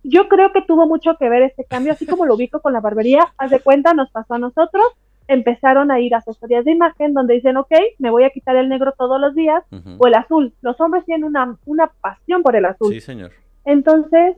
Yo 0.03 0.27
creo 0.27 0.53
que 0.53 0.61
tuvo 0.61 0.89
mucho 0.89 1.17
que 1.17 1.29
ver 1.29 1.43
este 1.43 1.65
cambio, 1.65 1.93
así 1.93 2.05
como 2.05 2.27
lo 2.27 2.35
ubico 2.35 2.61
con 2.61 2.73
la 2.73 2.81
barbería, 2.81 3.29
haz 3.39 3.53
de 3.53 3.61
cuenta, 3.61 3.95
nos 3.95 4.11
pasó 4.11 4.35
a 4.35 4.39
nosotros, 4.41 4.87
empezaron 5.29 5.93
a 5.93 6.01
ir 6.01 6.17
a 6.17 6.19
asesorías 6.19 6.65
de 6.65 6.73
imagen 6.73 7.15
donde 7.15 7.35
dicen, 7.35 7.57
ok, 7.59 7.73
me 8.01 8.11
voy 8.11 8.25
a 8.25 8.31
quitar 8.31 8.57
el 8.57 8.69
negro 8.69 8.93
todos 8.99 9.21
los 9.21 9.37
días, 9.37 9.63
o 9.99 10.07
el 10.09 10.15
azul. 10.15 10.53
Los 10.63 10.81
hombres 10.81 11.05
tienen 11.05 11.23
una, 11.23 11.57
una 11.65 11.93
pasión 12.01 12.43
por 12.43 12.57
el 12.57 12.65
azul. 12.65 12.93
Sí, 12.93 13.01
señor. 13.01 13.31
Entonces, 13.65 14.37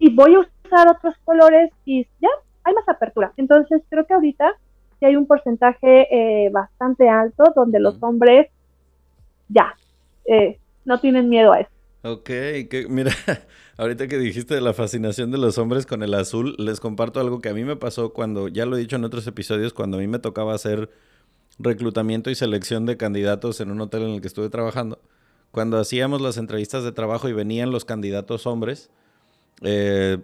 y 0.00 0.12
voy 0.12 0.34
a 0.34 0.40
usar 0.40 0.88
otros 0.88 1.14
colores 1.24 1.70
y 1.84 2.04
ya 2.20 2.28
hay 2.64 2.74
más 2.74 2.88
apertura. 2.88 3.32
Entonces 3.36 3.82
creo 3.88 4.04
que 4.06 4.14
ahorita 4.14 4.56
sí 4.98 5.06
hay 5.06 5.14
un 5.14 5.26
porcentaje 5.26 6.08
eh, 6.10 6.50
bastante 6.50 7.08
alto 7.08 7.52
donde 7.54 7.78
los 7.78 8.02
hombres 8.02 8.48
ya 9.48 9.74
eh, 10.24 10.58
no 10.84 10.98
tienen 10.98 11.28
miedo 11.28 11.52
a 11.52 11.60
eso. 11.60 11.70
Ok, 12.02 12.24
que, 12.24 12.86
mira, 12.88 13.12
ahorita 13.76 14.08
que 14.08 14.18
dijiste 14.18 14.54
de 14.54 14.62
la 14.62 14.72
fascinación 14.72 15.30
de 15.30 15.38
los 15.38 15.58
hombres 15.58 15.84
con 15.84 16.02
el 16.02 16.14
azul, 16.14 16.54
les 16.58 16.80
comparto 16.80 17.20
algo 17.20 17.40
que 17.40 17.50
a 17.50 17.54
mí 17.54 17.62
me 17.62 17.76
pasó 17.76 18.14
cuando, 18.14 18.48
ya 18.48 18.64
lo 18.64 18.76
he 18.76 18.80
dicho 18.80 18.96
en 18.96 19.04
otros 19.04 19.26
episodios, 19.26 19.74
cuando 19.74 19.98
a 19.98 20.00
mí 20.00 20.06
me 20.06 20.18
tocaba 20.18 20.54
hacer 20.54 20.88
reclutamiento 21.58 22.30
y 22.30 22.34
selección 22.34 22.86
de 22.86 22.96
candidatos 22.96 23.60
en 23.60 23.70
un 23.70 23.82
hotel 23.82 24.04
en 24.04 24.10
el 24.10 24.20
que 24.22 24.28
estuve 24.28 24.48
trabajando. 24.48 24.98
Cuando 25.50 25.78
hacíamos 25.78 26.22
las 26.22 26.38
entrevistas 26.38 26.84
de 26.84 26.92
trabajo 26.92 27.28
y 27.28 27.34
venían 27.34 27.70
los 27.70 27.84
candidatos 27.84 28.46
hombres, 28.46 28.90
eh, 29.62 30.18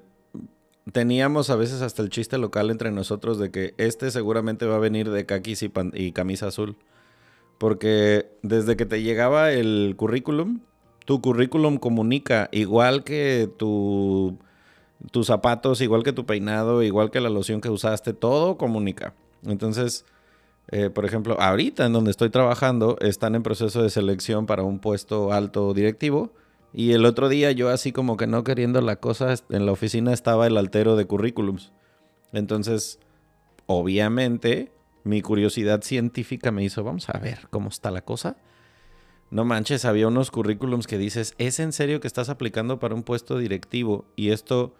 teníamos 0.92 1.50
a 1.50 1.56
veces 1.56 1.82
hasta 1.82 2.02
el 2.02 2.10
chiste 2.10 2.38
local 2.38 2.70
entre 2.70 2.90
nosotros 2.90 3.38
de 3.38 3.50
que 3.50 3.74
este 3.78 4.10
seguramente 4.10 4.66
va 4.66 4.76
a 4.76 4.80
venir 4.80 5.10
de 5.10 5.26
caquis 5.26 5.62
y, 5.62 6.12
camisa 6.12 6.48
azul. 6.48 6.76
Porque 7.58 8.30
desde 8.42 8.76
que 8.76 8.86
te 8.86 9.02
llegaba 9.02 9.52
el 9.52 9.94
currículum, 9.96 10.60
tu 11.04 11.20
currículum 11.22 11.78
comunica 11.78 12.48
igual 12.52 13.02
que 13.02 13.50
tu, 13.56 14.38
tus 15.10 15.26
zapatos, 15.26 15.80
igual 15.80 16.02
que 16.02 16.12
tu 16.12 16.26
peinado, 16.26 16.82
igual 16.82 17.10
que 17.10 17.20
la 17.20 17.30
loción 17.30 17.60
que 17.60 17.70
usaste, 17.70 18.12
todo 18.12 18.58
comunica. 18.58 19.14
Entonces, 19.44 20.04
eh, 20.68 20.90
por 20.90 21.04
ejemplo, 21.04 21.40
ahorita 21.40 21.86
en 21.86 21.92
donde 21.92 22.10
estoy 22.10 22.30
trabajando, 22.30 22.98
están 23.00 23.34
en 23.34 23.42
proceso 23.42 23.82
de 23.82 23.90
selección 23.90 24.46
para 24.46 24.64
un 24.64 24.78
puesto 24.80 25.32
alto 25.32 25.72
directivo. 25.74 26.32
Y 26.78 26.92
el 26.92 27.06
otro 27.06 27.30
día 27.30 27.52
yo 27.52 27.70
así 27.70 27.90
como 27.90 28.18
que 28.18 28.26
no 28.26 28.44
queriendo 28.44 28.82
la 28.82 28.96
cosa, 28.96 29.34
en 29.48 29.64
la 29.64 29.72
oficina 29.72 30.12
estaba 30.12 30.46
el 30.46 30.58
altero 30.58 30.94
de 30.94 31.06
currículums. 31.06 31.72
Entonces, 32.34 33.00
obviamente, 33.64 34.70
mi 35.02 35.22
curiosidad 35.22 35.80
científica 35.80 36.52
me 36.52 36.62
hizo, 36.62 36.84
vamos 36.84 37.08
a 37.08 37.18
ver 37.18 37.48
cómo 37.48 37.70
está 37.70 37.90
la 37.90 38.02
cosa. 38.02 38.36
No 39.30 39.46
manches, 39.46 39.86
había 39.86 40.06
unos 40.06 40.30
currículums 40.30 40.86
que 40.86 40.98
dices, 40.98 41.34
¿es 41.38 41.60
en 41.60 41.72
serio 41.72 41.98
que 42.00 42.08
estás 42.08 42.28
aplicando 42.28 42.78
para 42.78 42.94
un 42.94 43.04
puesto 43.04 43.38
directivo? 43.38 44.04
Y 44.14 44.28
esto 44.28 44.74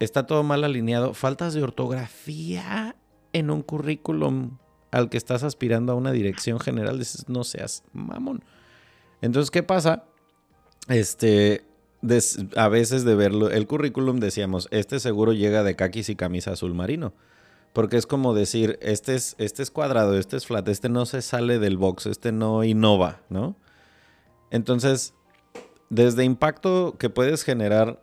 está 0.00 0.26
todo 0.26 0.42
mal 0.42 0.64
alineado. 0.64 1.14
Faltas 1.14 1.54
de 1.54 1.62
ortografía 1.62 2.96
en 3.32 3.52
un 3.52 3.62
currículum 3.62 4.58
al 4.90 5.10
que 5.10 5.16
estás 5.16 5.44
aspirando 5.44 5.92
a 5.92 5.94
una 5.94 6.10
dirección 6.10 6.58
general. 6.58 6.98
Dices, 6.98 7.28
no 7.28 7.44
seas 7.44 7.84
mamón. 7.92 8.44
Entonces, 9.20 9.52
¿qué 9.52 9.62
pasa? 9.62 10.06
Este, 10.88 11.64
a 12.56 12.68
veces 12.68 13.04
de 13.04 13.14
verlo, 13.14 13.50
el 13.50 13.66
currículum 13.66 14.18
decíamos, 14.18 14.68
este 14.70 15.00
seguro 15.00 15.32
llega 15.32 15.62
de 15.62 15.76
caquis 15.76 16.08
y 16.08 16.16
camisa 16.16 16.52
azul 16.52 16.74
marino. 16.74 17.12
Porque 17.72 17.96
es 17.96 18.06
como 18.06 18.34
decir, 18.34 18.78
este 18.82 19.16
es, 19.16 19.34
este 19.38 19.62
es 19.62 19.70
cuadrado, 19.70 20.16
este 20.16 20.36
es 20.36 20.46
flat, 20.46 20.68
este 20.68 20.88
no 20.88 21.06
se 21.06 21.22
sale 21.22 21.58
del 21.58 21.76
box, 21.76 22.06
este 22.06 22.30
no 22.30 22.62
innova, 22.62 23.22
¿no? 23.28 23.56
Entonces, 24.52 25.12
desde 25.90 26.24
impacto 26.24 26.94
que 26.98 27.10
puedes 27.10 27.42
generar 27.42 28.00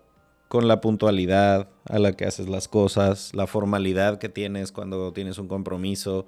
con 0.50 0.68
la 0.68 0.82
puntualidad 0.82 1.70
a 1.86 2.00
la 2.00 2.12
que 2.12 2.26
haces 2.26 2.50
las 2.50 2.68
cosas, 2.68 3.34
la 3.34 3.48
formalidad 3.48 4.20
que 4.20 4.28
tienes 4.28 4.74
cuando 4.74 5.14
tienes 5.14 5.38
un 5.38 5.48
compromiso, 5.48 6.26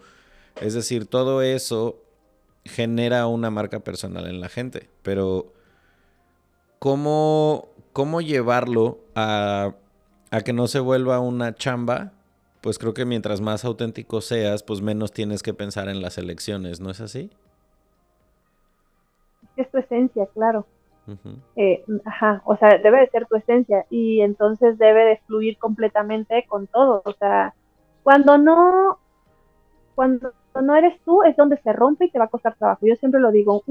es 0.61 0.73
decir, 0.73 1.05
todo 1.05 1.41
eso 1.41 2.01
genera 2.63 3.27
una 3.27 3.49
marca 3.49 3.81
personal 3.81 4.27
en 4.27 4.39
la 4.39 4.47
gente, 4.47 4.89
pero 5.01 5.51
¿cómo, 6.83 7.69
cómo 7.93 8.19
llevarlo 8.19 8.99
a, 9.15 9.73
a 10.31 10.41
que 10.41 10.51
no 10.51 10.67
se 10.67 10.81
vuelva 10.81 11.21
una 11.21 11.55
chamba 11.55 12.11
pues 12.59 12.79
creo 12.79 12.93
que 12.93 13.03
mientras 13.03 13.41
más 13.41 13.65
auténtico 13.65 14.21
seas, 14.21 14.63
pues 14.63 14.81
menos 14.81 15.11
tienes 15.11 15.43
que 15.43 15.53
pensar 15.53 15.89
en 15.89 16.01
las 16.01 16.17
elecciones, 16.17 16.79
¿no 16.79 16.91
es 16.91 17.01
así? 17.01 17.29
Es 19.57 19.69
tu 19.69 19.79
esencia, 19.79 20.27
claro. 20.27 20.65
Eh, 21.57 21.83
ajá, 22.05 22.41
o 22.45 22.55
sea, 22.55 22.77
debe 22.77 23.01
de 23.01 23.09
ser 23.09 23.27
tu 23.27 23.35
esencia 23.35 23.85
y 23.89 24.21
entonces 24.21 24.77
debe 24.77 25.03
de 25.03 25.17
fluir 25.27 25.57
completamente 25.57 26.45
con 26.47 26.67
todo. 26.67 27.01
O 27.03 27.11
sea, 27.13 27.53
cuando 28.01 28.37
no, 28.37 28.97
cuando 29.95 30.31
no 30.61 30.75
eres 30.77 30.97
tú 31.03 31.21
es 31.23 31.35
donde 31.35 31.57
se 31.57 31.73
rompe 31.73 32.05
y 32.05 32.11
te 32.11 32.19
va 32.19 32.25
a 32.25 32.29
costar 32.29 32.55
trabajo. 32.55 32.85
Yo 32.85 32.95
siempre 32.95 33.19
lo 33.19 33.31
digo, 33.31 33.63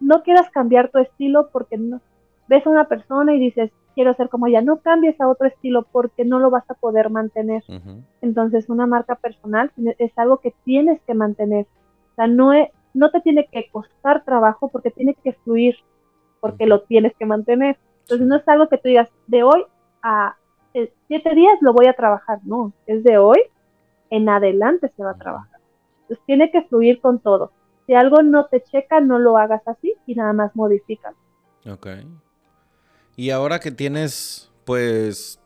no 0.00 0.22
quieras 0.22 0.48
cambiar 0.50 0.90
tu 0.90 0.98
estilo 0.98 1.50
porque 1.52 1.76
no, 1.76 2.00
ves 2.50 2.66
a 2.66 2.70
una 2.70 2.88
persona 2.88 3.32
y 3.32 3.38
dices, 3.38 3.70
quiero 3.94 4.12
ser 4.14 4.28
como 4.28 4.48
ella. 4.48 4.60
No 4.60 4.80
cambies 4.80 5.18
a 5.20 5.28
otro 5.28 5.46
estilo 5.46 5.86
porque 5.92 6.24
no 6.24 6.40
lo 6.40 6.50
vas 6.50 6.68
a 6.68 6.74
poder 6.74 7.08
mantener. 7.08 7.62
Entonces, 8.20 8.68
una 8.68 8.86
marca 8.86 9.14
personal 9.14 9.70
es 9.98 10.12
algo 10.18 10.38
que 10.38 10.52
tienes 10.64 11.00
que 11.02 11.14
mantener. 11.14 11.66
O 12.10 12.14
sea, 12.16 12.26
no, 12.26 12.50
no 12.92 13.10
te 13.12 13.20
tiene 13.20 13.48
que 13.50 13.70
costar 13.70 14.24
trabajo 14.24 14.68
porque 14.68 14.90
tiene 14.90 15.14
que 15.14 15.32
fluir, 15.32 15.76
porque 16.40 16.66
lo 16.66 16.82
tienes 16.82 17.14
que 17.16 17.24
mantener. 17.24 17.78
Entonces, 18.00 18.26
no 18.26 18.36
es 18.36 18.48
algo 18.48 18.68
que 18.68 18.78
tú 18.78 18.88
digas, 18.88 19.08
de 19.28 19.44
hoy 19.44 19.64
a 20.02 20.36
eh, 20.74 20.92
siete 21.06 21.32
días 21.36 21.54
lo 21.60 21.72
voy 21.72 21.86
a 21.86 21.94
trabajar. 21.94 22.40
No, 22.42 22.72
es 22.86 23.04
de 23.04 23.16
hoy 23.16 23.38
en 24.10 24.28
adelante 24.28 24.92
se 24.96 25.04
va 25.04 25.12
a 25.12 25.18
trabajar. 25.18 25.60
Entonces, 26.02 26.26
tiene 26.26 26.50
que 26.50 26.62
fluir 26.62 27.00
con 27.00 27.20
todo. 27.20 27.52
Si 27.86 27.94
algo 27.94 28.22
no 28.22 28.46
te 28.46 28.60
checa, 28.60 29.00
no 29.00 29.20
lo 29.20 29.38
hagas 29.38 29.62
así 29.68 29.94
y 30.04 30.16
nada 30.16 30.32
más 30.32 30.56
modifícalo. 30.56 31.16
Ok. 31.70 31.86
Y 33.16 33.30
ahora 33.30 33.60
que 33.60 33.70
tienes, 33.70 34.50
pues, 34.64 35.40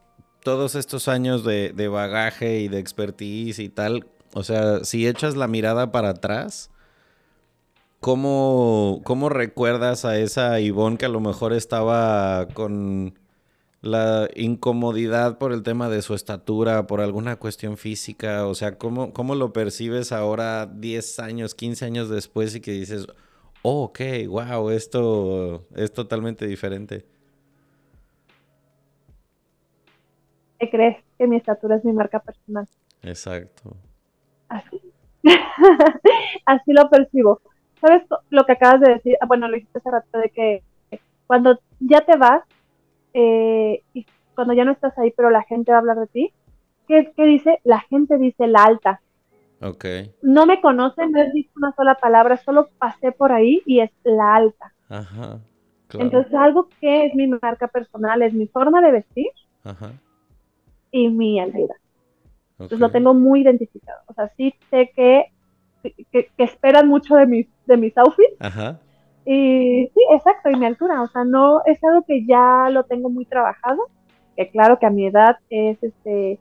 todos 0.45 0.75
estos 0.75 1.09
años 1.09 1.43
de, 1.43 1.89
bagaje 1.89 2.61
y 2.61 2.69
de 2.69 2.79
expertise 2.79 3.59
y 3.59 3.69
tal, 3.69 4.07
o 4.35 4.45
sea, 4.45 4.85
si 4.85 5.09
echas 5.09 5.37
la 5.37 5.49
mirada 5.49 5.91
para 5.91 6.11
atrás, 6.11 6.71
¿cómo, 8.01 9.01
cómo 9.05 9.29
recuerdas 9.31 10.05
a 10.05 10.19
esa 10.19 10.61
Ivonne 10.61 10.99
que 10.99 11.07
a 11.07 11.09
lo 11.09 11.21
mejor 11.21 11.53
estaba 11.53 12.47
con 12.53 13.19
la 13.81 14.29
incomodidad 14.35 15.39
por 15.39 15.53
el 15.53 15.63
tema 15.63 15.89
de 15.89 16.03
su 16.03 16.15
estatura, 16.15 16.87
por 16.87 17.01
alguna 17.01 17.37
cuestión 17.37 17.79
física? 17.79 18.47
O 18.47 18.55
sea, 18.55 18.77
¿cómo, 18.77 19.13
cómo 19.15 19.35
lo 19.35 19.53
percibes 19.53 20.13
ahora 20.13 20.67
10 20.67 21.19
años, 21.21 21.55
15 21.55 21.87
años 21.87 22.09
después 22.11 22.55
y 22.55 22.61
que 22.61 22.73
dices, 22.73 23.07
oh, 23.63 23.85
ok, 23.85 24.01
wow, 24.29 24.71
esto 24.71 25.67
es 25.75 25.93
totalmente 25.93 26.47
diferente? 26.47 27.14
Crees 30.59 30.97
que 31.19 31.27
mi 31.27 31.37
estatura 31.37 31.77
es 31.77 31.85
mi 31.85 31.93
marca 31.93 32.21
personal. 32.21 32.67
Exacto. 33.03 33.77
Así. 34.49 34.81
Así 36.47 36.73
lo 36.73 36.89
percibo. 36.89 37.41
¿Sabes 37.81 38.03
lo 38.31 38.45
que 38.45 38.53
acabas 38.53 38.81
de 38.81 38.95
decir? 38.95 39.17
Ah, 39.21 39.27
bueno, 39.27 39.49
lo 39.49 39.55
dijiste 39.55 39.79
hace 39.79 39.91
rato 39.91 40.19
de 40.19 40.31
que 40.31 40.63
cuando 41.27 41.59
ya 41.81 42.01
te 42.03 42.17
vas 42.17 42.43
eh, 43.13 43.83
y 43.93 44.07
cuando 44.35 44.55
ya 44.55 44.65
no 44.65 44.73
estás 44.73 44.97
ahí, 44.99 45.13
pero 45.17 45.31
la 45.31 45.43
gente 45.43 45.71
va 45.71 45.79
a 45.79 45.81
hablar 45.81 45.99
de 45.99 46.07
ti, 46.07 46.33
¿qué, 46.89 47.13
¿qué 47.17 47.25
dice? 47.25 47.61
La 47.65 47.81
gente 47.81 48.19
dice 48.19 48.47
la 48.47 48.65
alta. 48.65 49.01
Ok. 49.61 49.85
No 50.23 50.47
me 50.47 50.61
conocen, 50.61 51.13
no 51.13 51.21
he 51.21 51.31
dicho 51.31 51.53
una 51.57 51.75
sola 51.75 51.95
palabra, 51.95 52.37
solo 52.37 52.69
pasé 52.79 53.13
por 53.13 53.33
ahí 53.33 53.63
y 53.67 53.81
es 53.81 53.91
la 54.03 54.35
alta. 54.35 54.73
Ajá. 54.89 55.39
Entonces, 55.93 56.35
algo 56.35 56.69
que 56.81 57.07
es 57.07 57.15
mi 57.15 57.29
marca 57.29 57.69
personal 57.69 58.21
es 58.23 58.35
mi 58.35 58.49
forma 58.49 58.81
de 58.81 58.91
vestir. 58.91 59.29
Ajá 59.63 59.93
y 60.95 61.09
mi 61.09 61.41
altura. 61.41 61.75
Entonces 62.53 62.79
lo 62.79 62.91
tengo 62.93 63.15
muy 63.15 63.43
identificado. 63.43 64.01
O 64.07 64.15
sea, 64.15 64.29
sí 64.37 64.55
sé 64.71 64.93
que, 64.95 65.33
que, 65.83 66.31
esperan 66.39 66.87
mucho 66.87 67.17
de 67.17 67.27
mis, 67.27 67.49
de 67.67 67.77
mis 67.77 67.99
outfits. 67.99 68.37
Ajá. 68.39 68.79
Y 69.27 69.91
sí, 69.93 70.01
exacto, 70.13 70.51
y 70.51 70.57
mi 70.57 70.67
altura. 70.67 71.03
O 71.03 71.09
sea, 71.09 71.25
no 71.25 71.63
es 71.67 71.83
algo 71.83 72.05
que 72.07 72.25
ya 72.25 72.69
lo 72.71 72.85
tengo 72.85 73.11
muy 73.11 73.25
trabajado. 73.25 73.89
Que 74.37 74.49
claro 74.51 74.79
que 74.79 74.87
a 74.87 74.91
mi 74.91 75.07
edad 75.07 75.37
es 75.51 75.83
este 75.83 76.39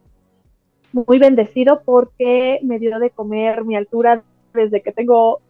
muy 0.92 1.18
bendecido 1.18 1.82
porque 1.84 2.60
me 2.62 2.78
dio 2.78 3.00
de 3.00 3.10
comer 3.10 3.66
mi 3.66 3.76
altura 3.76 4.22
desde 4.54 4.84
que 4.84 4.92
tengo 4.92 5.42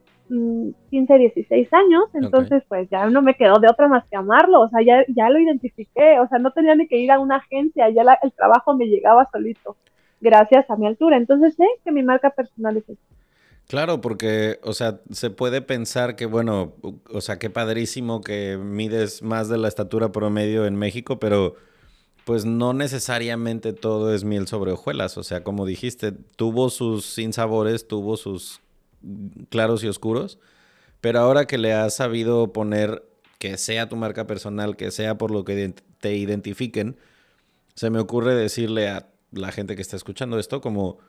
15, 0.90 1.14
mm, 1.14 1.18
16 1.18 1.74
años, 1.74 2.04
entonces 2.14 2.64
pues 2.68 2.90
ya 2.90 3.10
no 3.10 3.22
me 3.22 3.36
quedó 3.36 3.60
de 3.60 3.68
otra 3.70 3.88
más 3.88 4.04
que 4.10 4.16
amarlo, 4.16 4.62
o 4.62 4.70
sea, 4.70 4.82
ya, 4.86 5.06
ya 5.08 5.30
lo 5.30 5.40
identifiqué, 5.40 6.20
o 6.20 6.28
sea, 6.28 6.40
no 6.40 6.52
tenía 6.52 6.76
ni 6.76 6.88
que 6.88 6.98
ir 6.98 7.12
a 7.12 7.20
una 7.20 7.38
agencia, 7.38 7.90
ya 7.90 8.04
el 8.22 8.32
trabajo 8.34 8.76
me 8.76 8.86
llegaba 8.86 9.30
solito, 9.32 9.78
gracias 10.22 10.70
a 10.70 10.76
mi 10.76 10.88
altura, 10.88 11.18
entonces 11.18 11.56
sé 11.56 11.66
que 11.84 11.92
mi 11.92 12.04
marca 12.04 12.32
personal 12.32 12.78
es 12.78 12.86
Claro, 13.68 14.02
porque, 14.02 14.60
o 14.64 14.74
sea, 14.74 15.00
se 15.12 15.30
puede 15.30 15.62
pensar 15.62 16.16
que, 16.16 16.26
bueno, 16.26 16.74
o 17.12 17.22
sea, 17.22 17.40
qué 17.40 17.50
padrísimo 17.50 18.22
que 18.22 18.58
mides 18.58 19.24
más 19.24 19.48
de 19.48 19.58
la 19.58 19.70
estatura 19.70 20.12
promedio 20.12 20.66
en 20.66 20.76
México, 20.76 21.18
pero 21.18 21.56
pues 22.26 22.46
no 22.46 22.74
necesariamente 22.74 23.74
todo 23.74 24.14
es 24.14 24.24
miel 24.24 24.48
sobre 24.48 24.72
hojuelas. 24.72 25.18
O 25.18 25.24
sea, 25.24 25.44
como 25.44 25.66
dijiste, 25.66 26.12
tuvo 26.12 26.70
sus 26.70 27.06
sinsabores, 27.06 27.88
tuvo 27.88 28.18
sus 28.18 28.62
claros 29.50 29.84
y 29.84 29.88
oscuros, 29.88 30.40
pero 31.02 31.20
ahora 31.20 31.46
que 31.46 31.58
le 31.58 31.74
has 31.74 31.96
sabido 31.96 32.54
poner 32.54 33.04
que 33.40 33.58
sea 33.58 33.90
tu 33.90 33.96
marca 33.96 34.26
personal, 34.26 34.78
que 34.78 34.92
sea 34.92 35.18
por 35.18 35.32
lo 35.32 35.44
que 35.44 35.74
te 36.00 36.16
identifiquen, 36.16 36.98
se 37.76 37.90
me 37.90 38.00
ocurre 38.00 38.36
decirle 38.36 38.88
a 38.88 39.10
la 39.32 39.52
gente 39.52 39.76
que 39.76 39.82
está 39.82 39.96
escuchando 39.96 40.40
esto 40.40 40.62
como 40.62 41.00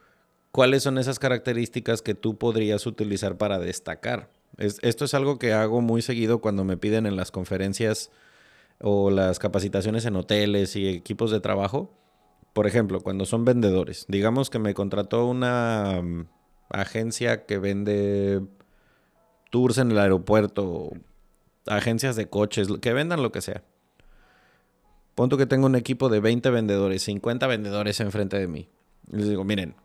¿cuáles 0.51 0.83
son 0.83 0.99
esas 0.99 1.19
características 1.19 2.03
que 2.03 2.15
tú 2.15 2.39
podrías 2.39 2.87
utilizar 2.87 3.37
para 3.37 3.59
destacar? 3.59 4.31
esto 4.59 5.05
es 5.05 5.15
algo 5.15 5.39
que 5.41 5.53
hago 5.53 5.81
muy 5.81 6.01
seguido 6.01 6.41
cuando 6.41 6.63
me 6.63 6.77
piden 6.77 7.07
en 7.07 7.17
las 7.17 7.33
conferencias 7.33 8.13
o 8.81 9.11
las 9.11 9.39
capacitaciones 9.39 10.05
en 10.05 10.17
hoteles 10.17 10.77
y 10.77 10.89
equipos 10.89 11.31
de 11.33 11.41
trabajo. 11.41 11.93
Por 12.53 12.69
ejemplo, 12.69 13.01
cuando 13.01 13.27
son 13.27 13.45
vendedores. 13.45 14.05
Digamos 14.09 14.51
que 14.51 14.61
me 14.61 14.75
contrató 14.75 15.27
una 15.27 16.01
mm, 16.03 16.27
agencia 16.81 17.47
que 17.47 17.59
vende 17.59 18.43
tours 19.51 19.79
en 19.79 19.91
el 19.91 19.99
aeropuerto, 19.99 20.91
agencias 21.67 22.17
de 22.17 22.29
coches, 22.29 22.69
que 22.81 22.93
vendan 22.93 23.23
lo 23.23 23.33
que 23.33 23.41
sea. 23.41 23.63
Punto 25.15 25.37
que 25.37 25.47
tengo 25.47 25.67
un 25.67 25.77
equipo 25.77 26.09
de 26.09 26.21
20 26.21 26.51
vendedores, 26.51 27.03
50 27.05 27.47
vendedores 27.47 28.01
enfrente 28.01 28.39
de 28.39 28.49
mí. 28.49 28.69
les 29.11 29.29
digo, 29.29 29.45
miren, 29.45 29.77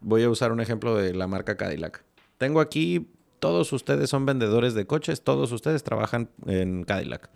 voy 0.00 0.24
a 0.24 0.30
usar 0.30 0.52
un 0.52 0.60
ejemplo 0.60 0.96
de 0.96 1.14
la 1.14 1.26
marca 1.26 1.56
Cadillac. 1.56 2.04
Tengo 2.38 2.60
aquí, 2.60 3.12
todos 3.38 3.72
ustedes 3.72 4.10
son 4.10 4.26
vendedores 4.26 4.74
de 4.74 4.86
coches, 4.86 5.22
todos 5.22 5.52
ustedes 5.52 5.84
trabajan 5.84 6.30
en 6.46 6.84
Cadillac. 6.84 7.30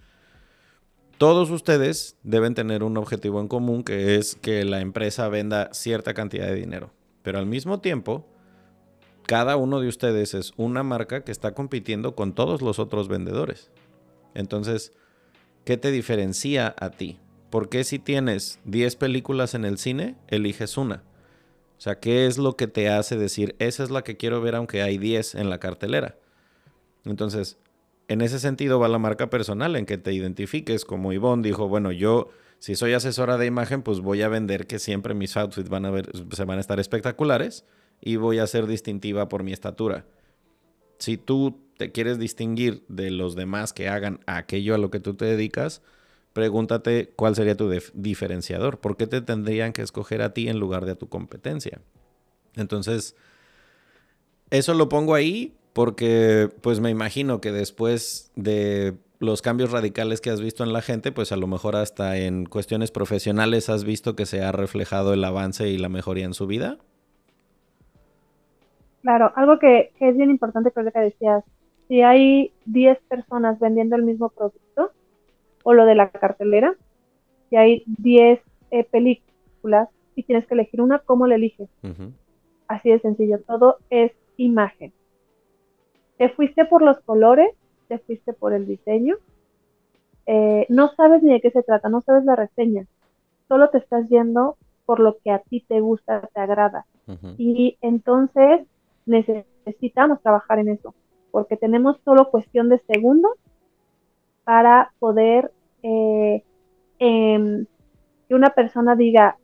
Todos 1.18 1.51
ustedes 1.51 2.16
deben 2.24 2.55
tener 2.55 2.82
un 2.82 2.97
objetivo 2.97 3.41
en 3.41 3.47
común 3.47 3.85
que 3.85 4.16
es 4.16 4.35
que 4.35 4.64
la 4.64 4.80
empresa 4.80 5.28
venda 5.28 5.70
cierta 5.72 6.12
cantidad 6.12 6.47
de 6.47 6.57
dinero. 6.57 6.91
Pero 7.25 7.39
al 7.39 7.47
mismo 7.47 7.81
tiempo, 7.81 8.27
cada 9.27 9.57
uno 9.57 9.81
de 9.81 9.89
ustedes 9.89 10.35
es 10.35 10.53
una 10.59 10.83
marca 10.83 11.25
que 11.25 11.33
está 11.33 11.55
compitiendo 11.55 12.14
con 12.14 12.35
todos 12.35 12.61
los 12.61 12.79
otros 12.79 13.09
vendedores. 13.09 13.70
Entonces, 14.35 14.93
¿qué 15.64 15.79
te 15.79 15.91
diferencia 15.91 16.75
a 16.79 16.91
ti? 16.91 17.18
¿Por 17.49 17.70
qué 17.70 17.83
si 17.83 17.99
tienes 17.99 18.61
10 18.66 18.97
películas 18.97 19.55
en 19.55 19.64
el 19.64 19.79
cine, 19.79 20.16
eliges 20.29 20.77
una? 20.77 21.03
O 21.79 21.81
sea, 21.81 21.99
¿qué 21.99 22.27
es 22.27 22.37
lo 22.37 22.57
que 22.57 22.66
te 22.66 22.91
hace 22.91 23.16
decir, 23.16 23.57
esa 23.59 23.83
es 23.83 23.91
la 23.91 24.05
que 24.05 24.18
quiero 24.18 24.43
ver 24.43 24.55
aunque 24.55 24.83
hay 24.83 24.99
10 24.99 25.35
en 25.37 25.49
la 25.49 25.59
cartelera? 25.59 26.18
Entonces, 27.07 27.57
en 28.07 28.20
ese 28.20 28.39
sentido 28.39 28.79
va 28.79 28.89
la 28.89 28.99
marca 28.99 29.31
personal, 29.31 29.77
en 29.77 29.87
que 29.87 29.97
te 29.97 30.12
identifiques 30.12 30.85
como 30.85 31.11
Ivonne 31.14 31.43
dijo, 31.43 31.68
bueno, 31.68 31.91
yo 31.91 32.29
si 32.64 32.76
soy 32.76 32.94
asesora 32.94 33.36
de 33.36 33.44
imagen, 33.44 33.82
pues 33.82 34.00
voy 34.00 34.22
a 34.22 34.28
vender 34.28 34.66
que 34.66 34.78
siempre 34.78 35.12
mis 35.12 35.36
outfits 35.36 35.68
van 35.68 35.84
a 35.84 35.90
ver, 35.90 36.10
se 36.32 36.44
van 36.46 36.56
a 36.56 36.62
estar 36.62 36.80
espectaculares 36.80 37.66
y 38.00 38.16
voy 38.16 38.38
a 38.38 38.46
ser 38.46 38.66
distintiva 38.66 39.28
por 39.28 39.42
mi 39.42 39.52
estatura. 39.52 40.06
Si 40.96 41.18
tú 41.18 41.60
te 41.76 41.92
quieres 41.92 42.18
distinguir 42.18 42.82
de 42.88 43.10
los 43.10 43.36
demás 43.36 43.74
que 43.74 43.90
hagan 43.90 44.20
aquello 44.24 44.74
a 44.74 44.78
lo 44.78 44.90
que 44.90 44.98
tú 44.98 45.12
te 45.12 45.26
dedicas, 45.26 45.82
pregúntate 46.32 47.12
cuál 47.14 47.36
sería 47.36 47.54
tu 47.54 47.70
diferenciador. 47.92 48.80
¿Por 48.80 48.96
qué 48.96 49.06
te 49.06 49.20
tendrían 49.20 49.74
que 49.74 49.82
escoger 49.82 50.22
a 50.22 50.32
ti 50.32 50.48
en 50.48 50.58
lugar 50.58 50.86
de 50.86 50.92
a 50.92 50.96
tu 50.96 51.10
competencia? 51.10 51.82
Entonces, 52.56 53.14
eso 54.48 54.72
lo 54.72 54.88
pongo 54.88 55.14
ahí 55.14 55.54
porque 55.74 56.48
pues 56.62 56.80
me 56.80 56.88
imagino 56.88 57.42
que 57.42 57.52
después 57.52 58.32
de 58.36 58.96
los 59.25 59.43
cambios 59.43 59.72
radicales 59.72 60.20
que 60.20 60.31
has 60.31 60.41
visto 60.41 60.62
en 60.62 60.72
la 60.72 60.83
gente, 60.83 61.12
pues 61.12 61.33
a 61.33 61.37
lo 61.37 61.47
mejor 61.47 61.77
hasta 61.77 62.16
en 62.18 62.47
cuestiones 62.47 62.91
profesionales 62.91 63.68
has 63.68 63.85
visto 63.85 64.14
que 64.14 64.27
se 64.27 64.43
ha 64.43 64.53
reflejado 64.53 65.12
el 65.12 65.25
avance 65.25 65.68
y 65.68 65.79
la 65.79 65.89
mejoría 65.89 66.25
en 66.25 66.35
su 66.35 66.47
vida. 66.47 66.79
Claro, 69.03 69.33
algo 69.37 69.59
que, 69.59 69.93
es 69.99 70.16
bien 70.16 70.31
importante 70.31 70.70
que 70.70 70.93
que 70.93 70.99
decías, 70.99 71.45
si 71.89 72.03
hay 72.03 72.53
10 72.66 72.99
personas 73.09 73.59
vendiendo 73.59 73.97
el 73.97 74.03
mismo 74.03 74.31
producto, 74.31 74.93
o 75.64 75.72
lo 75.75 75.85
de 75.87 75.95
la 75.95 76.11
cartelera, 76.11 76.75
si 77.51 77.57
hay 77.57 77.83
10 77.87 78.41
eh, 78.70 78.85
películas 78.85 79.89
y 80.14 80.22
tienes 80.22 80.47
que 80.47 80.55
elegir 80.55 80.81
una, 80.81 81.01
¿cómo 81.01 81.27
la 81.27 81.35
eliges? 81.35 81.68
Así 82.68 82.91
de 82.91 83.01
sencillo, 83.01 83.41
todo 83.41 83.79
es 83.91 84.12
imagen. 84.37 84.93
Te 86.18 86.29
fuiste 86.29 86.64
por 86.64 86.83
los 86.83 87.01
colores, 87.01 87.51
te 87.89 87.99
fuiste 87.99 88.32
por 88.32 88.53
el 88.53 88.66
diseño, 88.66 89.16
eh, 90.26 90.66
no 90.68 90.93
sabes 90.95 91.22
ni 91.22 91.32
de 91.32 91.41
qué 91.41 91.51
se 91.51 91.62
trata, 91.62 91.89
no 91.89 92.01
sabes 92.01 92.24
la 92.24 92.37
reseña, 92.37 92.87
solo 93.49 93.70
te 93.70 93.78
estás 93.78 94.09
yendo 94.09 94.57
por 94.87 95.01
lo 95.01 95.18
que 95.18 95.30
a 95.30 95.39
ti 95.39 95.64
te 95.66 95.80
gusta, 95.80 96.28
te 96.32 96.41
agrada. 96.41 96.87
Y 97.37 97.76
entonces 97.82 98.66
necesitamos 99.05 100.22
trabajar 100.22 100.59
en 100.59 100.70
eso, 100.70 100.95
porque 101.30 101.57
tenemos 101.57 101.99
solo 102.05 102.30
cuestión 102.30 102.70
de 102.70 102.78
segundos 102.87 103.32
para 104.45 104.93
poder 104.99 105.51
eh, 105.82 106.43
em, 106.99 107.66
que 108.28 108.35
una 108.35 108.51
persona 108.51 108.97
diga, 108.97 109.37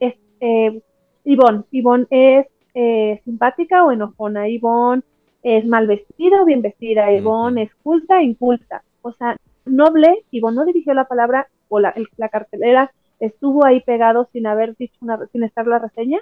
es, 0.00 0.14
eh, 0.40 0.82
Ivonne, 1.24 2.06
es 2.10 2.46
eh, 2.74 3.20
simpática 3.24 3.84
o 3.84 3.92
enojona, 3.92 4.48
Ivonne 4.48 5.02
es 5.44 5.64
mal 5.66 5.86
vestida 5.86 6.42
o 6.42 6.44
bien 6.44 6.62
vestida, 6.62 7.12
Ivonne 7.12 7.62
es 7.62 7.74
culta, 7.76 8.22
inculta. 8.22 8.82
O 9.02 9.12
sea, 9.12 9.36
noble, 9.64 10.24
Ivonne 10.32 10.56
no 10.56 10.64
dirigió 10.64 10.94
la 10.94 11.04
palabra 11.04 11.46
o 11.68 11.78
la, 11.78 11.94
la 12.16 12.28
cartelera 12.28 12.90
estuvo 13.20 13.64
ahí 13.64 13.80
pegado 13.80 14.28
sin 14.32 14.46
haber 14.46 14.76
dicho 14.76 14.96
una, 15.00 15.18
sin 15.32 15.44
estar 15.44 15.66
la 15.66 15.78
reseña, 15.78 16.18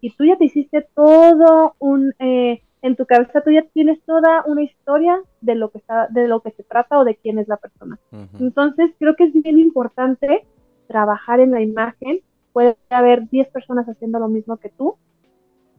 y 0.00 0.10
tú 0.10 0.24
ya 0.24 0.36
te 0.36 0.44
hiciste 0.44 0.86
todo 0.94 1.74
un, 1.78 2.12
eh, 2.18 2.60
en 2.82 2.96
tu 2.96 3.06
cabeza 3.06 3.40
tú 3.40 3.50
ya 3.50 3.62
tienes 3.72 4.02
toda 4.02 4.44
una 4.46 4.62
historia 4.62 5.18
de 5.40 5.54
lo 5.54 5.70
que 5.70 5.78
está, 5.78 6.08
de 6.08 6.28
lo 6.28 6.40
que 6.40 6.50
se 6.50 6.62
trata 6.62 6.98
o 6.98 7.04
de 7.04 7.16
quién 7.16 7.38
es 7.38 7.48
la 7.48 7.56
persona. 7.56 7.98
Entonces 8.38 8.90
creo 8.98 9.16
que 9.16 9.24
es 9.24 9.32
bien 9.32 9.58
importante 9.58 10.44
trabajar 10.86 11.40
en 11.40 11.52
la 11.52 11.62
imagen. 11.62 12.20
Puede 12.52 12.76
haber 12.90 13.28
10 13.30 13.48
personas 13.48 13.88
haciendo 13.88 14.18
lo 14.18 14.28
mismo 14.28 14.58
que 14.58 14.68
tú, 14.68 14.96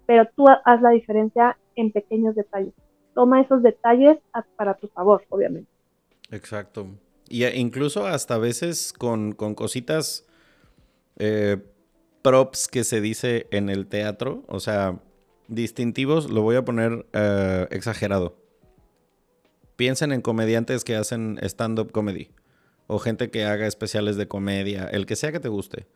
pero 0.06 0.28
tú 0.36 0.46
haz 0.48 0.82
la 0.82 0.92
diferencia 0.92 1.58
en 1.76 1.92
pequeños 1.92 2.36
detalles. 2.36 2.74
Toma 3.14 3.42
esos 3.42 3.64
detalles 3.64 4.18
para 4.56 4.76
tu 4.76 4.88
favor, 4.90 5.24
obviamente. 5.30 5.70
Exacto. 6.32 6.88
Y 7.28 7.46
incluso 7.46 8.06
hasta 8.06 8.36
a 8.36 8.38
veces 8.38 8.94
con, 8.94 9.32
con 9.32 9.56
cositas 9.56 10.28
eh, 11.18 11.58
props 12.22 12.68
que 12.68 12.84
se 12.84 13.02
dice 13.02 13.48
en 13.52 13.70
el 13.70 13.88
teatro, 13.88 14.44
o 14.48 14.60
sea, 14.60 15.00
distintivos, 15.48 16.30
lo 16.30 16.42
voy 16.42 16.56
a 16.56 16.66
poner 16.66 17.06
eh, 17.14 17.68
exagerado. 17.72 18.38
Piensen 19.76 20.12
en 20.12 20.22
comediantes 20.22 20.84
que 20.84 20.96
hacen 20.96 21.38
stand-up 21.42 21.92
comedy 21.92 22.32
o 22.88 23.00
gente 23.00 23.32
que 23.32 23.46
haga 23.46 23.68
especiales 23.68 24.16
de 24.16 24.28
comedia, 24.28 24.86
el 24.86 25.06
que 25.06 25.16
sea 25.16 25.32
que 25.32 25.40
te 25.40 25.50
guste. 25.50 25.88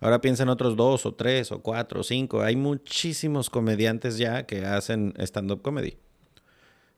Ahora 0.00 0.20
piensen 0.20 0.44
en 0.44 0.50
otros 0.50 0.76
dos 0.76 1.04
o 1.04 1.14
tres 1.14 1.52
o 1.52 1.60
cuatro 1.60 2.00
o 2.00 2.02
cinco. 2.02 2.40
Hay 2.40 2.56
muchísimos 2.56 3.50
comediantes 3.50 4.16
ya 4.16 4.46
que 4.46 4.64
hacen 4.64 5.14
stand-up 5.18 5.60
comedy. 5.62 5.98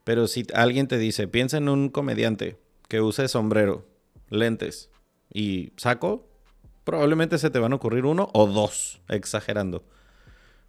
Pero 0.04 0.26
si 0.28 0.46
alguien 0.54 0.88
te 0.88 0.98
dice, 0.98 1.28
piensa 1.28 1.58
en 1.58 1.68
un 1.68 1.88
comediante 1.88 2.58
que 2.88 3.00
use 3.00 3.28
sombrero, 3.28 3.86
lentes 4.30 4.90
y 5.32 5.72
saco, 5.76 6.28
probablemente 6.84 7.38
se 7.38 7.50
te 7.50 7.58
van 7.58 7.72
a 7.72 7.76
ocurrir 7.76 8.04
uno 8.04 8.28
o 8.32 8.46
dos, 8.46 9.00
exagerando. 9.08 9.84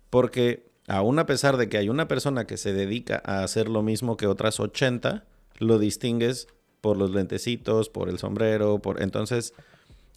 Porque 0.10 0.72
aún 0.88 1.20
a 1.20 1.26
pesar 1.26 1.58
de 1.58 1.70
que 1.70 1.78
hay 1.78 1.90
una 1.90 2.08
persona 2.08 2.46
que 2.46 2.58
se 2.58 2.74
dedica 2.74 3.22
a 3.26 3.44
hacer 3.44 3.70
lo 3.70 3.82
mismo 3.82 4.18
que 4.18 4.28
otras 4.28 4.60
80, 4.60 5.26
lo 5.60 5.80
distingues 5.80 6.48
por 6.82 6.98
los 6.98 7.12
lentecitos, 7.12 7.90
por 7.90 8.10
el 8.10 8.20
sombrero, 8.20 8.80
por 8.80 9.02
entonces 9.02 9.54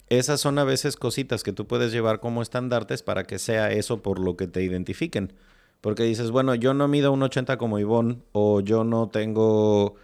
esas 0.09 0.39
son 0.39 0.59
a 0.59 0.63
veces 0.63 0.95
cositas 0.95 1.43
que 1.43 1.53
tú 1.53 1.67
puedes 1.67 1.91
llevar 1.91 2.19
como 2.19 2.41
estandartes 2.41 3.03
para 3.03 3.23
que 3.25 3.39
sea 3.39 3.71
eso 3.71 4.01
por 4.01 4.19
lo 4.19 4.37
que 4.37 4.47
te 4.47 4.63
identifiquen. 4.63 5.33
Porque 5.81 6.03
dices, 6.03 6.31
bueno, 6.31 6.55
yo 6.55 6.73
no 6.73 6.87
mido 6.87 7.11
un 7.11 7.23
80 7.23 7.57
como 7.57 7.79
Ivonne 7.79 8.19
o 8.31 8.61
yo 8.61 8.83
no 8.83 9.09
tengo 9.09 9.95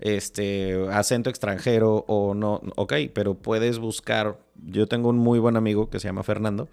este 0.00 0.88
acento 0.90 1.30
extranjero 1.30 2.04
o 2.08 2.34
no, 2.34 2.62
ok, 2.76 2.94
pero 3.14 3.34
puedes 3.34 3.78
buscar, 3.78 4.38
yo 4.54 4.86
tengo 4.86 5.10
un 5.10 5.18
muy 5.18 5.38
buen 5.38 5.56
amigo 5.56 5.90
que 5.90 6.00
se 6.00 6.08
llama 6.08 6.22
Fernando, 6.22 6.68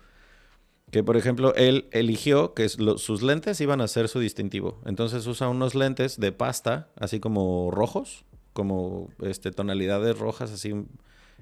que 0.91 1.03
por 1.03 1.17
ejemplo 1.17 1.53
él 1.55 1.87
eligió 1.91 2.53
que 2.53 2.69
sus 2.69 3.21
lentes 3.21 3.59
iban 3.59 3.81
a 3.81 3.87
ser 3.87 4.07
su 4.07 4.19
distintivo, 4.19 4.79
entonces 4.85 5.27
usa 5.27 5.49
unos 5.49 5.75
lentes 5.75 6.19
de 6.19 6.31
pasta, 6.31 6.87
así 6.95 7.19
como 7.19 7.69
rojos, 7.69 8.23
como 8.53 9.09
este, 9.21 9.51
tonalidades 9.51 10.17
rojas, 10.17 10.51
así, 10.51 10.73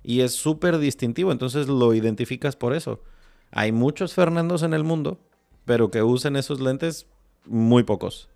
y 0.06 0.22
es 0.22 0.34
súper 0.34 0.78
distintivo, 0.78 1.32
entonces 1.32 1.68
lo 1.68 1.94
identificas 1.94 2.56
por 2.56 2.74
eso. 2.74 3.02
Hay 3.52 3.72
muchos 3.72 4.14
Fernandos 4.14 4.64
en 4.64 4.74
el 4.74 4.84
mundo, 4.84 5.20
pero 5.66 5.90
que 5.90 6.04
usen 6.04 6.36
esos 6.36 6.62
lentes, 6.62 7.08
muy 7.46 7.84
pocos. 7.84 8.30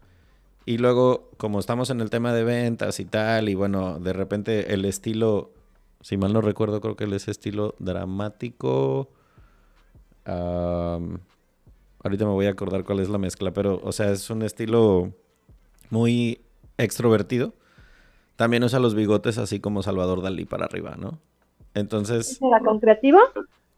Y 0.66 0.78
luego, 0.78 1.30
como 1.38 1.60
estamos 1.60 1.90
en 1.90 2.02
el 2.02 2.10
tema 2.10 2.34
de 2.34 2.44
ventas 2.44 3.00
y 3.00 3.06
tal, 3.06 3.50
y 3.50 3.56
bueno, 3.56 4.00
de 4.00 4.14
repente 4.14 4.74
el 4.74 4.86
estilo, 4.86 5.52
si 6.02 6.18
mal 6.18 6.34
no 6.34 6.42
recuerdo, 6.42 6.82
creo 6.82 6.96
que 6.96 7.06
es 7.16 7.28
estilo 7.28 7.76
dramático. 7.80 9.10
ahorita 10.26 12.26
me 12.26 12.32
voy 12.32 12.48
a 12.48 12.52
acordar 12.52 12.84
cuál 12.84 13.00
es 13.00 13.10
la 13.10 13.18
mezcla, 13.18 13.52
pero, 13.52 13.80
o 13.84 13.92
sea, 13.92 14.12
es 14.12 14.30
un 14.30 14.42
estilo 14.42 15.14
muy 15.90 16.42
extrovertido. 16.78 17.54
También 18.36 18.64
usa 18.64 18.80
los 18.80 18.96
bigotes 18.96 19.38
así 19.38 19.60
como 19.60 19.84
Salvador 19.84 20.22
Dalí 20.22 20.46
para 20.46 20.66
arriba, 20.66 20.96
¿no? 20.98 21.20
Entonces. 21.74 22.40
¿Era 22.42 22.60
con 22.60 22.80
creativo? 22.80 23.20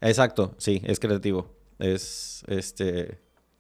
Exacto, 0.02 0.56
sí, 0.58 0.82
es 0.86 1.00
creativo. 1.00 1.54
Es 1.80 2.44
este 2.48 3.20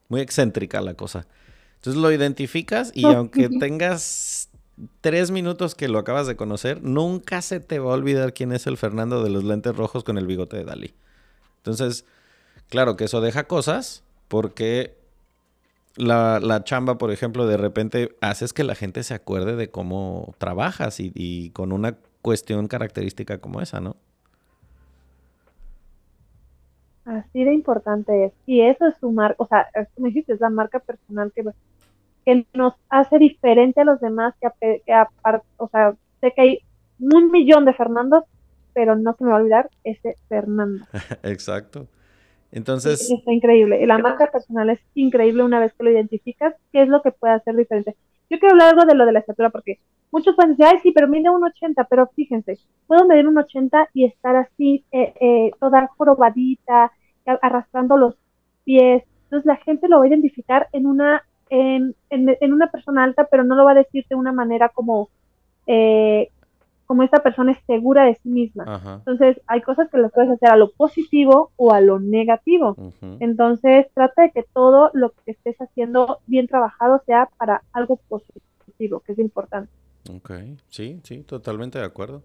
muy 0.09 0.21
excéntrica 0.21 0.81
la 0.81 0.93
cosa. 0.93 1.27
Entonces 1.75 2.01
lo 2.01 2.11
identificas 2.11 2.91
y 2.93 3.05
aunque 3.05 3.49
tengas 3.59 4.49
tres 5.01 5.31
minutos 5.31 5.75
que 5.75 5.87
lo 5.87 5.99
acabas 5.99 6.27
de 6.27 6.35
conocer, 6.35 6.83
nunca 6.83 7.41
se 7.41 7.59
te 7.59 7.79
va 7.79 7.91
a 7.91 7.95
olvidar 7.95 8.33
quién 8.33 8.51
es 8.51 8.67
el 8.67 8.77
Fernando 8.77 9.23
de 9.23 9.29
los 9.29 9.43
lentes 9.43 9.75
rojos 9.75 10.03
con 10.03 10.17
el 10.17 10.27
bigote 10.27 10.57
de 10.57 10.63
Dalí. 10.63 10.93
Entonces, 11.57 12.05
claro 12.69 12.97
que 12.97 13.05
eso 13.05 13.21
deja 13.21 13.45
cosas 13.45 14.03
porque 14.27 14.97
la, 15.95 16.61
chamba, 16.63 16.97
por 16.97 17.11
ejemplo, 17.11 17.47
de 17.47 17.57
repente 17.57 18.15
haces 18.21 18.53
que 18.53 18.63
la 18.63 18.75
gente 18.75 19.03
se 19.03 19.13
acuerde 19.13 19.55
de 19.55 19.69
cómo 19.69 20.35
trabajas 20.37 20.99
y, 20.99 21.49
con 21.51 21.71
una 21.71 21.97
cuestión 22.21 22.67
característica 22.67 23.39
como 23.39 23.61
esa, 23.61 23.79
¿no? 23.79 23.97
Así 27.05 27.43
de 27.43 27.53
importante 27.53 28.25
es. 28.25 28.33
Y 28.45 28.61
eso 28.61 28.87
es 28.87 28.95
su 28.99 29.11
marca, 29.11 29.35
o 29.39 29.47
sea, 29.47 29.67
como 29.95 30.07
dijiste, 30.07 30.33
es 30.33 30.39
la 30.39 30.49
marca 30.49 30.79
personal 30.79 31.31
que, 31.33 31.43
que 32.25 32.45
nos 32.53 32.75
hace 32.89 33.17
diferente 33.17 33.81
a 33.81 33.85
los 33.85 33.99
demás, 33.99 34.35
que, 34.39 34.81
que 34.85 34.93
o 35.57 35.67
sea, 35.69 35.95
sé 36.19 36.31
que 36.35 36.41
hay 36.41 36.59
un 36.99 37.31
millón 37.31 37.65
de 37.65 37.73
Fernandos, 37.73 38.23
pero 38.73 38.95
no 38.95 39.13
se 39.15 39.23
me 39.23 39.31
va 39.31 39.37
a 39.37 39.39
olvidar 39.39 39.69
ese 39.83 40.15
Fernando. 40.29 40.85
Exacto. 41.23 41.87
Entonces... 42.51 43.09
está 43.09 43.31
increíble. 43.31 43.85
La 43.87 43.97
marca 43.97 44.29
personal 44.29 44.69
es 44.69 44.79
increíble 44.93 45.43
una 45.43 45.59
vez 45.59 45.73
que 45.73 45.83
lo 45.83 45.91
identificas, 45.91 46.53
qué 46.71 46.83
es 46.83 46.89
lo 46.89 47.01
que 47.01 47.11
puede 47.11 47.33
hacer 47.33 47.55
diferente. 47.55 47.95
Yo 48.31 48.39
quiero 48.39 48.53
hablar 48.53 48.69
algo 48.69 48.85
de 48.85 48.95
lo 48.95 49.05
de 49.05 49.11
la 49.11 49.19
estatura 49.19 49.49
porque 49.49 49.79
muchos 50.09 50.35
pueden 50.37 50.51
decir, 50.51 50.65
ay, 50.65 50.79
sí, 50.81 50.93
pero 50.93 51.09
mide 51.09 51.29
un 51.29 51.43
80, 51.43 51.83
pero 51.89 52.07
fíjense, 52.15 52.57
puedo 52.87 53.05
medir 53.05 53.27
un 53.27 53.37
80 53.37 53.89
y 53.93 54.05
estar 54.05 54.37
así, 54.37 54.85
eh, 54.93 55.13
eh, 55.19 55.51
toda 55.59 55.89
jorobadita, 55.97 56.93
arrastrando 57.41 57.97
los 57.97 58.15
pies. 58.63 59.03
Entonces 59.23 59.45
la 59.45 59.57
gente 59.57 59.89
lo 59.89 59.99
va 59.99 60.05
a 60.05 60.07
identificar 60.07 60.69
en 60.71 60.85
una, 60.85 61.23
en, 61.49 61.93
en, 62.09 62.53
una 62.53 62.71
persona 62.71 63.03
alta, 63.03 63.27
pero 63.29 63.43
no 63.43 63.55
lo 63.55 63.65
va 63.65 63.71
a 63.71 63.83
decir 63.83 64.05
de 64.09 64.15
una 64.15 64.31
manera 64.31 64.69
como, 64.69 65.09
eh, 65.67 66.29
como 66.91 67.03
esta 67.03 67.23
persona 67.23 67.53
es 67.53 67.57
segura 67.67 68.03
de 68.03 68.15
sí 68.15 68.27
misma. 68.27 68.81
Entonces, 68.97 69.39
hay 69.47 69.61
cosas 69.61 69.89
que 69.89 69.97
las 69.97 70.11
puedes 70.11 70.29
hacer 70.29 70.49
a 70.49 70.57
lo 70.57 70.73
positivo 70.73 71.53
o 71.55 71.71
a 71.71 71.79
lo 71.79 72.01
negativo. 72.01 72.75
Entonces, 73.21 73.87
trata 73.93 74.23
de 74.23 74.31
que 74.31 74.43
todo 74.43 74.91
lo 74.91 75.11
que 75.11 75.31
estés 75.31 75.55
haciendo 75.61 76.19
bien 76.27 76.47
trabajado 76.47 77.01
sea 77.05 77.29
para 77.37 77.63
algo 77.71 77.95
positivo, 78.09 78.99
que 78.99 79.13
es 79.13 79.19
importante. 79.19 79.71
Ok, 80.13 80.31
sí, 80.67 80.99
sí, 81.03 81.23
totalmente 81.23 81.79
de 81.79 81.85
acuerdo. 81.85 82.23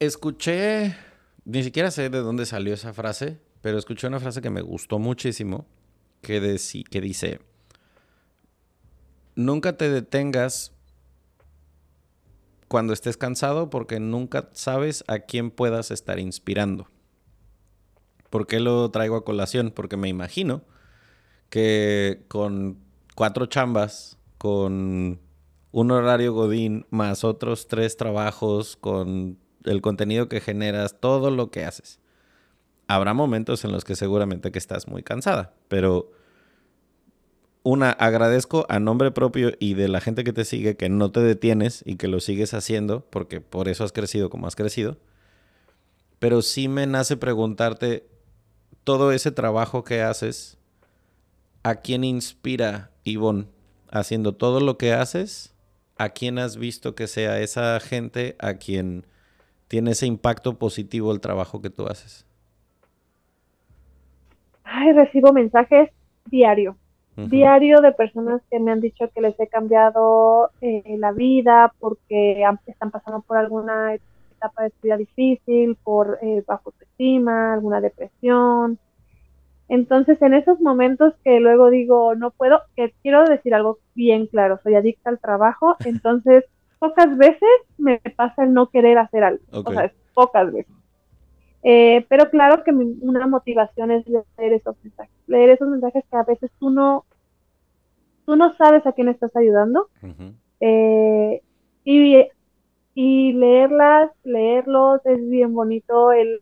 Escuché, 0.00 0.96
ni 1.44 1.62
siquiera 1.62 1.90
sé 1.90 2.08
de 2.08 2.20
dónde 2.20 2.46
salió 2.46 2.72
esa 2.72 2.94
frase, 2.94 3.38
pero 3.60 3.76
escuché 3.76 4.06
una 4.06 4.18
frase 4.18 4.40
que 4.40 4.48
me 4.48 4.62
gustó 4.62 4.98
muchísimo, 4.98 5.66
que, 6.22 6.58
que 6.90 7.00
dice, 7.02 7.38
nunca 9.34 9.76
te 9.76 9.90
detengas 9.90 10.72
cuando 12.68 12.92
estés 12.92 13.16
cansado 13.16 13.70
porque 13.70 14.00
nunca 14.00 14.50
sabes 14.52 15.04
a 15.08 15.20
quién 15.20 15.50
puedas 15.50 15.90
estar 15.90 16.18
inspirando. 16.18 16.88
¿Por 18.30 18.46
qué 18.46 18.60
lo 18.60 18.90
traigo 18.90 19.16
a 19.16 19.24
colación? 19.24 19.70
Porque 19.70 19.96
me 19.96 20.08
imagino 20.08 20.62
que 21.48 22.24
con 22.28 22.78
cuatro 23.14 23.46
chambas, 23.46 24.18
con 24.38 25.20
un 25.72 25.90
horario 25.90 26.32
godín, 26.32 26.86
más 26.90 27.24
otros 27.24 27.68
tres 27.68 27.96
trabajos, 27.96 28.76
con 28.76 29.38
el 29.64 29.80
contenido 29.80 30.28
que 30.28 30.40
generas, 30.40 31.00
todo 31.00 31.30
lo 31.30 31.50
que 31.50 31.64
haces. 31.64 32.00
Habrá 32.88 33.14
momentos 33.14 33.64
en 33.64 33.72
los 33.72 33.84
que 33.84 33.96
seguramente 33.96 34.52
que 34.52 34.58
estás 34.58 34.88
muy 34.88 35.02
cansada, 35.02 35.54
pero 35.68 36.10
una, 37.66 37.90
agradezco 37.90 38.64
a 38.68 38.78
nombre 38.78 39.10
propio 39.10 39.50
y 39.58 39.74
de 39.74 39.88
la 39.88 40.00
gente 40.00 40.22
que 40.22 40.32
te 40.32 40.44
sigue 40.44 40.76
que 40.76 40.88
no 40.88 41.10
te 41.10 41.18
detienes 41.18 41.82
y 41.84 41.96
que 41.96 42.06
lo 42.06 42.20
sigues 42.20 42.54
haciendo, 42.54 43.04
porque 43.10 43.40
por 43.40 43.66
eso 43.66 43.82
has 43.82 43.90
crecido 43.90 44.30
como 44.30 44.46
has 44.46 44.54
crecido. 44.54 44.98
Pero 46.20 46.42
sí 46.42 46.68
me 46.68 46.86
nace 46.86 47.16
preguntarte, 47.16 48.06
todo 48.84 49.10
ese 49.10 49.32
trabajo 49.32 49.82
que 49.82 50.00
haces, 50.00 50.58
¿a 51.64 51.74
quién 51.74 52.04
inspira 52.04 52.92
Ivonne 53.02 53.46
haciendo 53.90 54.32
todo 54.32 54.60
lo 54.60 54.78
que 54.78 54.92
haces? 54.92 55.52
¿A 55.98 56.10
quién 56.10 56.38
has 56.38 56.58
visto 56.58 56.94
que 56.94 57.08
sea 57.08 57.40
esa 57.40 57.80
gente 57.80 58.36
a 58.38 58.54
quien 58.54 59.06
tiene 59.66 59.90
ese 59.90 60.06
impacto 60.06 60.56
positivo 60.56 61.10
el 61.10 61.20
trabajo 61.20 61.60
que 61.60 61.70
tú 61.70 61.88
haces? 61.88 62.24
Ay, 64.62 64.92
recibo 64.92 65.32
mensajes 65.32 65.90
diario 66.26 66.76
diario 67.16 67.80
de 67.80 67.92
personas 67.92 68.42
que 68.50 68.60
me 68.60 68.72
han 68.72 68.80
dicho 68.80 69.08
que 69.14 69.20
les 69.20 69.38
he 69.40 69.46
cambiado 69.46 70.50
eh, 70.60 70.96
la 70.98 71.12
vida 71.12 71.72
porque 71.80 72.44
están 72.66 72.90
pasando 72.90 73.22
por 73.22 73.38
alguna 73.38 73.94
etapa 73.94 74.64
de 74.64 74.72
vida 74.82 74.96
difícil, 74.96 75.76
por 75.82 76.18
eh, 76.22 76.44
bajo 76.46 76.70
autoestima, 76.70 77.54
alguna 77.54 77.80
depresión. 77.80 78.78
Entonces, 79.68 80.20
en 80.22 80.34
esos 80.34 80.60
momentos 80.60 81.14
que 81.24 81.40
luego 81.40 81.70
digo, 81.70 82.14
no 82.14 82.30
puedo, 82.30 82.60
que 82.76 82.94
quiero 83.02 83.24
decir 83.24 83.54
algo 83.54 83.78
bien 83.94 84.26
claro, 84.26 84.60
soy 84.62 84.74
adicta 84.74 85.10
al 85.10 85.18
trabajo, 85.18 85.76
entonces 85.84 86.44
pocas 86.78 87.16
veces 87.16 87.48
me 87.78 88.00
pasa 88.16 88.44
el 88.44 88.52
no 88.52 88.68
querer 88.68 88.98
hacer 88.98 89.24
algo, 89.24 89.42
o 89.52 89.72
sea, 89.72 89.90
pocas 90.14 90.52
veces. 90.52 90.72
Eh, 91.62 92.06
pero 92.08 92.30
claro 92.30 92.62
que 92.62 92.70
una 92.72 93.26
motivación 93.26 93.90
es 93.90 94.06
leer 94.06 94.52
esos 94.52 94.76
mensajes, 94.82 95.14
leer 95.26 95.50
esos 95.50 95.68
mensajes 95.68 96.04
que 96.10 96.16
a 96.16 96.22
veces 96.22 96.50
tú 96.58 96.70
no, 96.70 97.04
tú 98.24 98.36
no 98.36 98.54
sabes 98.54 98.86
a 98.86 98.92
quién 98.92 99.08
estás 99.08 99.34
ayudando. 99.34 99.88
Eh, 100.60 101.42
y, 101.84 102.24
y, 102.94 103.32
leerlas, 103.32 104.10
leerlos, 104.24 105.04
es 105.06 105.28
bien 105.28 105.54
bonito 105.54 106.12
el, 106.12 106.40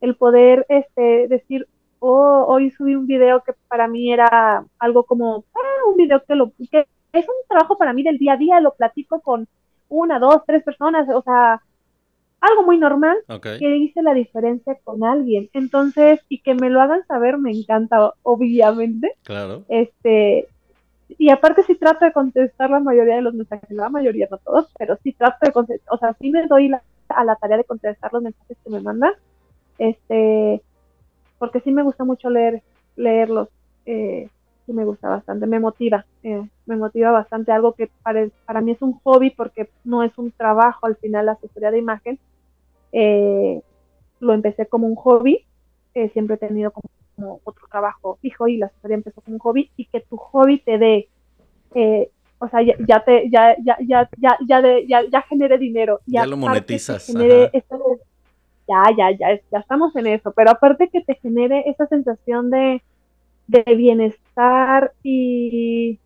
el 0.00 0.16
poder 0.16 0.66
este, 0.68 1.28
decir, 1.28 1.66
oh, 2.00 2.44
hoy 2.48 2.70
subí 2.70 2.94
un 2.94 3.06
video 3.06 3.42
que 3.42 3.54
para 3.68 3.88
mí 3.88 4.12
era 4.12 4.64
algo 4.78 5.04
como, 5.04 5.44
ah, 5.54 5.88
un 5.90 5.96
video 5.96 6.22
que, 6.24 6.34
lo, 6.34 6.52
que 6.70 6.86
es 7.12 7.26
un 7.26 7.48
trabajo 7.48 7.78
para 7.78 7.92
mí 7.92 8.02
del 8.02 8.18
día 8.18 8.34
a 8.34 8.36
día, 8.36 8.60
lo 8.60 8.74
platico 8.74 9.20
con 9.20 9.48
una, 9.88 10.18
dos, 10.18 10.42
tres 10.46 10.62
personas, 10.62 11.08
o 11.08 11.22
sea, 11.22 11.62
algo 12.44 12.64
muy 12.64 12.78
normal 12.78 13.16
que 13.42 13.76
hice 13.76 14.02
la 14.02 14.14
diferencia 14.14 14.76
con 14.84 15.04
alguien. 15.04 15.48
Entonces, 15.52 16.20
y 16.28 16.40
que 16.40 16.54
me 16.54 16.70
lo 16.70 16.80
hagan 16.80 17.06
saber 17.06 17.38
me 17.38 17.52
encanta, 17.52 18.12
obviamente. 18.22 19.12
Claro. 19.22 19.64
Este, 19.68 20.48
y 21.08 21.30
aparte 21.30 21.62
sí 21.62 21.74
trato 21.74 22.04
de 22.04 22.12
contestar 22.12 22.70
la 22.70 22.80
mayoría 22.80 23.16
de 23.16 23.22
los 23.22 23.34
mensajes, 23.34 23.70
la 23.70 23.88
mayoría, 23.88 24.28
no 24.30 24.38
todos, 24.38 24.72
pero 24.78 24.96
sí 25.02 25.12
trato 25.12 25.38
de 25.42 25.52
contestar, 25.52 25.94
o 25.94 25.98
sea, 25.98 26.14
sí 26.20 26.30
me 26.30 26.46
doy 26.46 26.70
a 27.08 27.24
la 27.24 27.36
tarea 27.36 27.58
de 27.58 27.64
contestar 27.64 28.12
los 28.12 28.22
mensajes 28.22 28.56
que 28.64 28.70
me 28.70 28.80
mandan, 28.80 29.12
este, 29.78 30.62
porque 31.38 31.60
sí 31.60 31.72
me 31.72 31.82
gusta 31.82 32.04
mucho 32.04 32.30
leer, 32.30 32.62
leerlos, 32.96 33.48
eh, 33.86 34.28
sí 34.66 34.72
me 34.72 34.84
gusta 34.84 35.08
bastante, 35.08 35.46
me 35.46 35.60
motiva, 35.60 36.06
eh, 36.22 36.48
me 36.66 36.76
motiva 36.76 37.10
bastante, 37.10 37.52
algo 37.52 37.74
que 37.74 37.90
para, 38.02 38.26
para 38.46 38.60
mí 38.60 38.72
es 38.72 38.82
un 38.82 38.98
hobby 39.00 39.30
porque 39.30 39.68
no 39.84 40.02
es 40.02 40.16
un 40.16 40.30
trabajo 40.32 40.86
al 40.86 40.96
final 40.96 41.26
la 41.26 41.32
asesoría 41.32 41.70
de 41.70 41.78
imagen, 41.78 42.18
eh, 42.94 43.60
lo 44.20 44.32
empecé 44.32 44.66
como 44.66 44.86
un 44.86 44.94
hobby, 44.94 45.44
eh, 45.94 46.08
siempre 46.10 46.36
he 46.36 46.38
tenido 46.38 46.70
como, 46.70 47.40
otro 47.44 47.66
trabajo 47.70 48.18
fijo 48.22 48.48
y 48.48 48.56
la 48.56 48.66
asesoría 48.66 48.96
empezó 48.96 49.20
como 49.20 49.36
un 49.36 49.40
hobby 49.40 49.70
y 49.76 49.84
que 49.84 50.00
tu 50.00 50.16
hobby 50.16 50.58
te 50.58 50.78
dé, 50.78 51.08
eh, 51.74 52.10
o 52.38 52.48
sea, 52.48 52.60
ya, 52.62 53.04
te, 53.04 53.30
ya, 53.30 53.56
ya, 53.64 53.76
ya, 53.80 54.08
ya, 54.18 54.38
ya, 54.46 54.60
ya, 54.86 55.02
ya 55.10 55.22
genere 55.22 55.58
dinero. 55.58 56.00
Ya 56.06 56.26
lo 56.26 56.36
monetizas. 56.36 57.06
ya, 57.06 57.50
ya, 58.96 59.10
ya, 59.10 59.40
ya 59.50 59.58
estamos 59.58 59.94
en 59.96 60.08
eso, 60.08 60.32
pero 60.32 60.50
aparte 60.50 60.88
que 60.88 61.02
te 61.02 61.14
genere 61.16 61.64
esa 61.66 61.86
sensación 61.86 62.50
de, 62.50 62.82
de 63.46 63.74
bienestar 63.74 64.92
y, 65.02 65.98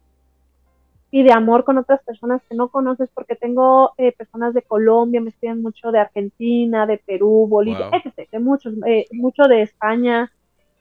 y 1.11 1.23
de 1.23 1.33
amor 1.33 1.65
con 1.65 1.79
otras 1.79 2.03
personas 2.03 2.43
que 2.49 2.55
no 2.55 2.69
conoces, 2.69 3.09
porque 3.15 3.35
tengo 3.35 3.93
eh, 3.97 4.13
personas 4.13 4.53
de 4.55 4.63
Colombia, 4.63 5.21
me 5.21 5.31
escriben 5.31 5.63
mucho 5.63 5.91
de 5.91 6.01
Argentina, 6.01 6.87
de 6.87 6.99
Perú, 6.99 7.47
Bolivia, 7.49 7.91
de 8.31 8.39
muchos, 8.39 8.75
eh, 8.87 9.07
mucho 9.13 9.45
de 9.45 9.63
España, 9.63 10.31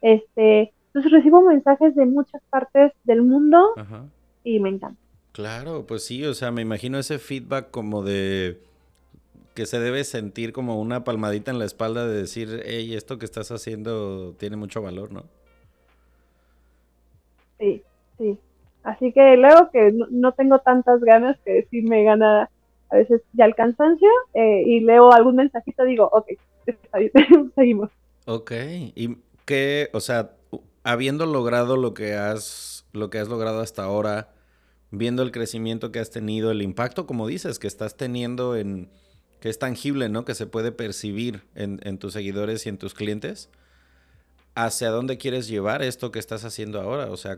este, 0.02 0.74
entonces 0.88 1.12
recibo 1.12 1.42
mensajes 1.42 1.96
de 1.96 2.06
muchas 2.06 2.42
partes 2.50 2.92
del 3.04 3.22
mundo 3.22 3.74
y 4.44 4.60
me 4.60 4.70
encanta. 4.70 5.00
Claro, 5.32 5.86
pues 5.86 6.04
sí, 6.04 6.26
o 6.26 6.34
sea, 6.34 6.52
me 6.52 6.62
imagino 6.62 6.98
ese 6.98 7.20
feedback 7.20 7.70
como 7.70 8.04
de 8.04 8.60
que 9.54 9.66
se 9.66 9.80
debe 9.80 10.04
sentir 10.04 10.54
como 10.54 10.80
una 10.80 11.04
palmadita 11.04 11.52
en 11.52 11.60
la 11.60 11.66
espalda 11.66 12.08
de 12.08 12.16
decir, 12.16 12.64
hey, 12.66 12.94
esto 12.96 13.18
que 13.18 13.26
estás 13.26 13.52
haciendo 13.52 14.34
tiene 14.34 14.56
mucho 14.56 14.82
valor, 14.82 15.12
¿no? 15.12 15.24
Sí, 17.60 17.82
sí. 18.18 18.38
Así 18.88 19.12
que 19.12 19.36
luego 19.36 19.70
que 19.70 19.92
no, 19.92 20.32
tengo 20.32 20.60
tantas 20.60 21.02
ganas 21.02 21.38
que 21.44 21.68
sí 21.70 21.82
me 21.82 22.06
gana 22.06 22.50
a 22.90 22.96
veces 22.96 23.22
ya 23.34 23.44
el 23.44 23.54
cansancio 23.54 24.08
eh, 24.34 24.64
y 24.66 24.80
leo 24.80 25.12
algún 25.12 25.36
mensajito 25.36 25.84
digo, 25.84 26.10
ok, 26.10 26.28
seguimos. 27.56 27.90
Ok, 28.26 28.52
y 28.96 29.18
qué, 29.44 29.90
o 29.92 30.00
sea, 30.00 30.32
habiendo 30.86 31.26
logrado 31.26 31.76
lo 31.76 31.94
que 31.94 32.14
has, 32.14 32.86
lo 32.94 33.10
que 33.10 33.20
has 33.20 33.28
logrado 33.28 33.60
hasta 33.60 33.84
ahora, 33.84 34.30
viendo 34.90 35.22
el 35.22 35.34
crecimiento 35.34 35.92
que 35.92 36.00
has 36.00 36.10
tenido, 36.10 36.50
el 36.50 36.62
impacto, 36.62 37.06
como 37.06 37.28
dices, 37.28 37.60
que 37.60 37.68
estás 37.68 37.98
teniendo 37.98 38.56
en, 38.56 38.90
que 39.42 39.50
es 39.50 39.60
tangible, 39.60 40.08
¿no? 40.08 40.24
Que 40.24 40.34
se 40.34 40.48
puede 40.48 40.72
percibir 40.72 41.42
en, 41.56 41.82
en 41.84 41.98
tus 41.98 42.14
seguidores 42.14 42.66
y 42.66 42.70
en 42.70 42.78
tus 42.78 42.94
clientes. 42.94 43.50
¿Hacia 44.60 44.90
dónde 44.90 45.20
quieres 45.20 45.48
llevar 45.48 45.84
esto 45.84 46.12
que 46.12 46.18
estás 46.18 46.44
haciendo 46.44 46.82
ahora? 46.82 47.12
O 47.12 47.18
sea, 47.18 47.38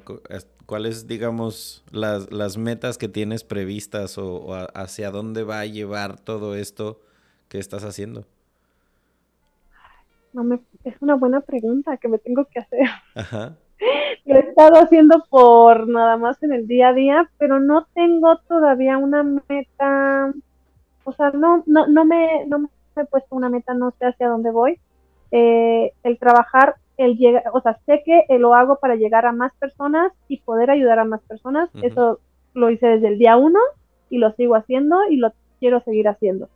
¿cuáles, 0.65 1.05
digamos, 1.05 1.83
las, 1.91 2.31
las 2.31 2.57
metas 2.57 2.97
que 2.97 3.09
tienes 3.09 3.43
previstas 3.43 4.17
o, 4.17 4.37
o 4.37 4.53
hacia 4.73 5.11
dónde 5.11 5.43
va 5.43 5.59
a 5.59 5.65
llevar 5.65 6.17
todo 6.17 6.55
esto 6.55 7.01
que 7.49 7.59
estás 7.59 7.83
haciendo? 7.83 8.23
No 10.31 10.43
me, 10.43 10.59
es 10.83 10.95
una 11.01 11.15
buena 11.15 11.41
pregunta 11.41 11.97
que 11.97 12.07
me 12.07 12.19
tengo 12.19 12.45
que 12.45 12.59
hacer. 12.59 12.87
Ajá. 13.15 13.57
Lo 14.25 14.35
he 14.35 14.39
estado 14.39 14.75
haciendo 14.75 15.25
por 15.29 15.87
nada 15.87 16.17
más 16.17 16.41
en 16.43 16.53
el 16.53 16.67
día 16.67 16.89
a 16.89 16.93
día, 16.93 17.29
pero 17.37 17.59
no 17.59 17.87
tengo 17.93 18.37
todavía 18.47 18.97
una 18.97 19.23
meta. 19.23 20.33
O 21.03 21.11
sea, 21.13 21.31
no, 21.31 21.63
no, 21.65 21.87
no, 21.87 22.05
me, 22.05 22.45
no 22.45 22.59
me 22.59 22.69
he 22.95 23.05
puesto 23.05 23.35
una 23.35 23.49
meta, 23.49 23.73
no 23.73 23.91
sé 23.97 24.05
hacia 24.05 24.29
dónde 24.29 24.51
voy. 24.51 24.79
Eh, 25.31 25.93
el 26.03 26.17
trabajar, 26.17 26.75
el 26.99 27.17
llegar, 27.17 27.43
o 27.53 27.61
sea, 27.61 27.79
sé 27.85 28.03
que 28.05 28.25
lo 28.37 28.53
hago 28.53 28.77
para 28.79 28.95
llegar 28.95 29.25
a 29.25 29.31
más 29.31 29.53
personas 29.55 30.11
y 30.27 30.41
poder 30.41 30.69
ayudar 30.69 30.99
a 30.99 31.05
más 31.05 31.21
personas. 31.21 31.69
Eso 31.81 32.19
lo 32.53 32.69
hice 32.69 32.87
desde 32.87 33.07
el 33.07 33.17
día 33.17 33.37
uno 33.37 33.59
y 34.09 34.17
lo 34.17 34.31
sigo 34.33 34.55
haciendo 34.55 35.07
y 35.09 35.15
lo 35.15 35.31
quiero 35.59 35.79
seguir 35.79 36.09
haciendo. 36.09 36.49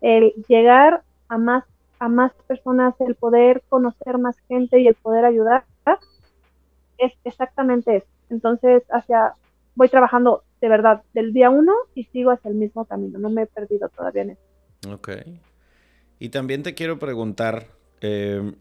El 0.00 0.32
llegar 0.48 1.02
a 1.28 1.36
más 1.36 1.64
a 1.98 2.08
más 2.08 2.32
personas, 2.48 2.94
el 3.00 3.14
poder 3.14 3.62
conocer 3.68 4.18
más 4.18 4.36
gente 4.48 4.80
y 4.80 4.88
el 4.88 4.94
poder 4.94 5.24
ayudar, 5.24 5.64
es 6.98 7.12
exactamente 7.22 7.98
eso. 7.98 8.06
Entonces, 8.28 8.82
hacia, 8.90 9.34
voy 9.76 9.88
trabajando 9.88 10.42
de 10.60 10.68
verdad 10.68 11.02
del 11.12 11.32
día 11.32 11.48
uno 11.50 11.72
y 11.94 12.04
sigo 12.06 12.32
hacia 12.32 12.48
el 12.48 12.56
mismo 12.56 12.86
camino, 12.86 13.20
no 13.20 13.30
me 13.30 13.42
he 13.42 13.46
perdido 13.46 13.88
todavía 13.88 14.22
en 14.22 14.30
eso. 14.30 14.92
Ok. 14.92 15.10
Y 16.18 16.30
también 16.30 16.64
te 16.64 16.74
quiero 16.74 16.98
preguntar, 16.98 17.66
em, 18.00 18.56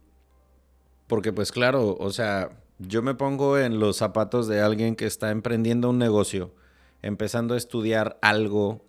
porque 1.12 1.34
pues 1.34 1.52
claro, 1.52 1.98
o 2.00 2.12
sea, 2.12 2.52
yo 2.80 3.02
me 3.02 3.16
pongo 3.16 3.58
en 3.58 3.82
los 3.82 3.98
zapatos 3.98 4.48
de 4.48 4.62
alguien 4.62 4.96
que 4.96 5.06
está 5.06 5.30
emprendiendo 5.30 5.90
un 5.90 5.98
negocio, 5.98 6.54
empezando 7.02 7.54
a 7.54 7.58
estudiar 7.58 8.18
algo 8.22 8.86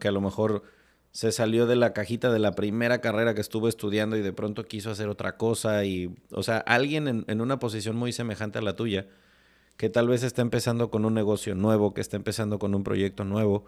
que 0.00 0.08
a 0.08 0.10
lo 0.10 0.20
mejor 0.20 0.64
se 1.12 1.30
salió 1.30 1.68
de 1.68 1.76
la 1.76 1.92
cajita 1.92 2.32
de 2.32 2.40
la 2.40 2.56
primera 2.56 3.00
carrera 3.00 3.34
que 3.34 3.40
estuvo 3.40 3.68
estudiando 3.68 4.16
y 4.16 4.20
de 4.20 4.32
pronto 4.32 4.64
quiso 4.64 4.90
hacer 4.90 5.08
otra 5.08 5.36
cosa 5.36 5.84
y, 5.84 6.12
o 6.32 6.42
sea, 6.42 6.58
alguien 6.58 7.24
en, 7.28 7.40
una 7.40 7.60
posición 7.60 7.94
muy 7.94 8.12
semejante 8.12 8.58
a 8.58 8.62
la 8.62 8.74
tuya, 8.74 9.06
que 9.76 9.88
tal 9.88 10.08
vez 10.08 10.24
está 10.24 10.42
empezando 10.42 10.90
con 10.90 11.04
un 11.04 11.14
negocio 11.14 11.54
nuevo, 11.54 11.94
que 11.94 12.00
está 12.00 12.16
empezando 12.16 12.58
con 12.58 12.74
un 12.74 12.82
proyecto 12.82 13.22
nuevo, 13.22 13.64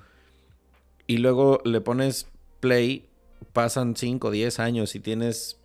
y 1.06 1.18
luego 1.18 1.60
le 1.64 1.80
pones 1.80 2.26
play, 2.58 3.08
pasan 3.52 3.94
5, 3.94 4.32
10 4.32 4.58
años 4.58 4.96
y 4.96 4.98
tienes 4.98 5.60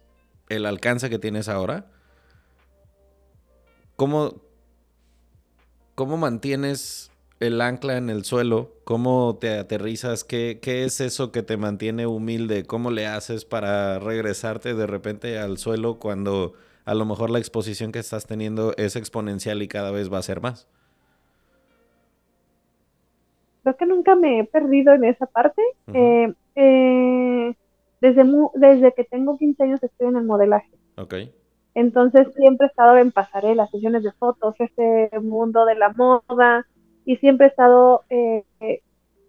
el 0.50 0.68
alcance 0.68 1.10
que 1.10 1.18
tienes 1.18 1.50
ahora, 1.50 1.97
¿cómo, 3.98 4.36
cómo 5.95 6.16
mantienes 6.16 7.12
el 7.41 7.60
ancla 7.60 7.98
en 7.98 8.10
el 8.10 8.24
suelo? 8.24 8.72
¿Cómo 8.86 9.38
te 9.41 9.58
aterrizas? 9.58 10.24
¿Qué, 10.24 10.60
¿Qué, 10.62 10.86
es 10.86 11.02
eso 11.02 11.34
que 11.34 11.43
te 11.43 11.58
mantiene 11.58 12.08
humilde? 12.08 12.64
¿Cómo 12.64 12.91
le 12.91 13.06
haces 13.08 13.43
para 13.43 14.00
regresarte 14.00 14.74
de 14.74 14.88
repente 14.88 15.38
al 15.38 15.58
suelo 15.58 16.00
cuando 16.00 16.54
a 16.86 16.93
lo 16.93 17.04
mejor 17.06 17.30
la 17.30 17.39
exposición 17.39 17.91
que 17.91 18.00
estás 18.00 18.26
teniendo 18.26 18.74
es 18.78 18.95
exponencial 18.95 19.62
y 19.62 19.68
cada 19.68 19.91
vez 19.91 20.12
va 20.12 20.20
a 20.20 20.24
ser 20.24 20.39
más? 20.39 20.70
Creo 23.64 23.76
que 23.76 23.86
nunca 23.86 24.16
me 24.16 24.39
he 24.39 24.43
perdido 24.45 24.93
en 24.93 25.04
esa 25.04 25.26
parte. 25.26 25.62
Eh, 25.93 26.34
eh, 26.56 27.54
desde, 28.00 28.24
desde 28.54 28.93
que 28.93 29.04
tengo 29.04 29.38
15 29.38 29.64
años 29.64 29.84
estoy 29.84 30.08
en 30.08 30.16
el 30.16 30.24
modelaje. 30.24 30.72
Ok. 30.95 31.16
Entonces 31.78 32.28
siempre 32.36 32.65
he 32.65 32.69
estado 32.69 32.97
en 32.97 33.11
pasarelas, 33.11 33.69
sesiones 33.69 34.01
de 34.01 34.11
fotos, 34.13 34.55
este 34.57 35.11
mundo 35.19 35.63
de 35.63 35.75
la 35.75 35.89
moda, 35.89 36.65
y 37.05 37.17
siempre 37.17 37.45
he 37.45 37.49
estado 37.49 38.01
eh, 38.09 38.43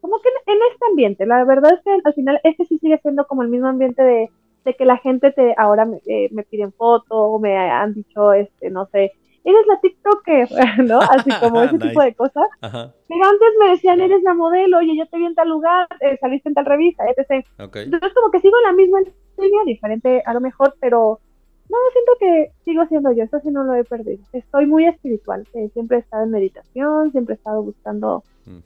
como 0.01 0.19
que 0.21 0.31
en, 0.47 0.59
este 0.73 0.87
ambiente. 0.89 1.27
La 1.27 1.45
verdad 1.45 1.75
es 1.75 1.83
que 1.85 1.91
al 2.03 2.15
final 2.15 2.41
este 2.45 2.65
sí 2.65 2.79
sigue 2.79 2.99
siendo 3.03 3.27
como 3.27 3.43
el 3.43 3.51
mismo 3.51 3.69
ambiente 3.69 4.03
de, 4.03 4.31
que 4.79 4.87
la 4.87 4.97
gente 4.97 5.31
te 5.31 5.55
ahora 5.59 5.85
me, 5.85 5.99
eh, 6.07 6.31
me 6.31 6.43
piden 6.43 6.73
fotos 6.73 7.07
o 7.11 7.39
me 7.39 7.55
han 7.55 7.93
dicho, 7.93 8.33
este, 8.33 8.71
no 8.71 8.87
sé, 8.87 9.13
eres 9.45 9.67
la 9.67 9.81
TikToker, 9.81 10.49
¿no? 10.87 11.01
Así 11.01 11.31
como 11.43 11.63
ese 11.65 11.79
tipo 11.79 12.01
de 12.01 12.15
cosas. 12.15 12.49
Pero 12.63 13.25
antes 13.25 13.49
me 13.61 13.71
decían, 13.73 14.01
eres 14.01 14.23
la 14.23 14.33
modelo, 14.33 14.79
oye, 14.79 14.97
yo 14.97 15.07
te 15.07 15.19
vi 15.19 15.27
en 15.27 15.35
tal 15.35 15.51
lugar, 15.51 15.87
eh, 16.01 16.17
saliste 16.19 16.49
en 16.49 16.55
tal 16.55 16.65
revista, 16.65 17.05
etc. 17.11 17.45
Entonces 17.59 18.15
como 18.15 18.31
que 18.31 18.41
sigo 18.41 18.57
la 18.65 18.73
misma 18.73 19.01
línea, 19.37 19.61
diferente 19.67 20.23
a 20.25 20.33
lo 20.33 20.41
mejor, 20.41 20.75
pero 20.81 21.21
no, 21.69 21.77
siento 21.93 22.13
que 22.19 22.53
sigo 22.65 22.87
siendo 22.87 23.13
yo, 23.13 23.25
eso 23.25 23.41
sí 23.41 23.51
no 23.51 23.65
lo 23.65 23.75
he 23.75 23.85
perdido. 23.85 24.23
Estoy 24.33 24.67
muy 24.67 24.87
espiritual, 24.87 25.47
eh, 25.55 25.69
siempre 25.73 25.99
he 25.99 26.01
estado 26.01 26.25
en 26.25 26.31
meditación, 26.31 27.13
siempre 27.13 27.35
he 27.35 27.37
estado 27.37 27.63
buscando 27.63 28.25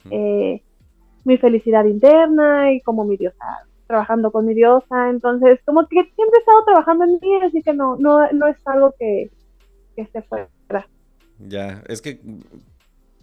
eh, 0.09 0.61
mi 1.25 1.37
felicidad 1.37 1.85
interna 1.85 2.71
y 2.71 2.81
como 2.81 3.03
mi 3.03 3.17
diosa, 3.17 3.65
trabajando 3.87 4.31
con 4.31 4.45
mi 4.45 4.53
diosa, 4.53 5.09
entonces 5.09 5.59
como 5.65 5.85
que 5.87 6.03
siempre 6.15 6.37
he 6.37 6.39
estado 6.39 6.63
trabajando 6.65 7.03
en 7.05 7.19
mí, 7.21 7.35
así 7.43 7.61
que 7.61 7.73
no, 7.73 7.97
no, 7.97 8.31
no 8.31 8.47
es 8.47 8.57
algo 8.65 8.93
que, 8.97 9.29
que 9.95 10.01
esté 10.01 10.21
fuera. 10.21 10.49
Ya, 11.39 11.83
es 11.87 12.01
que 12.01 12.21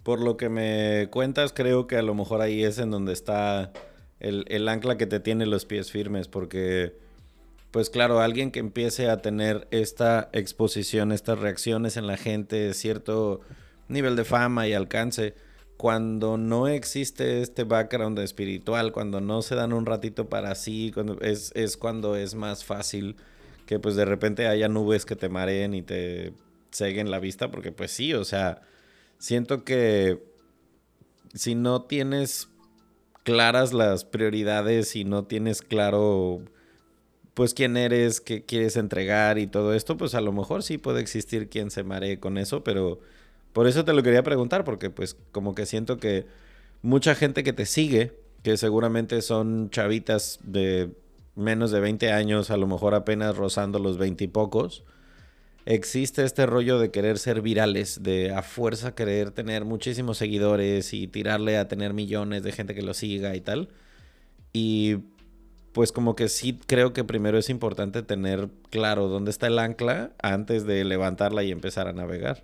por 0.03 0.21
lo 0.21 0.37
que 0.37 0.49
me 0.49 1.07
cuentas, 1.11 1.53
creo 1.53 1.87
que 1.87 1.97
a 1.97 2.01
lo 2.01 2.13
mejor 2.13 2.41
ahí 2.41 2.63
es 2.63 2.77
en 2.79 2.91
donde 2.91 3.13
está 3.13 3.71
el, 4.19 4.45
el 4.47 4.67
ancla 4.67 4.97
que 4.97 5.07
te 5.07 5.19
tiene 5.19 5.45
los 5.45 5.65
pies 5.65 5.91
firmes, 5.91 6.27
porque 6.27 6.93
pues 7.71 7.89
claro, 7.89 8.19
alguien 8.19 8.51
que 8.51 8.59
empiece 8.59 9.09
a 9.09 9.21
tener 9.21 9.67
esta 9.71 10.29
exposición, 10.33 11.11
estas 11.11 11.39
reacciones 11.39 11.97
en 11.97 12.05
la 12.05 12.17
gente, 12.17 12.73
cierto 12.73 13.41
nivel 13.87 14.15
de 14.15 14.25
fama 14.25 14.67
y 14.67 14.73
alcance, 14.73 15.35
cuando 15.77 16.37
no 16.37 16.67
existe 16.67 17.41
este 17.41 17.63
background 17.63 18.19
espiritual, 18.19 18.91
cuando 18.91 19.21
no 19.21 19.41
se 19.41 19.55
dan 19.55 19.73
un 19.73 19.85
ratito 19.85 20.29
para 20.29 20.53
sí, 20.53 20.91
cuando 20.93 21.19
es, 21.21 21.51
es 21.55 21.77
cuando 21.77 22.15
es 22.15 22.35
más 22.35 22.63
fácil 22.63 23.15
que 23.65 23.79
pues 23.79 23.95
de 23.95 24.05
repente 24.05 24.47
haya 24.47 24.67
nubes 24.67 25.05
que 25.05 25.15
te 25.15 25.29
mareen 25.29 25.73
y 25.73 25.81
te 25.81 26.33
ceguen 26.71 27.09
la 27.09 27.19
vista, 27.19 27.51
porque 27.51 27.71
pues 27.71 27.91
sí, 27.91 28.13
o 28.13 28.25
sea, 28.25 28.61
siento 29.17 29.63
que 29.63 30.21
si 31.33 31.55
no 31.55 31.83
tienes 31.83 32.49
claras 33.23 33.71
las 33.71 34.03
prioridades 34.03 34.95
y 34.95 35.05
no 35.05 35.23
tienes 35.23 35.61
claro 35.61 36.41
pues 37.33 37.53
quién 37.53 37.77
eres, 37.77 38.21
qué 38.21 38.43
quieres 38.43 38.75
entregar 38.75 39.37
y 39.37 39.47
todo 39.47 39.73
esto, 39.73 39.97
pues 39.97 40.15
a 40.15 40.21
lo 40.21 40.31
mejor 40.31 40.63
sí 40.63 40.77
puede 40.77 41.01
existir 41.01 41.49
quien 41.49 41.71
se 41.71 41.83
maree 41.83 42.19
con 42.19 42.37
eso, 42.37 42.63
pero 42.63 42.99
por 43.53 43.67
eso 43.67 43.85
te 43.85 43.93
lo 43.93 44.03
quería 44.03 44.23
preguntar, 44.23 44.63
porque 44.63 44.89
pues 44.89 45.15
como 45.31 45.55
que 45.55 45.65
siento 45.65 45.97
que 45.97 46.25
mucha 46.81 47.15
gente 47.15 47.43
que 47.43 47.53
te 47.53 47.65
sigue, 47.65 48.13
que 48.43 48.57
seguramente 48.57 49.21
son 49.21 49.69
chavitas 49.69 50.39
de 50.43 50.89
menos 51.35 51.71
de 51.71 51.79
20 51.79 52.11
años, 52.11 52.51
a 52.51 52.57
lo 52.57 52.67
mejor 52.67 52.95
apenas 52.95 53.37
rozando 53.37 53.79
los 53.79 53.97
20 53.97 54.25
y 54.25 54.27
pocos, 54.27 54.83
existe 55.65 56.23
este 56.23 56.45
rollo 56.45 56.79
de 56.79 56.91
querer 56.91 57.17
ser 57.17 57.41
virales, 57.41 58.03
de 58.03 58.33
a 58.33 58.41
fuerza 58.41 58.95
querer 58.95 59.31
tener 59.31 59.65
muchísimos 59.65 60.17
seguidores 60.17 60.93
y 60.93 61.07
tirarle 61.07 61.57
a 61.57 61.67
tener 61.67 61.93
millones 61.93 62.43
de 62.43 62.51
gente 62.51 62.75
que 62.75 62.81
lo 62.81 62.93
siga 62.93 63.35
y 63.35 63.41
tal. 63.41 63.69
Y 64.53 64.97
pues 65.73 65.91
como 65.91 66.15
que 66.15 66.27
sí 66.27 66.59
creo 66.67 66.93
que 66.93 67.03
primero 67.03 67.37
es 67.37 67.49
importante 67.49 68.03
tener 68.03 68.49
claro 68.69 69.07
dónde 69.07 69.31
está 69.31 69.47
el 69.47 69.59
ancla 69.59 70.11
antes 70.21 70.65
de 70.65 70.83
levantarla 70.83 71.43
y 71.43 71.51
empezar 71.51 71.87
a 71.87 71.93
navegar. 71.93 72.43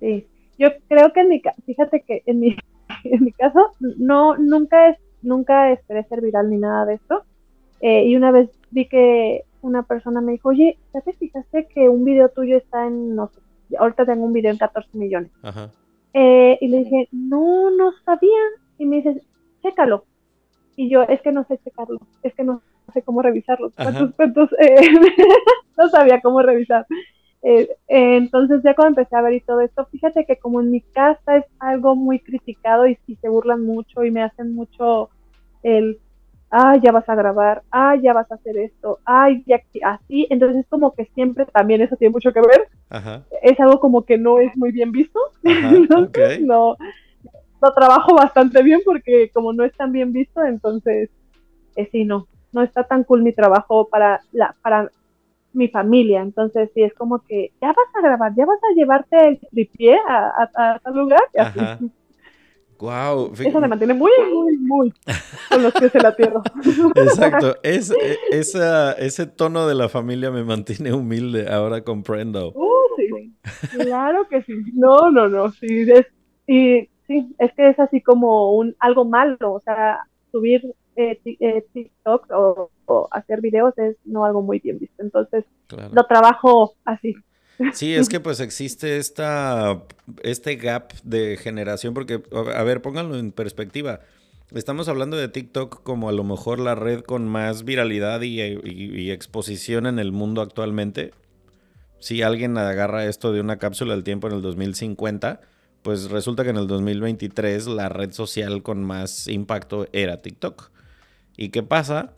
Sí, 0.00 0.26
yo 0.58 0.68
creo 0.88 1.12
que 1.12 1.20
en 1.20 1.28
mi 1.28 1.42
fíjate 1.64 2.00
que 2.00 2.22
en 2.26 2.40
mi, 2.40 2.56
en 3.04 3.24
mi 3.24 3.32
caso 3.32 3.72
no 3.80 4.36
nunca 4.36 4.90
es 4.90 4.98
nunca 5.22 5.72
esperé 5.72 6.04
ser 6.04 6.20
viral 6.20 6.50
ni 6.50 6.58
nada 6.58 6.84
de 6.86 6.94
esto. 6.94 7.24
Eh, 7.80 8.04
y 8.06 8.16
una 8.16 8.30
vez 8.30 8.50
vi 8.70 8.88
que 8.88 9.44
una 9.62 9.82
persona 9.82 10.20
me 10.20 10.32
dijo, 10.32 10.50
oye, 10.50 10.78
¿ya 10.94 11.00
te 11.00 11.12
fijaste 11.12 11.66
que 11.66 11.88
un 11.88 12.04
video 12.04 12.28
tuyo 12.28 12.56
está 12.56 12.86
en, 12.86 13.14
no 13.14 13.28
sé, 13.28 13.40
ahorita 13.76 14.06
tengo 14.06 14.24
un 14.24 14.32
video 14.32 14.50
en 14.50 14.58
14 14.58 14.88
millones? 14.96 15.30
Ajá. 15.42 15.70
Eh, 16.14 16.56
y 16.60 16.68
le 16.68 16.78
dije, 16.78 17.08
no, 17.12 17.70
no 17.70 17.92
sabía. 18.04 18.38
Y 18.78 18.86
me 18.86 18.96
dice, 18.96 19.20
chécalo 19.62 20.04
y 20.76 20.90
yo 20.90 21.02
es 21.02 21.20
que 21.22 21.32
no 21.32 21.44
sé 21.44 21.58
checarlo, 21.64 21.98
es 22.22 22.34
que 22.34 22.44
no 22.44 22.62
sé 22.92 23.02
cómo 23.02 23.22
revisarlo. 23.22 23.70
¿Cuántos, 24.16 24.52
eh, 24.60 24.76
no 25.76 25.88
sabía 25.88 26.20
cómo 26.20 26.42
revisar. 26.42 26.86
Eh, 27.42 27.68
eh, 27.88 28.16
entonces 28.16 28.60
ya 28.62 28.74
cuando 28.74 29.00
empecé 29.00 29.16
a 29.16 29.22
ver 29.22 29.34
y 29.34 29.40
todo 29.40 29.60
esto, 29.60 29.86
fíjate 29.86 30.24
que 30.24 30.36
como 30.36 30.60
en 30.60 30.70
mi 30.70 30.80
casa 30.80 31.36
es 31.36 31.44
algo 31.58 31.94
muy 31.94 32.18
criticado 32.18 32.86
y, 32.86 32.98
se 33.20 33.28
burlan 33.28 33.64
mucho 33.64 34.04
y 34.04 34.10
me 34.10 34.22
hacen 34.22 34.54
mucho 34.54 35.10
el 35.62 35.98
ay, 36.50 36.80
ya 36.80 36.92
vas 36.92 37.08
a 37.08 37.14
grabar, 37.14 37.62
ay, 37.70 38.00
ya 38.02 38.12
vas 38.12 38.30
a 38.30 38.36
hacer 38.36 38.56
esto, 38.56 39.00
ay, 39.04 39.42
ya 39.46 39.60
así, 39.84 40.26
entonces 40.30 40.60
es 40.60 40.66
como 40.68 40.94
que 40.94 41.06
siempre 41.06 41.44
también 41.46 41.82
eso 41.82 41.96
tiene 41.96 42.12
mucho 42.12 42.32
que 42.32 42.40
ver. 42.40 42.68
Es 43.42 43.58
algo 43.60 43.80
como 43.80 44.04
que 44.04 44.16
no 44.16 44.38
es 44.38 44.56
muy 44.56 44.70
bien 44.70 44.92
visto. 44.92 45.18
no, 46.40 46.76
lo 47.66 47.74
trabajo 47.74 48.14
bastante 48.14 48.62
bien 48.62 48.80
porque 48.84 49.30
como 49.34 49.52
no 49.52 49.64
es 49.64 49.72
tan 49.76 49.92
bien 49.92 50.12
visto, 50.12 50.42
entonces 50.44 51.10
eh, 51.76 51.88
sí, 51.90 52.04
no, 52.04 52.26
no 52.52 52.62
está 52.62 52.84
tan 52.84 53.04
cool 53.04 53.22
mi 53.22 53.32
trabajo 53.32 53.88
para 53.88 54.20
la, 54.32 54.54
para 54.62 54.90
mi 55.52 55.68
familia. 55.68 56.20
Entonces 56.20 56.70
sí 56.74 56.82
es 56.82 56.94
como 56.94 57.18
que 57.20 57.52
ya 57.60 57.68
vas 57.68 57.88
a 57.94 58.00
grabar, 58.02 58.32
ya 58.36 58.46
vas 58.46 58.60
a 58.62 58.74
llevarte 58.74 59.28
el 59.28 59.40
tripié 59.50 59.98
a, 60.08 60.48
a, 60.54 60.80
a, 60.82 60.90
lugar. 60.90 61.20
Wow. 62.78 63.32
Eso 63.38 63.60
me 63.60 63.68
mantiene 63.68 63.94
muy, 63.94 64.10
muy, 64.32 64.56
muy 64.58 64.92
con 65.48 65.62
los 65.62 65.72
pies 65.72 65.94
en 65.94 66.02
la 66.02 66.14
tierra. 66.14 66.42
Exacto. 66.94 67.56
Es, 67.62 67.90
e, 67.90 68.18
esa, 68.30 68.92
ese 68.92 69.26
tono 69.26 69.66
de 69.66 69.74
la 69.74 69.88
familia 69.88 70.30
me 70.30 70.44
mantiene 70.44 70.92
humilde, 70.92 71.48
ahora 71.48 71.82
comprendo. 71.82 72.52
Uh, 72.52 72.96
sí. 72.96 73.32
Claro 73.78 74.28
que 74.28 74.42
sí. 74.42 74.52
No, 74.74 75.10
no, 75.10 75.28
no. 75.28 75.50
Sí, 75.52 75.90
es, 75.90 76.06
y, 76.46 76.88
sí, 77.06 77.34
es 77.38 77.52
que 77.54 77.70
es 77.70 77.78
así 77.78 78.00
como 78.00 78.54
un 78.54 78.74
algo 78.78 79.04
malo. 79.04 79.52
O 79.52 79.60
sea, 79.60 80.00
subir 80.32 80.74
eh, 80.96 81.20
eh, 81.24 81.64
TikTok 81.72 82.30
o, 82.30 82.70
hacer 83.10 83.40
videos 83.40 83.76
es 83.78 83.96
no 84.04 84.24
algo 84.24 84.42
muy 84.42 84.58
bien 84.60 84.78
visto. 84.78 85.02
Entonces, 85.02 85.44
lo 85.92 86.04
trabajo 86.04 86.74
así. 86.84 87.14
Sí, 87.72 87.94
es 87.94 88.08
que 88.08 88.20
pues 88.20 88.40
existe 88.40 88.98
esta, 88.98 89.82
este 90.22 90.56
gap 90.56 90.92
de 91.02 91.36
generación, 91.36 91.94
porque, 91.94 92.22
a 92.32 92.62
ver, 92.62 92.82
pónganlo 92.82 93.16
en 93.16 93.32
perspectiva. 93.32 94.00
Estamos 94.54 94.88
hablando 94.88 95.16
de 95.16 95.28
TikTok 95.28 95.82
como 95.82 96.08
a 96.08 96.12
lo 96.12 96.22
mejor 96.22 96.60
la 96.60 96.76
red 96.76 97.00
con 97.00 97.26
más 97.26 97.64
viralidad 97.64 98.22
y, 98.22 99.10
exposición 99.10 99.86
en 99.86 99.98
el 99.98 100.12
mundo 100.12 100.40
actualmente. 100.40 101.12
Si 101.98 102.22
alguien 102.22 102.56
agarra 102.56 103.06
esto 103.06 103.32
de 103.32 103.40
una 103.40 103.58
cápsula 103.58 103.94
del 103.94 104.04
tiempo 104.04 104.28
en 104.28 104.34
el 104.34 104.42
2050, 104.42 105.40
pues 105.86 106.10
resulta 106.10 106.42
que 106.42 106.50
en 106.50 106.56
el 106.56 106.66
2023 106.66 107.68
la 107.68 107.88
red 107.88 108.10
social 108.10 108.64
con 108.64 108.82
más 108.82 109.28
impacto 109.28 109.86
era 109.92 110.20
TikTok. 110.20 110.72
¿Y 111.36 111.50
qué 111.50 111.62
pasa? 111.62 112.16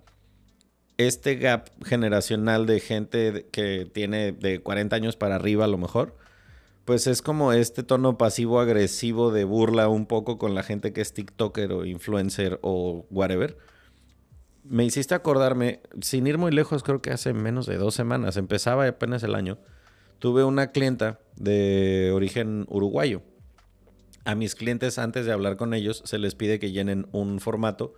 este 0.96 1.36
gap 1.36 1.68
generacional 1.84 2.64
de 2.64 2.80
gente 2.80 3.46
que 3.52 3.86
tiene 3.92 4.32
de 4.32 4.60
40 4.60 4.96
años 4.96 5.16
para 5.16 5.34
arriba 5.34 5.66
a 5.66 5.68
lo 5.68 5.76
mejor, 5.76 6.16
pues 6.86 7.06
es 7.06 7.20
como 7.20 7.52
este 7.52 7.82
tono 7.82 8.16
pasivo-agresivo 8.16 9.30
de 9.30 9.44
burla 9.44 9.88
un 9.88 10.06
poco 10.06 10.38
con 10.38 10.54
la 10.54 10.62
gente 10.62 10.94
que 10.94 11.02
es 11.02 11.12
TikToker 11.12 11.70
o 11.72 11.84
influencer 11.84 12.58
o 12.62 13.04
whatever. 13.10 13.58
Me 14.64 14.86
hiciste 14.86 15.14
acordarme, 15.14 15.82
sin 16.00 16.26
ir 16.26 16.38
muy 16.38 16.52
lejos, 16.52 16.82
creo 16.82 17.02
que 17.02 17.10
hace 17.10 17.34
menos 17.34 17.66
de 17.66 17.76
dos 17.76 17.94
semanas, 17.94 18.38
empezaba 18.38 18.88
apenas 18.88 19.22
el 19.22 19.34
año, 19.34 19.58
tuve 20.20 20.42
una 20.42 20.72
clienta 20.72 21.20
de 21.36 22.12
origen 22.14 22.64
uruguayo. 22.70 23.20
A 24.28 24.34
mis 24.34 24.54
clientes, 24.54 24.98
antes 24.98 25.24
de 25.26 25.32
hablar 25.32 25.56
con 25.56 25.72
ellos, 25.72 26.02
se 26.04 26.18
les 26.18 26.34
pide 26.34 26.58
que 26.58 26.70
llenen 26.70 27.06
un 27.12 27.40
formato 27.40 27.94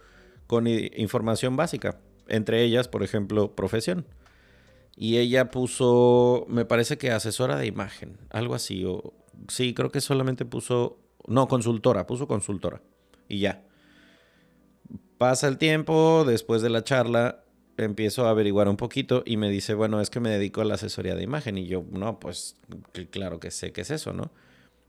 con 0.47 0.67
información 0.69 1.57
básica 1.57 1.99
entre 2.31 2.63
ellas, 2.63 2.89
por 2.89 3.03
ejemplo, 3.03 3.55
profesión. 3.55 4.07
Y 4.97 5.19
ella 5.19 5.51
puso, 5.51 6.47
me 6.49 6.65
parece 6.65 6.97
que 6.97 7.11
asesora 7.11 7.57
de 7.57 7.67
imagen, 7.67 8.19
algo 8.31 8.55
así. 8.55 8.85
O, 8.85 9.13
sí, 9.49 9.75
creo 9.75 9.91
que 9.91 10.01
solamente 10.01 10.45
puso, 10.45 10.99
no, 11.27 11.49
consultora, 11.49 12.07
puso 12.07 12.27
consultora. 12.27 12.81
Y 13.29 13.41
ya. 13.41 13.65
Pasa 15.19 15.49
el 15.49 15.59
tiempo, 15.59 16.25
después 16.27 16.63
de 16.63 16.71
la 16.71 16.85
charla, 16.85 17.45
empiezo 17.77 18.27
a 18.27 18.31
averiguar 18.31 18.69
un 18.69 18.77
poquito 18.77 19.23
y 19.27 19.37
me 19.37 19.51
dice, 19.51 19.75
bueno, 19.75 20.01
es 20.01 20.11
que 20.11 20.21
me 20.21 20.31
dedico 20.31 20.61
a 20.61 20.65
la 20.65 20.75
asesoría 20.75 21.15
de 21.15 21.23
imagen. 21.23 21.59
Y 21.59 21.67
yo, 21.67 21.85
no, 21.91 22.21
pues 22.21 22.57
claro 23.11 23.41
que 23.41 23.51
sé 23.51 23.73
qué 23.73 23.83
es 23.83 23.91
eso, 23.91 24.13
¿no? 24.13 24.31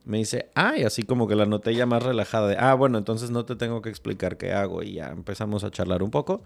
Me 0.04 0.18
dice, 0.18 0.50
ay, 0.56 0.84
así 0.84 1.04
como 1.04 1.28
que 1.28 1.36
la 1.36 1.46
noté 1.46 1.76
ya 1.76 1.86
más 1.86 2.02
relajada 2.02 2.48
de, 2.48 2.58
ah, 2.58 2.74
bueno, 2.74 2.98
entonces 2.98 3.30
no 3.30 3.46
te 3.46 3.56
tengo 3.56 3.82
que 3.82 3.90
explicar 3.90 4.38
qué 4.38 4.52
hago. 4.52 4.84
Y 4.84 4.94
ya 4.94 5.10
empezamos 5.10 5.64
a 5.64 5.72
charlar 5.72 6.02
un 6.02 6.12
poco. 6.12 6.44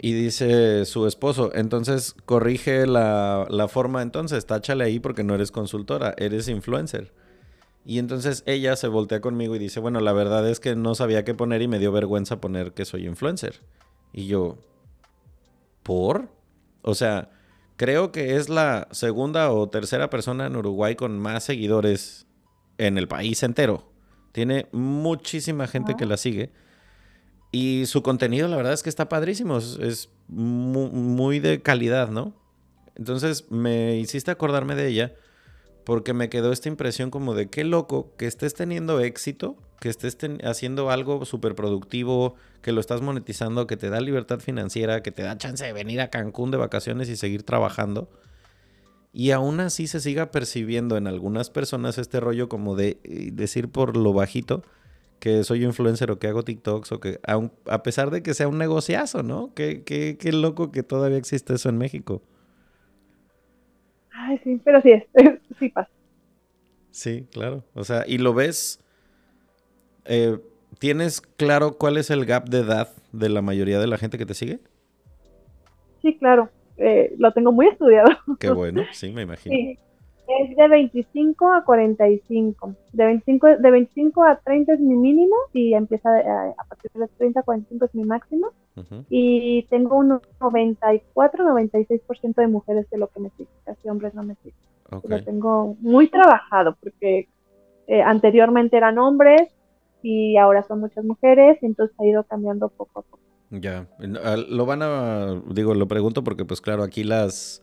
Y 0.00 0.12
dice 0.12 0.84
su 0.84 1.08
esposo, 1.08 1.50
entonces 1.54 2.14
corrige 2.24 2.86
la, 2.86 3.66
forma, 3.68 4.00
entonces 4.00 4.46
táchale 4.46 4.84
ahí 4.84 5.00
porque 5.00 5.24
no 5.24 5.34
eres 5.34 5.50
consultora, 5.50 6.14
eres 6.18 6.46
influencer. 6.46 7.12
Y 7.84 7.98
entonces 7.98 8.44
ella 8.46 8.76
se 8.76 8.86
voltea 8.86 9.20
conmigo 9.20 9.56
y 9.56 9.58
dice, 9.58 9.80
bueno, 9.80 9.98
la 9.98 10.12
verdad 10.12 10.48
es 10.48 10.60
que 10.60 10.76
no 10.76 10.94
sabía 10.94 11.24
qué 11.24 11.34
poner 11.34 11.62
y 11.62 11.68
me 11.68 11.80
dio 11.80 11.90
vergüenza 11.90 12.40
poner 12.40 12.74
que 12.74 12.84
soy 12.84 13.06
influencer. 13.06 13.60
Y 14.12 14.28
yo, 14.28 14.58
¿por? 15.82 16.28
O 16.82 16.94
sea, 16.94 17.30
creo 17.76 18.12
que 18.12 18.36
es 18.36 18.48
la 18.48 18.86
segunda 18.92 19.50
o 19.50 19.68
tercera 19.68 20.10
persona 20.10 20.46
en 20.46 20.54
Uruguay 20.54 20.94
con 20.94 21.18
más 21.18 21.42
seguidores 21.42 22.27
en 22.78 22.96
el 22.96 23.08
país 23.08 23.42
entero. 23.42 23.90
Tiene 24.32 24.68
muchísima 24.72 25.66
gente 25.66 25.94
que 25.96 26.06
la 26.06 26.16
sigue. 26.16 26.50
Y 27.50 27.86
su 27.86 28.02
contenido, 28.02 28.46
la 28.48 28.56
verdad 28.56 28.72
es 28.72 28.82
que 28.82 28.88
está 28.88 29.08
padrísimo. 29.08 29.58
Es, 29.58 30.10
muy, 30.28 31.38
de 31.40 31.62
calidad, 31.62 32.10
¿no? 32.10 32.34
Entonces 32.96 33.50
me 33.50 33.96
hiciste 33.96 34.30
acordarme 34.30 34.74
de 34.74 34.88
ella 34.88 35.14
porque 35.84 36.12
me 36.12 36.28
quedó 36.28 36.52
esta 36.52 36.68
impresión 36.68 37.10
como 37.10 37.34
de 37.34 37.48
qué 37.48 37.64
loco 37.64 38.14
que 38.18 38.26
estés 38.26 38.52
teniendo 38.52 39.00
éxito, 39.00 39.56
que 39.80 39.88
estés 39.88 40.18
haciendo 40.44 40.90
algo 40.90 41.24
súper 41.24 41.54
productivo, 41.54 42.34
que 42.60 42.72
lo 42.72 42.80
estás 42.80 43.00
monetizando, 43.00 43.66
que 43.66 43.78
te 43.78 43.88
da 43.88 44.02
libertad 44.02 44.40
financiera, 44.40 45.02
que 45.02 45.12
te 45.12 45.22
da 45.22 45.38
chance 45.38 45.64
de 45.64 45.72
venir 45.72 46.02
a 46.02 46.10
Cancún 46.10 46.50
de 46.50 46.58
vacaciones 46.58 47.08
y 47.08 47.16
seguir 47.16 47.42
trabajando. 47.42 48.10
Y 49.12 49.30
aún 49.30 49.60
así 49.60 49.86
se 49.86 50.00
siga 50.00 50.30
percibiendo 50.30 50.96
en 50.96 51.06
algunas 51.06 51.50
personas 51.50 51.98
este 51.98 52.20
rollo 52.20 52.48
como 52.48 52.76
de 52.76 52.98
eh, 53.04 53.30
decir 53.32 53.68
por 53.68 53.96
lo 53.96 54.12
bajito, 54.12 54.62
que 55.18 55.44
soy 55.44 55.64
influencer 55.64 56.10
o 56.10 56.18
que 56.18 56.28
hago 56.28 56.44
TikToks 56.44 56.92
o 56.92 57.00
que, 57.00 57.18
a, 57.24 57.82
pesar 57.82 58.10
de 58.10 58.22
que 58.22 58.34
sea 58.34 58.48
un 58.48 58.58
negociazo, 58.58 59.22
¿no? 59.22 59.52
Qué, 59.54 59.82
qué, 59.82 60.16
qué, 60.18 60.32
loco 60.32 60.70
que 60.70 60.82
todavía 60.82 61.18
existe 61.18 61.54
eso 61.54 61.68
en 61.68 61.78
México. 61.78 62.22
Ay, 64.12 64.38
sí, 64.44 64.60
pero 64.64 64.80
sí, 64.82 64.92
es, 64.92 65.04
sí 65.58 65.68
pasa. 65.70 65.90
Sí, 66.90 67.26
claro. 67.32 67.64
O 67.74 67.84
sea, 67.84 68.04
y 68.06 68.18
lo 68.18 68.34
ves, 68.34 68.80
eh, 70.04 70.38
¿tienes 70.78 71.20
claro 71.20 71.78
cuál 71.78 71.96
es 71.96 72.10
el 72.10 72.24
gap 72.24 72.48
de 72.48 72.60
edad 72.60 72.88
de 73.12 73.28
la 73.28 73.42
mayoría 73.42 73.78
de 73.78 73.86
la 73.86 73.98
gente 73.98 74.18
que 74.18 74.26
te 74.26 74.34
sigue? 74.34 74.60
Sí, 76.02 76.16
claro. 76.18 76.50
Eh, 76.78 77.14
lo 77.18 77.32
tengo 77.32 77.52
muy 77.52 77.66
estudiado. 77.66 78.08
Qué 78.38 78.50
bueno, 78.52 78.82
sí, 78.92 79.12
me 79.12 79.22
imagino. 79.22 79.54
Sí. 79.54 79.78
Es 80.28 80.54
de 80.54 80.68
25 80.68 81.52
a 81.52 81.64
45. 81.64 82.74
De 82.92 83.06
25, 83.06 83.46
de 83.46 83.70
25 83.70 84.24
a 84.24 84.36
30 84.36 84.74
es 84.74 84.80
mi 84.80 84.94
mínimo 84.94 85.34
y 85.54 85.72
empieza 85.72 86.10
a, 86.18 86.64
partir 86.68 86.90
de 86.92 87.08
30 87.16 87.40
a 87.40 87.42
45 87.42 87.84
es 87.86 87.94
mi 87.94 88.04
máximo. 88.04 88.52
Y 89.08 89.64
tengo 89.70 89.96
un 89.96 90.20
94, 90.40 91.44
96% 91.44 92.34
de 92.36 92.46
mujeres 92.46 92.88
de 92.90 92.98
lo 92.98 93.08
que 93.08 93.20
me 93.20 93.30
siguen, 93.30 93.52
casi 93.64 93.88
hombres 93.88 94.14
no 94.14 94.22
me 94.22 94.36
siguen. 94.36 94.60
Lo 95.02 95.24
tengo 95.24 95.76
muy 95.80 96.08
trabajado 96.08 96.76
porque 96.80 97.28
eh, 97.88 98.02
anteriormente 98.02 98.76
eran 98.76 98.98
hombres 98.98 99.50
y 100.02 100.36
ahora 100.36 100.62
son 100.62 100.80
muchas 100.80 101.04
mujeres, 101.04 101.58
entonces 101.62 101.98
ha 101.98 102.06
ido 102.06 102.22
cambiando 102.24 102.68
poco 102.68 103.00
a 103.00 103.02
poco. 103.02 103.27
Ya, 103.50 103.88
lo 103.98 104.66
van 104.66 104.82
a, 104.82 105.42
digo, 105.50 105.74
lo 105.74 105.88
pregunto 105.88 106.22
porque 106.22 106.44
pues 106.44 106.60
claro, 106.60 106.82
aquí 106.82 107.02
las 107.02 107.60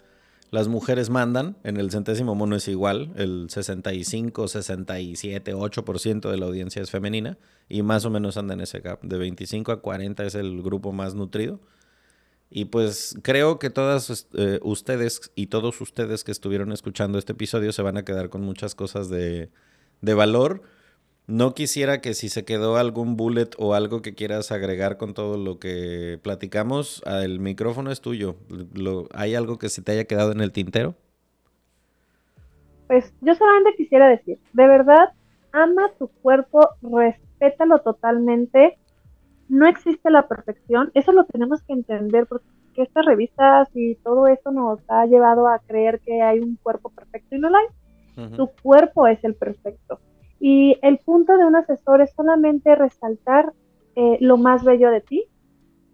las 0.51 0.67
mujeres 0.67 1.09
mandan, 1.09 1.57
en 1.63 1.77
el 1.77 1.91
centésimo 1.91 2.33
mono 2.33 2.55
es 2.55 2.67
igual, 2.67 3.11
el 3.15 3.47
65, 3.49 4.47
67, 4.47 5.53
8% 5.53 6.31
de 6.31 6.37
la 6.37 6.45
audiencia 6.45 6.81
es 6.81 6.91
femenina 6.91 7.37
y 7.67 7.81
más 7.81 8.05
o 8.05 8.09
menos 8.09 8.37
anda 8.37 8.53
en 8.53 8.61
ese 8.61 8.79
gap. 8.79 9.01
De 9.01 9.17
25 9.17 9.71
a 9.71 9.81
40 9.81 10.23
es 10.23 10.35
el 10.35 10.61
grupo 10.61 10.93
más 10.93 11.15
nutrido. 11.15 11.59
Y 12.49 12.65
pues 12.65 13.17
creo 13.23 13.59
que 13.59 13.69
todas 13.69 14.27
eh, 14.33 14.59
ustedes 14.61 15.31
y 15.35 15.47
todos 15.47 15.81
ustedes 15.81 16.23
que 16.23 16.31
estuvieron 16.31 16.71
escuchando 16.71 17.17
este 17.17 17.33
episodio 17.33 17.73
se 17.73 17.81
van 17.81 17.97
a 17.97 18.05
quedar 18.05 18.29
con 18.29 18.41
muchas 18.41 18.75
cosas 18.75 19.09
de, 19.09 19.49
de 20.01 20.13
valor 20.13 20.61
no 21.27 21.53
quisiera 21.53 22.02
que 22.02 22.14
si 22.14 22.30
se 22.30 22.45
quedó 22.45 22.77
algún 22.77 23.18
bullet 23.18 23.49
o 23.57 23.73
algo 23.73 24.02
que 24.02 24.14
quieras 24.14 24.52
agregar 24.52 24.97
con 24.97 25.14
todo 25.14 25.38
lo 25.38 25.60
que 25.60 26.19
platicamos, 26.22 27.02
ah, 27.06 27.23
el 27.23 27.39
micrófono 27.39 27.91
es 27.91 28.02
tuyo. 28.02 28.35
¿Hay 29.14 29.34
algo 29.34 29.57
que 29.57 29.69
se 29.69 29.81
te 29.81 29.93
haya 29.93 30.06
quedado 30.06 30.31
en 30.31 30.41
el 30.41 30.52
tintero? 30.52 30.93
Pues 32.88 33.11
yo 33.22 33.34
solamente 33.34 33.76
quisiera 33.76 34.07
decir, 34.07 34.38
de 34.53 34.68
verdad, 34.68 35.14
ama 35.52 35.89
tu 35.97 36.07
cuerpo, 36.07 36.69
respétalo 36.81 37.80
totalmente. 37.80 38.77
No 39.49 39.68
existe 39.68 40.11
la 40.11 40.27
perfección, 40.27 40.91
eso 40.93 41.11
lo 41.11 41.26
tenemos 41.26 41.64
que 41.64 41.73
entender 41.73 42.27
porque 42.27 42.45
estas 42.76 43.06
revistas 43.06 43.69
y 43.73 43.95
todo 43.95 44.27
eso 44.27 44.52
nos 44.52 44.80
ha 44.89 45.06
llevado 45.06 45.47
a 45.47 45.60
creer 45.60 46.02
que 46.02 46.22
hay 46.22 46.39
un 46.39 46.57
cuerpo 46.57 46.89
perfecto 46.89 47.35
y 47.35 47.39
no 47.39 47.49
lo 47.49 47.57
hay. 47.57 47.65
Tu 48.38 48.49
cuerpo 48.61 49.07
es 49.07 49.22
el 49.23 49.35
perfecto 49.35 49.99
y 50.47 50.77
el 50.84 50.99
punto 50.99 51.35
de 51.39 51.43
un 51.43 51.55
asesor 51.55 52.01
es 52.01 52.13
solamente 52.15 52.76
resaltar 52.76 53.51
eh, 53.95 54.19
lo 54.22 54.38
más 54.38 54.63
bello 54.63 54.91
de 54.91 55.01
ti, 55.01 55.23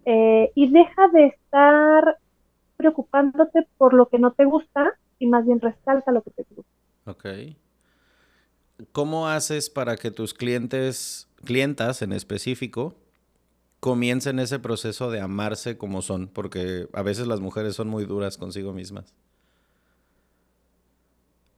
eh, 0.04 0.52
y 0.56 0.70
deja 0.70 1.08
de 1.08 1.28
estar 1.28 2.18
preocupándote 2.76 3.66
por 3.78 3.94
lo 3.94 4.10
que 4.10 4.20
no 4.20 4.34
te 4.34 4.44
gusta 4.44 4.92
y 5.20 5.28
más 5.28 5.46
bien 5.46 5.62
resalta 5.62 6.12
lo 6.12 6.22
que 6.22 6.32
te 6.32 6.46
gusta. 6.54 6.70
Ok. 7.06 7.26
¿Cómo 8.92 9.30
haces 9.30 9.70
para 9.70 9.96
que 9.96 10.12
tus 10.12 10.34
clientes, 10.34 11.30
clientas 11.46 12.02
en 12.02 12.12
específico, 12.12 12.94
comiencen 13.80 14.38
ese 14.40 14.60
proceso 14.60 15.10
de 15.12 15.22
amarse 15.22 15.78
como 15.78 16.02
son? 16.02 16.28
Porque 16.28 16.90
a 16.92 17.04
veces 17.04 17.26
las 17.26 17.40
mujeres 17.40 17.76
son 17.76 17.88
muy 17.88 18.04
duras 18.04 18.38
consigo 18.38 18.74
mismas. 18.74 19.14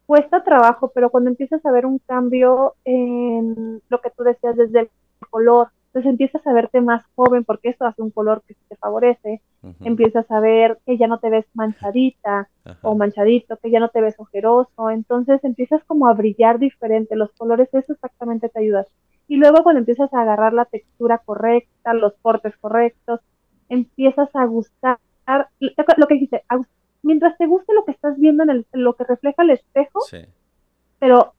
Cuesta 0.05 0.43
trabajo, 0.43 0.91
pero 0.93 1.09
cuando 1.09 1.29
empiezas 1.29 1.65
a 1.65 1.71
ver 1.71 1.85
un 1.85 1.99
cambio 1.99 2.75
en 2.83 3.81
lo 3.89 4.01
que 4.01 4.09
tú 4.09 4.23
decías 4.23 4.55
desde 4.55 4.81
el 4.81 4.89
color, 5.29 5.69
entonces 5.87 6.09
empiezas 6.09 6.45
a 6.47 6.53
verte 6.53 6.81
más 6.81 7.05
joven 7.15 7.43
porque 7.43 7.69
eso 7.69 7.85
hace 7.85 8.01
un 8.01 8.09
color 8.09 8.41
que 8.47 8.55
te 8.67 8.75
favorece. 8.75 9.41
Empiezas 9.81 10.29
a 10.31 10.39
ver 10.39 10.79
que 10.85 10.97
ya 10.97 11.07
no 11.07 11.19
te 11.19 11.29
ves 11.29 11.45
manchadita 11.53 12.49
o 12.81 12.95
manchadito, 12.95 13.57
que 13.57 13.69
ya 13.69 13.79
no 13.79 13.89
te 13.89 14.01
ves 14.01 14.15
ojeroso. 14.17 14.89
Entonces 14.89 15.43
empiezas 15.43 15.83
como 15.85 16.07
a 16.07 16.13
brillar 16.13 16.57
diferente. 16.57 17.15
Los 17.15 17.31
colores, 17.33 17.69
eso 17.73 17.93
exactamente 17.93 18.49
te 18.49 18.59
ayuda. 18.59 18.87
Y 19.27 19.37
luego 19.37 19.63
cuando 19.63 19.79
empiezas 19.79 20.11
a 20.13 20.21
agarrar 20.21 20.53
la 20.53 20.65
textura 20.65 21.19
correcta, 21.19 21.93
los 21.93 22.13
cortes 22.21 22.57
correctos, 22.57 23.21
empiezas 23.69 24.29
a 24.35 24.45
gustar 24.45 24.97
lo 25.97 26.07
que 26.07 26.13
dijiste, 26.15 26.43
mientras 27.03 27.37
te 27.37 27.45
guste 27.45 27.73
lo 27.73 27.85
que 27.85 27.91
estás 27.91 28.17
viendo 28.17 28.43
en, 28.43 28.49
el, 28.49 28.65
lo 28.73 28.95
que 28.95 29.03
refleja 29.03 29.43
el 29.43 29.51
espejo, 29.51 29.99
pero 30.99 31.33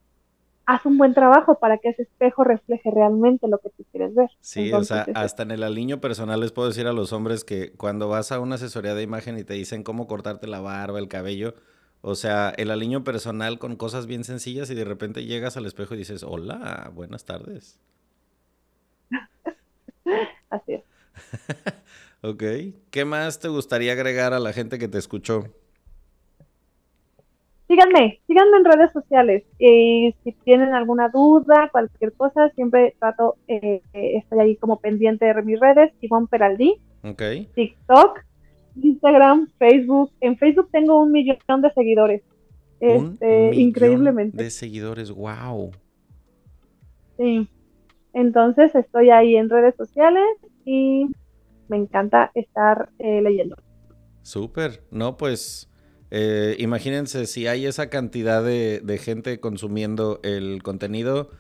haz 0.67 0.87
un 0.87 0.97
buen 0.97 1.15
trabajo 1.15 1.59
para 1.59 1.79
que 1.79 1.91
ese 1.91 2.03
espejo 2.03 2.45
refleje 2.45 2.91
realmente 2.91 3.49
lo 3.49 3.59
que 3.59 3.71
tú 3.71 3.85
quieres 3.91 4.15
ver. 4.15 4.31
Sí, 4.41 4.73
o 4.73 4.83
sea, 4.85 5.07
hasta 5.15 5.43
en 5.43 5.51
el 5.51 5.63
aliño 5.63 6.01
personal 6.01 6.41
les 6.41 6.53
puedo 6.53 6.69
decir 6.69 6.87
a 6.87 6.93
los 6.93 7.13
hombres 7.13 7.45
que 7.45 7.73
cuando 7.73 8.09
vas 8.09 8.33
a 8.33 8.41
una 8.41 8.55
asesoría 8.55 8.95
de 8.95 9.03
imagen 9.03 9.39
y 9.39 9.45
te 9.45 9.55
dicen 9.55 9.83
cómo 9.83 10.07
cortarte 10.07 10.47
la 10.47 10.61
barba, 10.61 10.99
el 10.99 11.09
cabello, 11.09 11.55
o 12.01 12.15
sea, 12.15 12.53
el 12.57 12.71
aliño 12.71 13.05
personal 13.05 13.59
con 13.59 13.77
cosas 13.77 14.07
bien 14.07 14.25
sencillas 14.25 14.71
y 14.71 14.75
de 14.75 14.85
repente 14.85 15.25
llegas 15.25 15.57
al 15.57 15.67
espejo 15.67 15.95
y 15.95 15.99
dices, 15.99 16.23
hola, 16.23 16.91
buenas 16.95 17.25
tardes. 17.25 17.81
Así 20.51 20.75
es. 20.75 20.85
ok, 22.25 22.43
¿qué 22.91 23.05
más 23.05 23.39
te 23.39 23.49
gustaría 23.49 23.93
agregar 23.93 24.33
a 24.33 24.41
la 24.41 24.53
gente 24.53 24.79
que 24.79 24.89
te 24.89 24.99
escuchó? 24.99 25.45
síganme, 27.69 28.21
síganme 28.27 28.57
en 28.59 28.65
redes 28.65 28.93
sociales. 28.93 29.45
Y 29.59 30.15
si 30.23 30.33
tienen 30.45 30.75
alguna 30.75 31.09
duda, 31.09 31.69
cualquier 31.71 32.13
cosa, 32.13 32.51
siempre 32.51 32.95
trato, 32.99 33.37
eh, 33.49 33.83
estoy 33.93 34.39
ahí 34.41 34.57
como 34.57 34.81
pendiente 34.81 35.25
de 35.27 35.43
mis 35.43 35.59
redes, 35.61 35.93
Ivonne 36.01 36.27
Peraldi, 36.29 36.77
okay. 37.03 37.49
TikTok, 37.55 38.21
Instagram, 38.81 39.49
Facebook. 39.59 40.11
En 40.21 40.37
Facebook 40.37 40.69
tengo 40.71 41.03
un 41.03 41.13
millón 41.13 41.39
de 41.63 41.73
seguidores. 41.73 42.23
Este, 42.81 43.55
increíblemente. 43.55 44.37
De 44.37 44.51
seguidores, 44.51 45.11
wow. 45.11 45.71
Sí. 47.17 47.49
Entonces 48.13 48.75
estoy 48.75 49.11
ahí 49.11 49.37
en 49.37 49.49
redes 49.49 49.75
sociales 49.77 50.29
y 50.65 51.09
me 51.69 51.77
encanta 51.77 52.31
estar 52.35 52.91
eh, 52.99 53.21
leyendo. 53.23 53.57
Súper. 54.23 54.83
No, 54.91 55.17
pues 55.17 55.71
eh, 56.11 56.57
imagínense 56.59 57.27
si 57.27 57.47
hay 57.47 57.67
esa 57.67 57.91
cantidad 57.91 58.43
de, 58.43 58.99
gente 59.03 59.41
consumiendo 59.41 60.21
el 60.23 60.63
contenido 60.63 61.31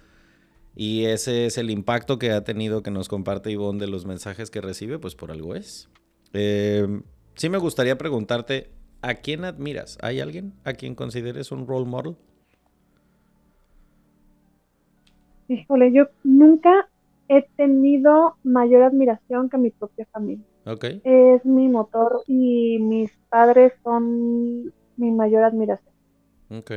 y 0.75 1.05
ese 1.05 1.47
es 1.47 1.59
el 1.59 1.71
impacto 1.71 2.19
que 2.19 2.33
ha 2.33 2.43
tenido 2.43 2.83
que 2.83 2.91
nos 2.91 3.09
comparte 3.09 3.51
Ivonne 3.51 3.79
de 3.79 3.87
los 3.87 4.05
mensajes 4.05 4.51
que 4.51 4.61
recibe, 4.61 4.99
pues 4.99 5.15
por 5.15 5.31
algo 5.31 5.55
es. 5.55 5.89
Eh, 6.33 7.03
sí 7.37 7.49
me 7.49 7.59
gustaría 7.59 7.97
preguntarte, 7.97 8.71
¿a 9.01 9.15
quién 9.15 9.45
admiras? 9.45 9.97
¿Hay 10.03 10.21
alguien 10.21 10.55
a 10.65 10.73
quien 10.73 10.95
consideres 10.95 11.53
un 11.53 11.67
role 11.67 11.87
model? 11.87 12.17
Híjole, 15.49 15.93
yo 15.93 16.09
nunca 16.25 16.89
he 17.29 17.43
tenido 17.57 18.37
mayor 18.43 18.83
admiración 18.83 19.49
que 19.49 19.59
mi 19.59 19.71
propia 19.71 20.07
familia. 20.13 20.45
Es 21.05 21.45
mi 21.45 21.69
motor 21.69 22.23
y 22.27 22.79
mis 22.79 23.11
padres 23.29 23.73
son 23.83 24.73
mi 24.97 25.11
mayor 25.11 25.45
admiración. 25.45 25.95
Ok, 26.51 26.73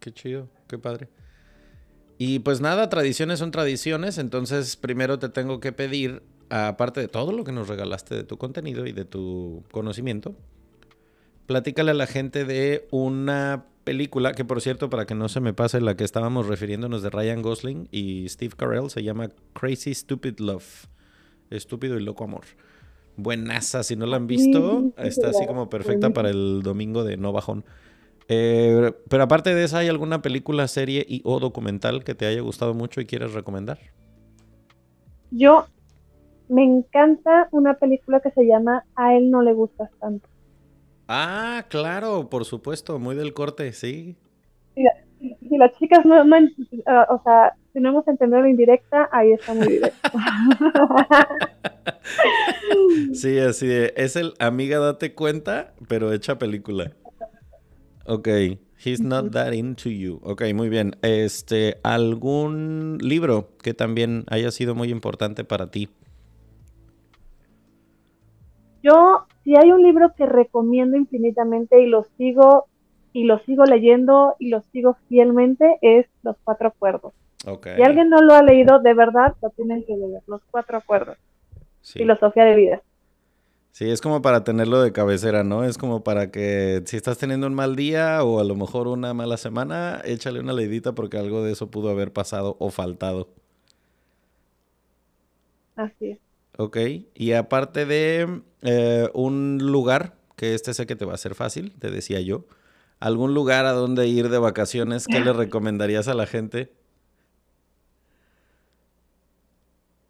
qué 0.00 0.12
chido, 0.12 0.48
qué 0.68 0.78
padre. 0.78 1.08
Y 2.18 2.38
pues 2.40 2.60
nada, 2.60 2.88
tradiciones 2.88 3.38
son 3.38 3.50
tradiciones, 3.50 4.18
entonces 4.18 4.76
primero 4.76 5.18
te 5.18 5.28
tengo 5.28 5.60
que 5.60 5.72
pedir, 5.72 6.22
aparte 6.48 7.00
de 7.00 7.08
todo 7.08 7.32
lo 7.32 7.44
que 7.44 7.52
nos 7.52 7.68
regalaste 7.68 8.14
de 8.14 8.24
tu 8.24 8.38
contenido 8.38 8.86
y 8.86 8.92
de 8.92 9.04
tu 9.04 9.64
conocimiento, 9.70 10.34
platícale 11.46 11.92
a 11.92 11.94
la 11.94 12.06
gente 12.06 12.44
de 12.44 12.86
una 12.90 13.66
película, 13.84 14.32
que 14.32 14.44
por 14.44 14.60
cierto, 14.60 14.90
para 14.90 15.06
que 15.06 15.14
no 15.14 15.28
se 15.28 15.40
me 15.40 15.54
pase 15.54 15.80
la 15.80 15.96
que 15.96 16.04
estábamos 16.04 16.46
refiriéndonos 16.46 17.02
de 17.02 17.10
Ryan 17.10 17.42
Gosling 17.42 17.88
y 17.90 18.28
Steve 18.28 18.54
Carell, 18.56 18.90
se 18.90 19.02
llama 19.02 19.30
Crazy 19.52 19.94
Stupid 19.94 20.40
Love, 20.40 20.86
estúpido 21.50 21.98
y 21.98 22.02
loco 22.02 22.24
amor 22.24 22.44
buenaza. 23.16 23.82
Si 23.82 23.96
no 23.96 24.06
la 24.06 24.16
han 24.16 24.26
visto, 24.26 24.92
está 24.96 25.30
así 25.30 25.46
como 25.46 25.68
perfecta 25.68 26.10
para 26.10 26.30
el 26.30 26.62
domingo 26.62 27.04
de 27.04 27.16
no 27.16 27.32
bajón. 27.32 27.64
Eh, 28.28 28.92
pero 29.08 29.22
aparte 29.22 29.54
de 29.54 29.64
esa, 29.64 29.78
¿hay 29.78 29.88
alguna 29.88 30.20
película, 30.22 30.66
serie 30.68 31.04
y 31.08 31.22
o 31.24 31.38
documental 31.38 32.04
que 32.04 32.14
te 32.14 32.26
haya 32.26 32.40
gustado 32.40 32.74
mucho 32.74 33.00
y 33.00 33.06
quieres 33.06 33.32
recomendar? 33.32 33.78
Yo 35.30 35.66
me 36.48 36.64
encanta 36.64 37.48
una 37.52 37.74
película 37.74 38.20
que 38.20 38.30
se 38.30 38.46
llama 38.46 38.84
A 38.94 39.14
él 39.14 39.30
no 39.30 39.42
le 39.42 39.52
gustas 39.52 39.90
tanto. 40.00 40.28
Ah, 41.08 41.64
claro, 41.68 42.28
por 42.28 42.44
supuesto, 42.44 42.98
muy 42.98 43.14
del 43.14 43.32
corte, 43.32 43.72
sí. 43.72 44.16
Si, 45.18 45.56
las 45.56 45.72
chicas 45.78 46.04
no, 46.04 46.16
ah, 46.86 47.06
o 47.08 47.22
sea, 47.22 47.54
si 47.72 47.80
no 47.80 47.88
hemos 47.88 48.06
entendido 48.06 48.42
la 48.42 48.50
indirecta, 48.50 49.08
ahí 49.12 49.32
está 49.32 49.54
muy 49.54 49.68
directo. 49.68 50.10
sí, 53.14 53.38
así 53.38 53.66
de, 53.66 53.94
es 53.96 54.16
el 54.16 54.34
amiga 54.38 54.78
date 54.78 55.14
cuenta, 55.14 55.72
pero 55.88 56.12
hecha 56.12 56.38
película. 56.38 56.92
Ok, 58.04 58.28
he's 58.84 59.00
not 59.00 59.32
that 59.32 59.52
into 59.52 59.88
you. 59.88 60.20
Ok, 60.22 60.42
muy 60.54 60.68
bien. 60.68 60.96
Este, 61.02 61.78
¿algún 61.82 62.98
libro 63.00 63.48
que 63.62 63.74
también 63.74 64.24
haya 64.28 64.50
sido 64.50 64.74
muy 64.74 64.90
importante 64.90 65.44
para 65.44 65.70
ti? 65.70 65.88
Yo, 68.86 69.26
si 69.42 69.56
hay 69.56 69.72
un 69.72 69.82
libro 69.82 70.14
que 70.14 70.26
recomiendo 70.26 70.96
infinitamente 70.96 71.82
y 71.82 71.86
lo 71.86 72.06
sigo 72.16 72.66
y 73.12 73.24
lo 73.24 73.40
sigo 73.40 73.64
leyendo 73.64 74.36
y 74.38 74.50
lo 74.50 74.62
sigo 74.72 74.96
fielmente 75.08 75.78
es 75.80 76.06
Los 76.22 76.36
Cuatro 76.44 76.68
Acuerdos. 76.68 77.12
Si 77.62 77.82
alguien 77.82 78.10
no 78.10 78.20
lo 78.22 78.34
ha 78.34 78.42
leído, 78.42 78.78
de 78.80 78.94
verdad 78.94 79.34
lo 79.40 79.50
tienen 79.50 79.84
que 79.84 79.96
leer, 79.96 80.22
los 80.26 80.40
cuatro 80.50 80.78
acuerdos. 80.78 81.16
Filosofía 81.82 82.44
de 82.44 82.56
vida. 82.56 82.82
Sí, 83.70 83.88
es 83.88 84.00
como 84.00 84.20
para 84.22 84.42
tenerlo 84.42 84.82
de 84.82 84.92
cabecera, 84.92 85.44
¿no? 85.44 85.62
Es 85.62 85.78
como 85.78 86.02
para 86.02 86.30
que 86.30 86.82
si 86.86 86.96
estás 86.96 87.18
teniendo 87.18 87.46
un 87.46 87.54
mal 87.54 87.76
día 87.76 88.24
o 88.24 88.40
a 88.40 88.44
lo 88.44 88.56
mejor 88.56 88.88
una 88.88 89.14
mala 89.14 89.36
semana, 89.36 90.00
échale 90.04 90.40
una 90.40 90.52
leidita 90.52 90.92
porque 90.92 91.18
algo 91.18 91.42
de 91.44 91.52
eso 91.52 91.70
pudo 91.70 91.90
haber 91.90 92.12
pasado 92.12 92.56
o 92.58 92.70
faltado. 92.70 93.28
Así 95.76 96.12
es. 96.12 96.25
Ok, 96.58 96.78
y 97.14 97.32
aparte 97.32 97.84
de 97.84 98.42
eh, 98.62 99.08
un 99.12 99.58
lugar, 99.60 100.14
que 100.36 100.54
este 100.54 100.72
sé 100.72 100.86
que 100.86 100.96
te 100.96 101.04
va 101.04 101.12
a 101.12 101.18
ser 101.18 101.34
fácil, 101.34 101.72
te 101.78 101.90
decía 101.90 102.20
yo, 102.20 102.44
¿algún 102.98 103.34
lugar 103.34 103.66
a 103.66 103.72
donde 103.72 104.08
ir 104.08 104.30
de 104.30 104.38
vacaciones? 104.38 105.06
¿Qué 105.06 105.20
le 105.20 105.34
recomendarías 105.34 106.08
a 106.08 106.14
la 106.14 106.26
gente? 106.26 106.72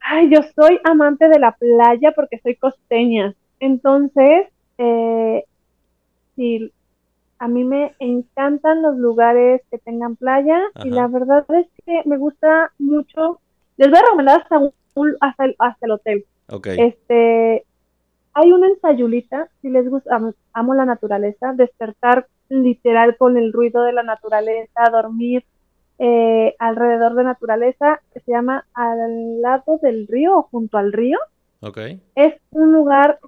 Ay, 0.01 0.31
yo 0.31 0.41
soy 0.55 0.79
amante 0.85 1.29
de 1.29 1.41
la 1.41 1.53
playa 1.53 2.13
porque 2.15 2.39
soy 2.41 2.55
costeña. 2.55 3.35
Entonces, 3.59 4.47
eh, 4.79 5.45
sí, 6.37 6.73
a 7.41 7.49
mí 7.49 7.65
me 7.65 7.97
encantan 7.99 8.83
los 8.83 8.97
lugares 8.97 9.63
que 9.69 9.79
tengan 9.79 10.15
playa 10.15 10.61
y 10.85 10.91
la 10.91 11.09
verdad 11.09 11.45
es 11.55 11.67
que 11.85 12.03
me 12.05 12.19
gusta 12.19 12.73
mucho. 12.79 13.41
Les 13.79 13.91
voy 13.91 13.99
a 13.99 14.03
recomendar 14.03 14.43
hasta, 14.43 14.61
hasta, 15.21 15.45
el, 15.45 15.57
hasta 15.59 15.87
el 15.87 15.93
hotel. 15.93 16.25
Okay. 16.49 16.79
Este, 16.79 17.65
hay 18.33 18.53
una 18.53 18.69
ensayulita, 18.69 19.49
si 19.63 19.71
les 19.71 19.89
gusta, 19.89 20.21
amo 20.53 20.75
la 20.75 20.85
naturaleza, 20.85 21.53
despertar 21.55 22.27
literal 22.49 23.17
con 23.17 23.37
el 23.37 23.53
ruido 23.53 23.83
de 23.83 23.93
la 23.93 24.03
naturaleza, 24.03 24.91
dormir 24.91 25.45
eh, 25.99 26.55
alrededor 26.59 27.15
de 27.15 27.25
naturaleza 27.25 28.01
que 28.13 28.21
se 28.21 28.33
llama 28.33 28.67
Al 28.75 29.41
lado 29.41 29.79
del 29.83 30.07
río 30.07 30.39
o 30.39 30.43
junto 30.43 30.79
al 30.79 30.93
río. 30.93 31.19
Okay. 31.61 32.01
Es 32.15 32.35
un 32.51 32.73
lugar 32.73 33.19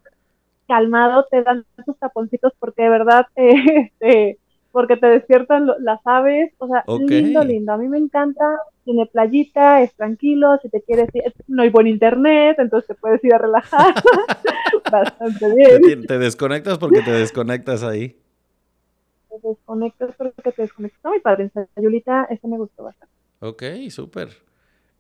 calmado, 0.67 1.27
te 1.31 1.43
dan 1.43 1.65
tus 1.87 1.99
taponcitos 1.99 2.53
porque 2.59 2.83
de 2.83 2.89
verdad, 2.91 3.27
eh, 3.37 4.37
porque 4.71 4.97
te 4.97 5.07
despiertan 5.07 5.67
las 5.81 6.01
aves, 6.05 6.53
o 6.59 6.69
sea, 6.69 6.85
lindo, 6.87 7.43
lindo. 7.43 7.73
A 7.73 7.79
mí 7.79 7.89
me 7.89 7.99
encanta, 7.99 8.45
tiene 8.89 9.05
playita, 9.05 9.83
es 9.83 9.95
tranquilo, 9.95 10.59
si 10.63 10.71
te 10.71 10.81
quieres 10.81 11.11
ir, 11.13 11.35
no 11.47 11.63
hay 11.63 11.69
buen 11.69 11.87
internet, 11.87 12.57
entonces 12.59 12.89
te 12.89 12.95
puedes 12.95 13.23
ir 13.23 13.35
a 13.35 13.39
relajar. 13.39 13.95
Bastante 14.91 15.55
bien. 15.55 16.07
Te, 16.07 16.19
desconectas 16.19 16.79
porque 16.79 17.03
te 17.03 17.11
desconectas 17.11 17.83
ahí. 17.83 18.17
Te 19.29 19.47
desconectas 19.47 20.15
porque 20.17 20.53
te 20.53 20.63
desconectas. 20.63 21.01
No, 21.05 21.13
mi 21.13 21.21
padre, 21.21 21.51
Sayulita, 21.75 22.29
ese 22.31 22.49
me 22.49 22.57
gustó 22.57 22.85
bastante. 22.85 23.15
Ok, 23.41 23.63
súper. 23.91 24.31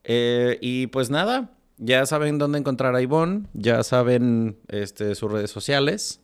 Eh, 0.04 0.58
y 0.60 0.88
pues 0.88 1.08
nada, 1.08 1.50
ya 1.78 2.04
saben 2.04 2.36
dónde 2.36 2.58
encontrar 2.58 2.94
a 2.94 3.00
Ivonne, 3.00 3.46
ya 3.54 3.82
saben 3.84 4.58
este, 4.68 5.14
sus 5.14 5.32
redes 5.32 5.50
sociales. 5.50 6.20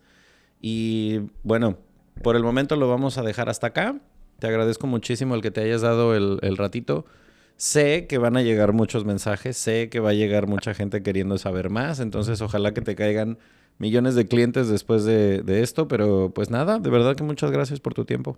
Y 0.61 1.21
bueno, 1.43 1.79
por 2.23 2.37
el 2.37 2.43
momento 2.43 2.77
lo 2.77 2.89
vamos 2.89 3.17
a 3.17 3.23
dejar 3.23 3.49
hasta 3.49 3.69
acá. 3.69 3.99
Te 4.39 4.49
agradezco 4.49 4.87
muchísimo 4.87 5.35
el 5.35 5.41
que 5.41 5.51
te 5.51 5.63
hayas 5.63 5.81
dado 5.81 6.15
el, 6.15 6.57
ratito. 6.59 7.07
Sé 7.57 8.07
que 8.07 8.19
van 8.19 8.37
a 8.37 8.43
llegar 8.43 8.73
muchos 8.73 9.05
mensajes, 9.05 9.57
sé 9.57 9.89
que 9.89 10.01
va 10.01 10.11
a 10.11 10.15
llegar 10.15 10.47
mucha 10.47 10.75
gente 10.75 11.03
queriendo 11.03 11.39
saber 11.39 11.71
más, 11.71 12.01
entonces 12.01 12.41
ojalá 12.43 12.75
que 12.75 12.81
te 12.81 12.95
caigan 12.97 13.39
millones 13.79 14.15
de 14.15 14.27
clientes 14.27 14.69
después 14.69 15.05
de, 15.05 15.43
esto, 15.63 15.89
pero 15.89 16.31
pues 16.35 16.51
nada, 16.51 16.79
de 16.79 16.91
verdad 16.91 17.17
que 17.17 17.23
muchas 17.23 17.51
gracias 17.51 17.81
por 17.81 17.95
tu 17.95 18.05
tiempo. 18.05 18.37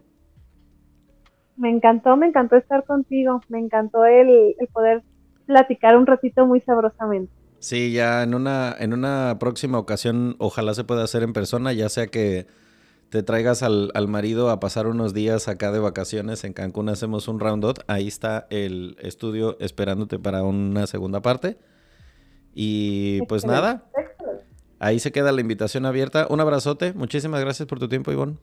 Me 1.56 1.70
encantó, 1.70 2.16
me 2.16 2.26
encantó 2.26 2.56
estar 2.56 2.84
contigo, 2.84 3.40
me 3.48 3.59
encantó 3.59 4.05
el, 4.05 4.55
el 4.59 4.66
poder 4.72 5.02
platicar 5.47 5.97
un 5.97 6.06
ratito 6.06 6.47
muy 6.47 6.60
sabrosamente. 6.60 7.32
Sí, 7.59 7.93
ya 7.93 8.22
en 8.22 8.34
una, 8.34 8.74
en 8.78 8.93
una 8.93 9.38
próxima 9.40 9.78
ocasión 9.78 10.36
ojalá 10.38 10.74
se 10.74 10.84
pueda 10.84 11.05
hacer 11.05 11.22
en 11.22 11.32
persona, 11.32 11.72
ya 11.72 11.88
sea 11.88 12.06
que 12.09 12.47
te 13.10 13.22
traigas 13.22 13.62
al, 13.62 13.92
marido 14.08 14.50
a 14.50 14.60
pasar 14.60 14.86
unos 14.86 15.14
días 15.14 15.48
acá 15.48 15.72
de 15.72 15.78
vacaciones 15.78 16.44
en 16.44 16.52
Cancún, 16.52 16.88
hacemos 16.88 17.28
un 17.28 17.40
round 17.40 17.64
Ahí 17.86 18.08
está 18.08 18.46
el 18.50 18.96
estudio 19.00 19.56
esperándote 19.60 20.18
para 20.18 20.42
una 20.42 20.86
segunda 20.86 21.22
parte. 21.22 21.56
Y 22.54 23.20
pues 23.26 23.44
nada, 23.44 23.84
ahí 24.78 24.98
se 24.98 25.12
queda 25.12 25.32
la 25.32 25.40
invitación 25.40 25.86
abierta. 25.86 26.26
Un 26.30 26.40
abrazote, 26.40 26.92
muchísimas 26.94 27.40
gracias 27.40 27.68
por 27.68 27.78
tu 27.78 27.88
tiempo, 27.88 28.12
Ivonne. 28.12 28.36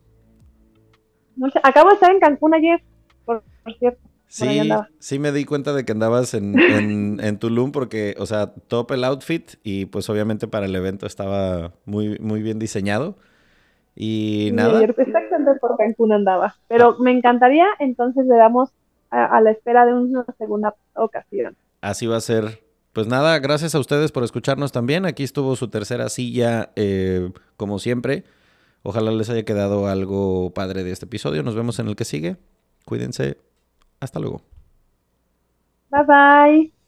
Acabo 1.64 1.90
de 1.90 1.96
estar 1.96 2.12
en 2.12 2.20
Cancún 2.20 2.54
ayer, 2.54 2.84
por, 3.26 3.44
cierto. 3.80 4.00
Sí, 4.28 4.70
sí 5.00 5.20
me 5.20 5.32
di 5.32 5.46
cuenta 5.46 5.74
de 5.74 5.86
que 5.86 5.92
andabas 5.92 6.34
en, 6.34 6.60
en, 6.60 7.20
en, 7.24 7.38
Tulum 7.38 7.72
porque, 7.72 8.16
o 8.18 8.26
sea, 8.26 8.54
top 8.54 8.92
el 8.92 9.04
outfit 9.04 9.56
y 9.64 9.86
pues 9.86 10.10
obviamente 10.10 10.48
para 10.48 10.66
el 10.66 10.76
evento 10.76 11.06
estaba 11.06 11.74
muy, 11.86 12.18
muy 12.20 12.42
bien 12.42 12.60
diseñado. 12.60 13.18
Y 13.96 14.50
nada. 14.54 14.82
Exactamente 14.84 15.52
por 15.60 15.78
Cancún 15.78 16.14
andaba. 16.14 16.56
Pero 16.68 16.98
me 17.00 17.12
encantaría, 17.12 17.68
entonces 17.80 18.26
le 18.26 18.36
damos 18.36 18.72
a, 19.12 19.40
la 19.42 19.52
espera 19.52 19.86
de 19.86 19.94
una 19.94 20.26
segunda 20.38 20.76
ocasión. 20.96 21.56
Así 21.82 22.08
va 22.08 22.18
a 22.18 22.22
ser. 22.22 22.62
Pues 22.94 23.08
nada, 23.08 23.40
gracias 23.40 23.76
a 23.76 23.80
ustedes 23.80 24.12
por 24.12 24.24
escucharnos 24.24 24.72
también. 24.72 25.06
Aquí 25.06 25.24
estuvo 25.24 25.56
su 25.56 25.70
tercera 25.70 26.10
silla, 26.10 26.72
eh, 26.76 27.32
como 27.58 27.80
siempre. 27.80 28.24
Ojalá 28.84 29.12
les 29.12 29.30
haya 29.30 29.44
quedado 29.44 29.88
algo 29.88 30.54
padre 30.54 30.84
de 30.84 30.92
este 30.92 31.06
episodio. 31.06 31.44
Nos 31.44 31.56
vemos 31.56 31.80
en 31.80 31.88
el 31.88 31.96
que 31.96 32.06
sigue. 32.06 32.38
Cuídense. 32.86 33.38
Hasta 34.00 34.20
luego. 34.20 34.42
Bye 35.90 36.04
bye. 36.06 36.83